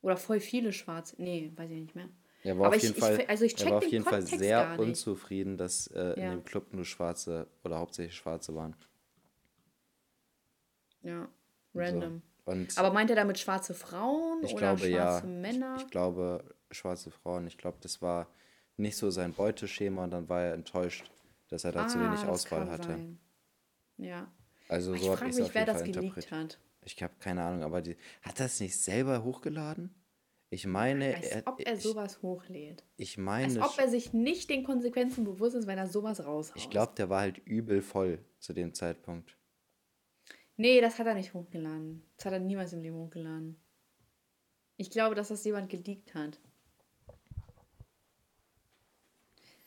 Oder 0.01 0.17
voll 0.17 0.39
viele 0.41 0.73
Schwarze. 0.73 1.15
Nee, 1.21 1.51
weiß 1.55 1.71
ich 1.71 1.81
nicht 1.81 1.95
mehr. 1.95 2.09
Er 2.43 2.57
war 2.59 2.65
Aber 2.67 2.75
auf 2.75 2.77
ich- 2.77 2.83
jeden 2.83 2.95
ich 2.95 2.99
Fall, 2.99 3.15
fe- 3.15 3.29
also 3.29 3.45
ich 3.45 3.57
er 3.59 3.69
war 3.69 3.77
auf 3.77 3.83
den 3.83 3.91
jeden 3.91 4.03
Fall 4.03 4.21
sehr 4.21 4.77
unzufrieden, 4.77 5.57
dass 5.57 5.87
äh, 5.87 6.13
in 6.17 6.21
Ja. 6.23 6.29
dem 6.31 6.43
Club 6.43 6.73
nur 6.73 6.83
Schwarze 6.83 7.47
oder 7.63 7.77
hauptsächlich 7.79 8.15
Schwarze 8.15 8.53
waren. 8.53 8.75
Ja, 11.01 11.27
random. 11.73 12.21
So. 12.45 12.51
Und 12.51 12.77
Aber 12.77 12.91
meint 12.91 13.09
er 13.09 13.15
damit 13.15 13.39
schwarze 13.39 13.73
Frauen 13.73 14.43
ich 14.43 14.51
oder 14.53 14.75
glaube 14.75 14.89
ja, 14.89 15.11
schwarze 15.19 15.27
Männer? 15.27 15.77
ich 15.79 15.87
glaube 15.89 16.43
schwarze 16.71 17.09
Frauen. 17.11 17.47
Ich 17.47 17.57
glaube, 17.57 17.77
das 17.79 18.01
war 18.01 18.27
nicht 18.75 18.97
so 18.97 19.09
sein 19.09 19.33
Beuteschema 19.33 20.03
und 20.03 20.11
dann 20.11 20.27
war 20.27 20.41
er 20.41 20.53
enttäuscht, 20.53 21.09
dass 21.47 21.63
er 21.63 21.71
da 21.71 21.87
zu 21.87 21.99
wenig 21.99 22.19
Ah, 22.21 22.27
Auswahl 22.29 22.69
hatte. 22.69 22.89
sein. 22.89 23.19
Ja. 23.97 24.29
Also 24.67 24.93
Ich 24.93 25.01
so 25.03 25.07
habe 25.09 25.17
frage 25.17 25.29
ich 25.29 25.35
es 25.35 25.39
mich, 25.39 25.49
auf 25.49 25.55
wer 25.55 25.61
jeden 25.61 25.73
Fall 25.77 25.83
geleakt 25.87 26.03
interpretiert. 26.03 26.31
hat. 26.31 26.59
Ich 26.85 27.01
habe 27.01 27.13
keine 27.19 27.43
Ahnung, 27.43 27.63
aber 27.63 27.81
die, 27.81 27.95
hat 28.21 28.39
er 28.39 28.47
es 28.47 28.59
nicht 28.59 28.77
selber 28.79 29.23
hochgeladen? 29.23 29.93
Ich 30.49 30.67
meine, 30.67 31.15
Als 31.15 31.25
er, 31.27 31.47
ob 31.47 31.59
er 31.59 31.73
ich, 31.73 31.81
sowas 31.81 32.21
hochlädt. 32.21 32.83
ich 32.95 33.17
Als 33.17 33.25
meine, 33.25 33.61
ob 33.63 33.77
er 33.79 33.89
sich 33.89 34.13
nicht 34.13 34.49
den 34.49 34.63
Konsequenzen 34.63 35.23
bewusst 35.23 35.55
ist, 35.55 35.65
wenn 35.65 35.79
er 35.79 35.87
sowas 35.87 36.23
raushaut. 36.23 36.57
ich 36.57 36.69
glaube, 36.69 36.93
der 36.95 37.09
war 37.09 37.21
halt 37.21 37.39
übel 37.39 37.81
voll 37.81 38.23
zu 38.39 38.53
dem 38.53 38.73
Zeitpunkt. 38.73 39.35
Nee, 40.55 40.79
das 40.81 40.99
hat 40.99 41.07
er 41.07 41.15
nicht 41.15 41.33
hochgeladen. 41.33 42.03
Das 42.17 42.25
hat 42.27 42.33
er 42.33 42.39
niemals 42.39 42.71
im 42.73 42.81
Leben 42.81 42.97
hochgeladen. 42.97 43.59
Ich 44.77 44.91
glaube, 44.91 45.15
dass 45.15 45.29
das 45.29 45.43
jemand 45.43 45.69
geleakt 45.69 46.13
hat. 46.13 46.39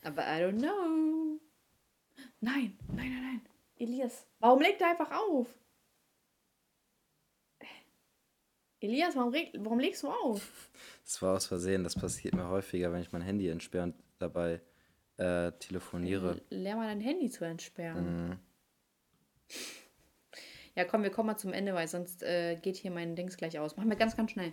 Aber 0.02 0.22
I 0.22 0.40
don't 0.42 0.58
know. 0.60 1.40
Nein, 2.40 2.78
nein, 2.88 3.10
nein, 3.10 3.22
nein. 3.22 3.40
Elias, 3.78 4.26
warum 4.38 4.60
legt 4.60 4.80
er 4.80 4.90
einfach 4.90 5.10
auf? 5.10 5.48
Elias, 8.86 9.16
warum, 9.16 9.34
warum 9.58 9.78
legst 9.78 10.02
du 10.02 10.08
auf? 10.08 10.70
Das 11.04 11.20
war 11.22 11.36
aus 11.36 11.46
Versehen, 11.46 11.84
das 11.84 11.94
passiert 11.94 12.34
mir 12.34 12.48
häufiger, 12.48 12.92
wenn 12.92 13.02
ich 13.02 13.12
mein 13.12 13.22
Handy 13.22 13.48
entsperre 13.48 13.84
und 13.84 13.94
dabei 14.18 14.60
äh, 15.18 15.52
telefoniere. 15.52 16.40
Lehr 16.50 16.76
mal 16.76 16.88
dein 16.88 17.00
Handy 17.00 17.30
zu 17.30 17.44
entsperren. 17.44 18.28
Mhm. 18.28 18.38
Ja, 20.74 20.84
komm, 20.84 21.02
wir 21.02 21.10
kommen 21.10 21.28
mal 21.28 21.36
zum 21.36 21.52
Ende, 21.52 21.74
weil 21.74 21.88
sonst 21.88 22.22
äh, 22.22 22.56
geht 22.56 22.76
hier 22.76 22.90
mein 22.90 23.16
Dings 23.16 23.36
gleich 23.36 23.58
aus. 23.58 23.76
Machen 23.76 23.88
wir 23.88 23.96
ganz, 23.96 24.16
ganz 24.16 24.32
schnell. 24.32 24.52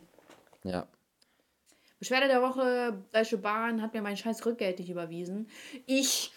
Ja, 0.63 0.87
Beschwerde 2.03 2.27
der 2.27 2.41
Woche, 2.41 3.01
Deutsche 3.13 3.37
Bahn 3.37 3.81
hat 3.81 3.93
mir 3.93 4.01
mein 4.01 4.17
scheiß 4.17 4.45
Rückgeld 4.45 4.77
nicht 4.77 4.89
überwiesen. 4.89 5.49
Ich, 5.85 6.33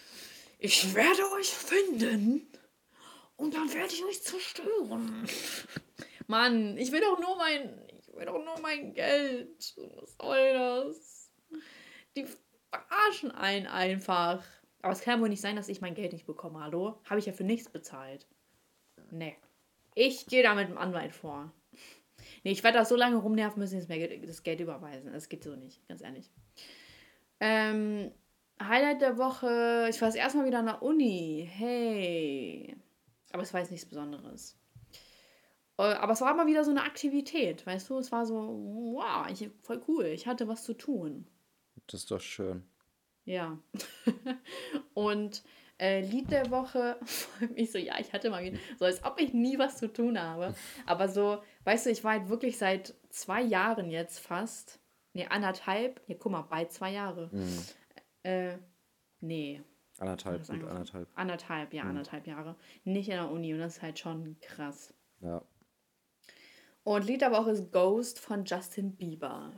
ich 0.59 0.95
werde 0.95 1.29
euch 1.37 1.49
finden 1.49 2.47
und 3.35 3.53
dann 3.53 3.73
werde 3.73 3.93
ich 3.93 4.01
euch 4.05 4.23
zerstören. 4.23 5.27
Mann, 6.27 6.77
ich 6.77 6.93
will 6.93 7.01
doch 7.01 7.19
nur 7.19 7.35
mein, 7.35 7.69
will 8.17 8.25
doch 8.25 8.43
nur 8.43 8.59
mein 8.61 8.93
Geld. 8.93 9.73
Was 9.77 10.15
soll 10.19 10.53
das? 10.53 11.31
Die 12.15 12.25
verarschen 12.69 13.31
einen 13.31 13.67
einfach. 13.67 14.43
Aber 14.81 14.93
es 14.93 15.01
kann 15.01 15.21
wohl 15.21 15.29
nicht 15.29 15.41
sein, 15.41 15.55
dass 15.55 15.69
ich 15.69 15.81
mein 15.81 15.95
Geld 15.95 16.13
nicht 16.13 16.25
bekomme. 16.25 16.59
Hallo? 16.63 16.99
Habe 17.05 17.19
ich 17.19 17.25
ja 17.25 17.33
für 17.33 17.43
nichts 17.43 17.69
bezahlt. 17.69 18.27
Nee. 19.11 19.35
Ich 19.95 20.27
gehe 20.27 20.43
da 20.43 20.53
mit 20.53 20.69
dem 20.69 20.77
Anwalt 20.77 21.13
vor. 21.13 21.51
Nee, 22.43 22.51
ich 22.51 22.63
werde 22.63 22.77
da 22.77 22.85
so 22.85 22.95
lange 22.95 23.17
rumnerven 23.17 23.59
müssen, 23.59 23.77
jetzt 23.77 23.89
mir 23.89 24.25
das 24.25 24.43
Geld 24.43 24.59
überweisen. 24.59 25.11
Das 25.11 25.29
geht 25.29 25.43
so 25.43 25.55
nicht, 25.55 25.87
ganz 25.87 26.01
ehrlich. 26.01 26.29
Ähm, 27.39 28.11
Highlight 28.61 29.01
der 29.01 29.17
Woche, 29.17 29.87
ich 29.89 30.01
war 30.01 30.07
das 30.07 30.15
erste 30.15 30.39
Mal 30.39 30.47
wieder 30.47 30.59
an 30.59 30.65
der 30.65 30.81
Uni. 30.81 31.49
Hey. 31.51 32.75
Aber 33.31 33.43
es 33.43 33.53
war 33.53 33.61
jetzt 33.61 33.71
nichts 33.71 33.87
Besonderes. 33.87 34.57
Äh, 35.77 35.83
Aber 35.93 36.13
es 36.13 36.21
war 36.21 36.33
mal 36.33 36.47
wieder 36.47 36.63
so 36.63 36.71
eine 36.71 36.83
Aktivität, 36.83 37.65
weißt 37.65 37.89
du? 37.89 37.97
Es 37.97 38.11
war 38.11 38.25
so, 38.25 38.35
wow, 38.95 39.27
ich, 39.29 39.49
voll 39.61 39.81
cool. 39.87 40.05
Ich 40.05 40.27
hatte 40.27 40.47
was 40.47 40.63
zu 40.63 40.73
tun. 40.73 41.27
das 41.87 42.01
ist 42.01 42.11
doch 42.11 42.21
schön. 42.21 42.63
Ja. 43.25 43.57
Und 44.93 45.43
äh, 45.79 46.01
Lied 46.01 46.31
der 46.31 46.49
Woche, 46.49 46.97
ich 47.55 47.71
so, 47.71 47.77
ja, 47.77 47.99
ich 47.99 48.13
hatte 48.13 48.29
mal 48.29 48.43
wieder, 48.43 48.57
so 48.79 48.85
als 48.85 49.03
ob 49.03 49.19
ich 49.19 49.33
nie 49.33 49.59
was 49.59 49.77
zu 49.77 49.91
tun 49.91 50.19
habe. 50.19 50.55
Aber 50.85 51.09
so, 51.09 51.41
weißt 51.65 51.85
du, 51.85 51.89
ich 51.91 52.03
war 52.03 52.13
halt 52.13 52.29
wirklich 52.29 52.57
seit 52.57 52.95
zwei 53.09 53.41
Jahren 53.41 53.89
jetzt 53.91 54.19
fast, 54.19 54.79
nee, 55.13 55.27
anderthalb, 55.27 56.01
ja, 56.07 56.15
guck 56.17 56.31
mal, 56.31 56.41
bei 56.43 56.65
zwei 56.65 56.91
Jahre. 56.93 57.29
Mhm. 57.31 57.63
Äh, 58.23 58.57
nee, 59.19 59.61
Anderthalb, 59.99 60.45
gut 60.47 60.63
anderthalb. 60.63 61.07
anderthalb, 61.15 61.73
ja, 61.73 61.83
anderthalb 61.83 62.27
Jahre. 62.27 62.55
Nicht 62.83 63.09
in 63.09 63.15
der 63.15 63.31
Uni 63.31 63.51
und 63.53 63.59
das 63.59 63.77
ist 63.77 63.81
halt 63.81 63.97
schon 63.97 64.37
krass. 64.41 64.93
Ja. 65.21 65.41
Und 66.87 67.05
Lied 67.05 67.19
der 67.19 67.31
Woche 67.33 67.51
ist 67.51 67.69
Ghost 67.73 68.17
von 68.17 68.45
Justin 68.45 68.95
Bieber. 68.95 69.51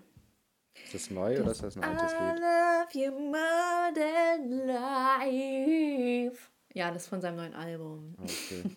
Ist 0.83 0.95
das 0.95 1.11
neu 1.11 1.39
oder 1.39 1.51
ist 1.51 1.61
das 1.61 1.77
ein 1.77 1.83
altes 1.83 2.11
I 2.11 2.15
Lied? 2.15 2.39
love 2.39 2.87
you 2.93 3.11
more 3.29 3.93
than 3.93 4.65
life. 4.65 6.49
Ja, 6.73 6.89
das 6.89 7.03
ist 7.03 7.09
von 7.09 7.21
seinem 7.21 7.35
neuen 7.35 7.53
Album. 7.53 8.15
Okay. 8.19 8.63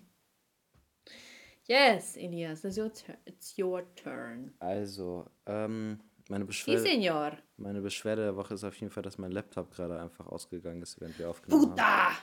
Yes, 1.65 2.17
Elias, 2.17 2.65
it's 2.65 2.77
your, 2.77 2.91
it's 3.25 3.57
your 3.57 3.83
turn. 3.95 4.53
Also, 4.59 5.31
ähm, 5.47 6.01
meine 6.29 6.43
Sí, 6.45 6.49
Beschwerde, 6.49 6.83
Senor. 6.83 7.39
meine 7.57 7.81
Beschwerde 7.81 8.23
der 8.25 8.37
Woche 8.37 8.55
ist 8.55 8.65
auf 8.65 8.75
jeden 8.77 8.91
Fall, 8.91 9.05
dass 9.05 9.17
mein 9.17 9.31
Laptop 9.31 9.71
gerade 9.71 9.99
einfach 9.99 10.27
ausgegangen 10.27 10.83
ist, 10.83 11.01
während 11.01 11.19
wir 11.21 11.31
aufgenommen 11.31 11.71
haben. 11.79 12.17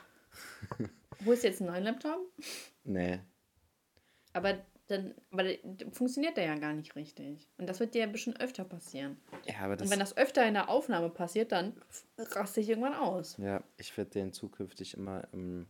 Puta! 0.77 0.89
Holst 1.25 1.43
du 1.43 1.47
jetzt 1.47 1.61
einen 1.61 1.71
neuen 1.71 1.83
Laptop? 1.85 2.19
Nee. 2.83 3.21
Aber 4.33 4.59
dann 4.89 5.13
aber 5.31 5.43
funktioniert 5.91 6.37
der 6.37 6.45
ja 6.45 6.55
gar 6.55 6.73
nicht 6.73 6.95
richtig. 6.95 7.47
Und 7.57 7.67
das 7.67 7.79
wird 7.79 7.93
dir 7.93 8.03
ein 8.03 8.11
bisschen 8.11 8.35
öfter 8.37 8.63
passieren. 8.63 9.17
Ja, 9.45 9.59
aber 9.61 9.75
das. 9.75 9.85
Und 9.85 9.91
wenn 9.91 9.99
das 9.99 10.17
öfter 10.17 10.47
in 10.47 10.55
der 10.55 10.69
Aufnahme 10.69 11.09
passiert, 11.09 11.51
dann 11.51 11.73
raste 12.17 12.61
ich 12.61 12.69
irgendwann 12.69 12.95
aus. 12.95 13.37
Ja, 13.37 13.63
ich 13.77 13.95
werde 13.97 14.11
den 14.11 14.33
zukünftig 14.33 14.95
immer 14.95 15.27
im, 15.31 15.67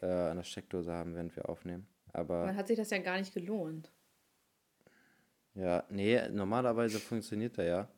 äh, 0.00 0.06
an 0.06 0.36
der 0.36 0.44
Steckdose 0.44 0.92
haben, 0.92 1.14
während 1.14 1.34
wir 1.36 1.48
aufnehmen. 1.48 1.86
Aber 2.12 2.46
Dann 2.46 2.56
hat 2.56 2.68
sich 2.68 2.76
das 2.76 2.90
ja 2.90 2.98
gar 2.98 3.18
nicht 3.18 3.34
gelohnt. 3.34 3.90
Ja, 5.54 5.84
nee, 5.88 6.28
normalerweise 6.28 6.98
funktioniert 6.98 7.56
der 7.56 7.64
ja. 7.64 7.88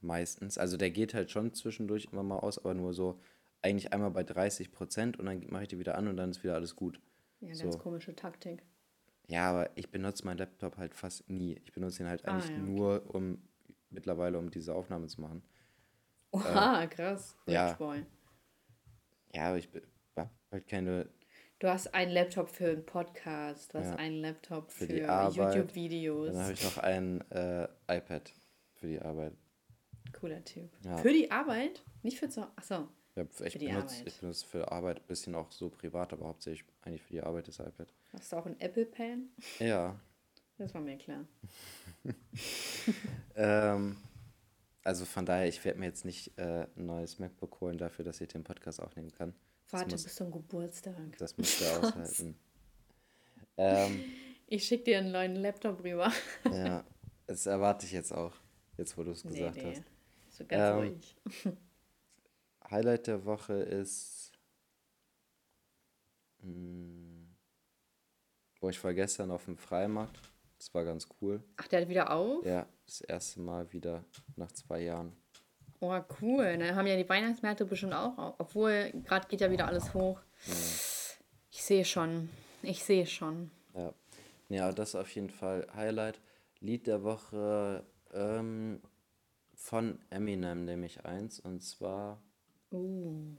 Meistens. 0.00 0.58
Also 0.58 0.76
der 0.76 0.90
geht 0.90 1.14
halt 1.14 1.30
schon 1.30 1.52
zwischendurch 1.52 2.08
immer 2.12 2.22
mal 2.22 2.38
aus, 2.38 2.58
aber 2.58 2.74
nur 2.74 2.94
so 2.94 3.20
eigentlich 3.62 3.92
einmal 3.92 4.10
bei 4.10 4.22
30 4.22 4.70
Prozent 4.70 5.18
und 5.18 5.26
dann 5.26 5.44
mache 5.50 5.64
ich 5.64 5.68
die 5.68 5.78
wieder 5.78 5.96
an 5.96 6.06
und 6.06 6.16
dann 6.16 6.30
ist 6.30 6.44
wieder 6.44 6.54
alles 6.54 6.76
gut. 6.76 7.00
Ja, 7.40 7.48
ganz 7.48 7.74
So. 7.74 7.78
komische 7.78 8.14
Taktik. 8.14 8.62
Ja, 9.28 9.50
aber 9.50 9.70
ich 9.76 9.90
benutze 9.90 10.24
meinen 10.24 10.38
Laptop 10.38 10.76
halt 10.76 10.94
fast 10.94 11.28
nie. 11.28 11.60
Ich 11.64 11.72
benutze 11.72 12.02
ihn 12.02 12.08
halt 12.08 12.24
Ah, 12.26 12.32
eigentlich 12.32 12.50
ja, 12.50 12.56
okay. 12.56 12.64
nur, 12.64 13.14
um 13.14 13.38
mittlerweile, 13.90 14.38
um 14.38 14.50
diese 14.50 14.74
Aufnahme 14.74 15.06
zu 15.08 15.20
machen. 15.20 15.42
Oha, 16.30 16.86
krass. 16.86 17.36
Äh, 17.46 17.52
ja. 17.54 17.68
Rich 17.68 17.78
Boy. 17.78 18.06
Ja, 19.34 19.48
aber 19.48 19.58
ich 19.58 19.68
habe 20.16 20.30
halt 20.52 20.68
keine 20.68 21.08
Du 21.58 21.68
hast 21.68 21.94
einen 21.94 22.12
Laptop 22.12 22.50
für 22.50 22.68
einen 22.68 22.84
Podcast, 22.84 23.72
du 23.72 23.78
hast 23.78 23.86
Ja. 23.88 23.96
einen 23.96 24.16
Laptop 24.20 24.70
Für 24.70 24.86
für. 24.86 24.94
YouTube-Videos. 24.94 26.32
Dann 26.34 26.42
habe 26.42 26.52
ich 26.52 26.64
noch 26.64 26.78
ein 26.78 27.20
äh, 27.30 27.66
iPad 27.88 28.30
für 28.74 28.88
die 28.88 29.00
Arbeit. 29.00 29.32
Cooler 30.12 30.44
Typ. 30.44 30.70
Ja. 30.84 30.98
Für 30.98 31.12
die 31.12 31.30
Arbeit? 31.30 31.82
Nicht 32.02 32.18
für 32.18 32.28
zu 32.28 32.42
Achso. 32.56 32.88
Ja, 33.16 33.24
ich 33.44 33.58
benutze 33.58 34.04
ich 34.04 34.20
benutze 34.20 34.46
für 34.46 34.70
Arbeit 34.70 34.98
ein 35.00 35.06
bisschen 35.06 35.34
auch 35.34 35.50
so 35.50 35.68
privat, 35.70 36.12
aber 36.12 36.26
hauptsächlich 36.26 36.64
eigentlich 36.82 37.02
für 37.02 37.12
die 37.14 37.22
Arbeit 37.22 37.48
das 37.48 37.58
iPad. 37.58 37.92
Hast 38.12 38.30
du 38.32 38.36
auch 38.36 38.46
einen 38.46 38.60
Apple 38.60 38.86
Pen? 38.86 39.30
Ja. 39.58 39.98
Das 40.58 40.72
war 40.74 40.80
mir 40.80 40.96
klar. 40.98 41.24
Ähm, 43.34 43.96
also 44.82 45.04
von 45.04 45.26
daher, 45.26 45.48
ich 45.48 45.62
werde 45.64 45.78
mir 45.78 45.86
jetzt 45.86 46.04
nicht 46.04 46.38
äh, 46.38 46.66
ein 46.76 46.86
neues 46.86 47.18
MacBook 47.18 47.60
holen 47.60 47.76
dafür, 47.78 48.04
dass 48.04 48.20
ich 48.20 48.28
den 48.28 48.44
Podcast 48.44 48.80
aufnehmen 48.80 49.10
kann. 49.12 49.34
Warte 49.70 49.90
muss, 49.90 50.04
bis 50.04 50.14
zum 50.14 50.30
Geburtstag. 50.30 50.94
das 51.18 51.36
müsst 51.36 51.60
ihr 51.60 51.70
aushalten. 51.82 52.36
Ähm, 53.56 54.04
Ich 54.46 54.64
schicke 54.64 54.84
dir 54.84 54.98
einen 54.98 55.10
neuen 55.12 55.36
Laptop 55.36 55.82
rüber. 55.82 56.12
ja, 56.50 56.84
das 57.26 57.46
erwarte 57.46 57.84
ich 57.84 57.92
jetzt 57.92 58.12
auch, 58.12 58.32
jetzt 58.78 58.96
wo 58.96 59.02
du 59.02 59.10
es 59.10 59.24
Nee, 59.24 59.38
gesagt 59.38 59.56
nee. 59.56 59.74
hast. 59.76 59.82
So 60.30 60.44
ganz 60.46 60.62
Ähm, 60.62 60.76
ruhig. 60.78 61.16
Highlight 62.70 63.06
der 63.06 63.24
Woche 63.24 63.54
ist. 63.54 64.32
Mh, 66.42 67.06
Boah, 68.60 68.70
ich 68.70 68.82
war 68.82 68.94
gestern 68.94 69.30
auf 69.30 69.44
dem 69.44 69.56
Freimarkt. 69.58 70.18
Das 70.58 70.72
war 70.74 70.84
ganz 70.84 71.06
cool. 71.20 71.42
Ach, 71.58 71.68
der 71.68 71.82
hat 71.82 71.88
wieder 71.88 72.10
auf? 72.10 72.44
Ja, 72.44 72.66
das 72.86 73.02
erste 73.02 73.40
Mal 73.40 73.70
wieder 73.72 74.02
nach 74.36 74.50
zwei 74.52 74.80
Jahren. 74.80 75.12
Oh, 75.80 76.00
cool. 76.20 76.56
Dann 76.58 76.74
haben 76.74 76.86
ja 76.86 76.96
die 76.96 77.08
Weihnachtsmärkte 77.08 77.66
bestimmt 77.66 77.92
auch 77.92 78.16
auf. 78.16 78.34
Obwohl, 78.38 78.90
gerade 79.04 79.28
geht 79.28 79.42
ja 79.42 79.50
wieder 79.50 79.66
alles 79.66 79.92
hoch. 79.92 80.18
Ich 81.50 81.62
sehe 81.62 81.84
schon. 81.84 82.30
Ich 82.62 82.82
sehe 82.82 83.06
schon. 83.06 83.50
Ja. 83.74 83.92
Ja, 84.48 84.72
das 84.72 84.90
ist 84.90 84.94
auf 84.94 85.10
jeden 85.14 85.30
Fall 85.30 85.66
Highlight. 85.74 86.20
Lied 86.60 86.86
der 86.86 87.02
Woche 87.02 87.84
ähm, 88.14 88.80
von 89.54 89.98
Eminem 90.08 90.64
nehme 90.64 90.86
ich 90.86 91.04
eins. 91.04 91.38
Und 91.38 91.60
zwar. 91.62 92.22
Uh. 92.70 93.36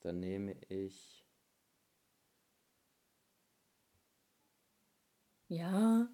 Dann 0.00 0.20
nehme 0.20 0.54
ich. 0.68 1.24
Ja. 5.48 6.08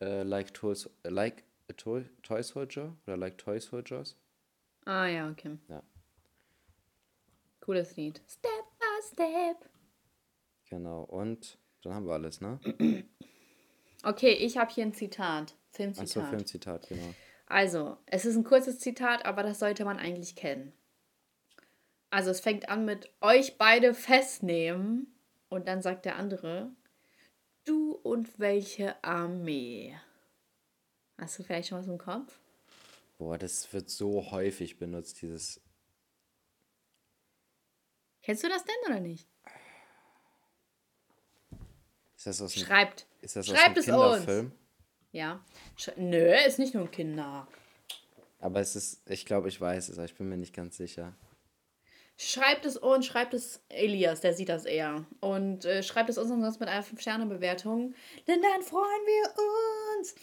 Äh, 0.00 0.22
like, 0.22 0.52
Toys, 0.54 0.88
like 1.04 1.44
a 1.68 1.74
Toy, 1.74 2.04
Toy 2.22 2.42
Soldier 2.42 2.96
oder 3.06 3.16
Like 3.16 3.38
Toy 3.38 3.60
Soldiers. 3.60 4.16
Ah, 4.84 5.06
ja, 5.06 5.30
okay. 5.30 5.58
Ja. 5.68 5.82
Cooles 7.60 7.96
Lied. 7.96 8.20
Step 8.26 8.50
by 8.78 9.02
Step. 9.02 9.70
Genau. 10.70 11.02
Und 11.04 11.58
dann 11.82 11.94
haben 11.94 12.06
wir 12.06 12.14
alles, 12.14 12.40
ne? 12.40 12.58
Okay, 14.04 14.30
ich 14.32 14.56
habe 14.56 14.70
hier 14.72 14.86
ein 14.86 14.94
Zitat. 14.94 15.57
Achso, 15.70 15.94
Filmzitat. 15.94 16.28
für 16.28 16.36
ein 16.36 16.46
Zitat, 16.46 16.88
genau. 16.88 17.14
Also, 17.46 17.96
es 18.06 18.24
ist 18.24 18.36
ein 18.36 18.44
kurzes 18.44 18.78
Zitat, 18.78 19.24
aber 19.24 19.42
das 19.42 19.58
sollte 19.58 19.84
man 19.84 19.98
eigentlich 19.98 20.36
kennen. 20.36 20.72
Also, 22.10 22.30
es 22.30 22.40
fängt 22.40 22.68
an 22.68 22.84
mit 22.84 23.10
euch 23.20 23.56
beide 23.58 23.94
festnehmen 23.94 25.14
und 25.48 25.68
dann 25.68 25.82
sagt 25.82 26.04
der 26.04 26.16
andere, 26.16 26.70
du 27.64 27.92
und 27.92 28.38
welche 28.38 29.02
Armee? 29.02 29.98
Hast 31.16 31.38
du 31.38 31.42
vielleicht 31.42 31.68
schon 31.68 31.78
was 31.78 31.88
im 31.88 31.98
Kopf? 31.98 32.38
Boah, 33.18 33.36
das 33.36 33.72
wird 33.72 33.90
so 33.90 34.30
häufig 34.30 34.78
benutzt, 34.78 35.22
dieses. 35.22 35.60
Kennst 38.22 38.44
du 38.44 38.48
das 38.48 38.64
denn 38.64 38.74
oder 38.86 39.00
nicht? 39.00 39.28
Ist 42.16 42.26
das 42.26 42.42
aus 42.42 42.54
Schreibt. 42.54 43.06
ist 43.20 43.36
das 43.36 43.48
aus 43.48 43.56
Schreibt 43.56 43.88
einem 43.88 44.22
es 44.22 44.28
uns. 44.28 44.52
Ja. 45.12 45.44
Sch 45.76 45.90
Nö, 45.96 46.34
ist 46.46 46.58
nicht 46.58 46.74
nur 46.74 46.90
Kinder. 46.90 47.48
Aber 48.40 48.60
es 48.60 48.76
ist, 48.76 49.08
ich 49.10 49.26
glaube, 49.26 49.48
ich 49.48 49.60
weiß 49.60 49.88
es, 49.88 49.98
aber 49.98 50.04
ich 50.04 50.14
bin 50.14 50.28
mir 50.28 50.36
nicht 50.36 50.54
ganz 50.54 50.76
sicher. 50.76 51.14
Schreibt 52.20 52.66
es 52.66 52.76
uns, 52.76 53.06
schreibt 53.06 53.32
es 53.32 53.62
Elias, 53.68 54.20
der 54.20 54.34
sieht 54.34 54.48
das 54.48 54.64
eher. 54.64 55.06
Und 55.20 55.64
äh, 55.64 55.84
schreibt 55.84 56.10
es 56.10 56.18
uns 56.18 56.28
sonst 56.28 56.58
mit 56.58 56.68
einer 56.68 56.84
5-Sterne-Bewertung, 56.84 57.94
denn 58.26 58.42
dann 58.42 58.62
freuen 58.62 59.06
wir 59.06 59.98
uns. 59.98 60.14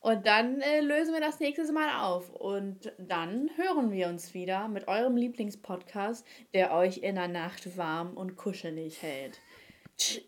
Und 0.00 0.26
dann 0.26 0.60
äh, 0.60 0.80
lösen 0.80 1.14
wir 1.14 1.20
das 1.20 1.38
nächstes 1.38 1.70
Mal 1.70 2.02
auf. 2.02 2.28
Und 2.30 2.92
dann 2.98 3.50
hören 3.56 3.92
wir 3.92 4.08
uns 4.08 4.34
wieder 4.34 4.66
mit 4.66 4.88
eurem 4.88 5.16
Lieblingspodcast, 5.16 6.26
der 6.54 6.72
euch 6.72 6.98
in 6.98 7.14
der 7.14 7.28
Nacht 7.28 7.76
warm 7.76 8.16
und 8.16 8.36
kuschelig 8.36 9.00
hält. 9.00 9.40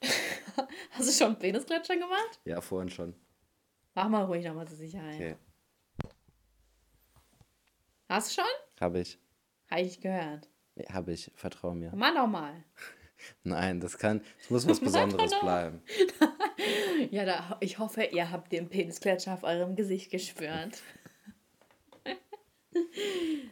Hast 0.92 1.08
du 1.08 1.24
schon 1.24 1.38
Penisklatschen 1.38 1.98
gemacht? 1.98 2.40
Ja, 2.44 2.60
vorhin 2.60 2.88
schon. 2.88 3.14
Mach 3.96 4.10
mal 4.10 4.24
ruhig 4.24 4.44
nochmal 4.44 4.68
zur 4.68 4.76
Sicherheit. 4.76 5.14
Okay. 5.14 5.36
Hast 8.10 8.30
du 8.30 8.42
schon? 8.42 8.50
Habe 8.78 9.00
ich. 9.00 9.18
Habe 9.70 9.80
ich 9.80 10.00
gehört. 10.00 10.50
Nee, 10.74 10.86
Habe 10.92 11.12
ich. 11.14 11.32
Vertrau 11.34 11.72
mir. 11.72 11.92
Mach 11.96 12.12
nochmal. 12.12 12.62
Nein, 13.42 13.80
das 13.80 13.96
kann, 13.96 14.20
es 14.38 14.50
muss 14.50 14.68
was 14.68 14.80
Besonderes 14.88 15.32
bleiben. 15.40 15.82
Ja, 17.10 17.26
da, 17.26 17.58
ich 17.60 17.78
hoffe, 17.78 18.04
ihr 18.04 18.30
habt 18.30 18.50
den 18.50 18.70
Penisklatscher 18.70 19.34
auf 19.34 19.44
eurem 19.44 19.76
Gesicht 19.76 20.10
gespürt. 20.10 20.82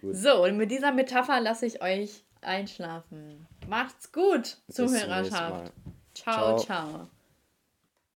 So, 0.02 0.44
und 0.44 0.56
mit 0.56 0.70
dieser 0.70 0.92
Metapher 0.92 1.40
lasse 1.40 1.66
ich 1.66 1.82
euch 1.82 2.24
einschlafen. 2.40 3.46
Macht's 3.68 4.10
gut, 4.10 4.56
Zuhörerschaft. 4.68 5.72
Ciao, 6.14 6.56
Ciao. 6.56 6.58
ciao. 6.58 7.10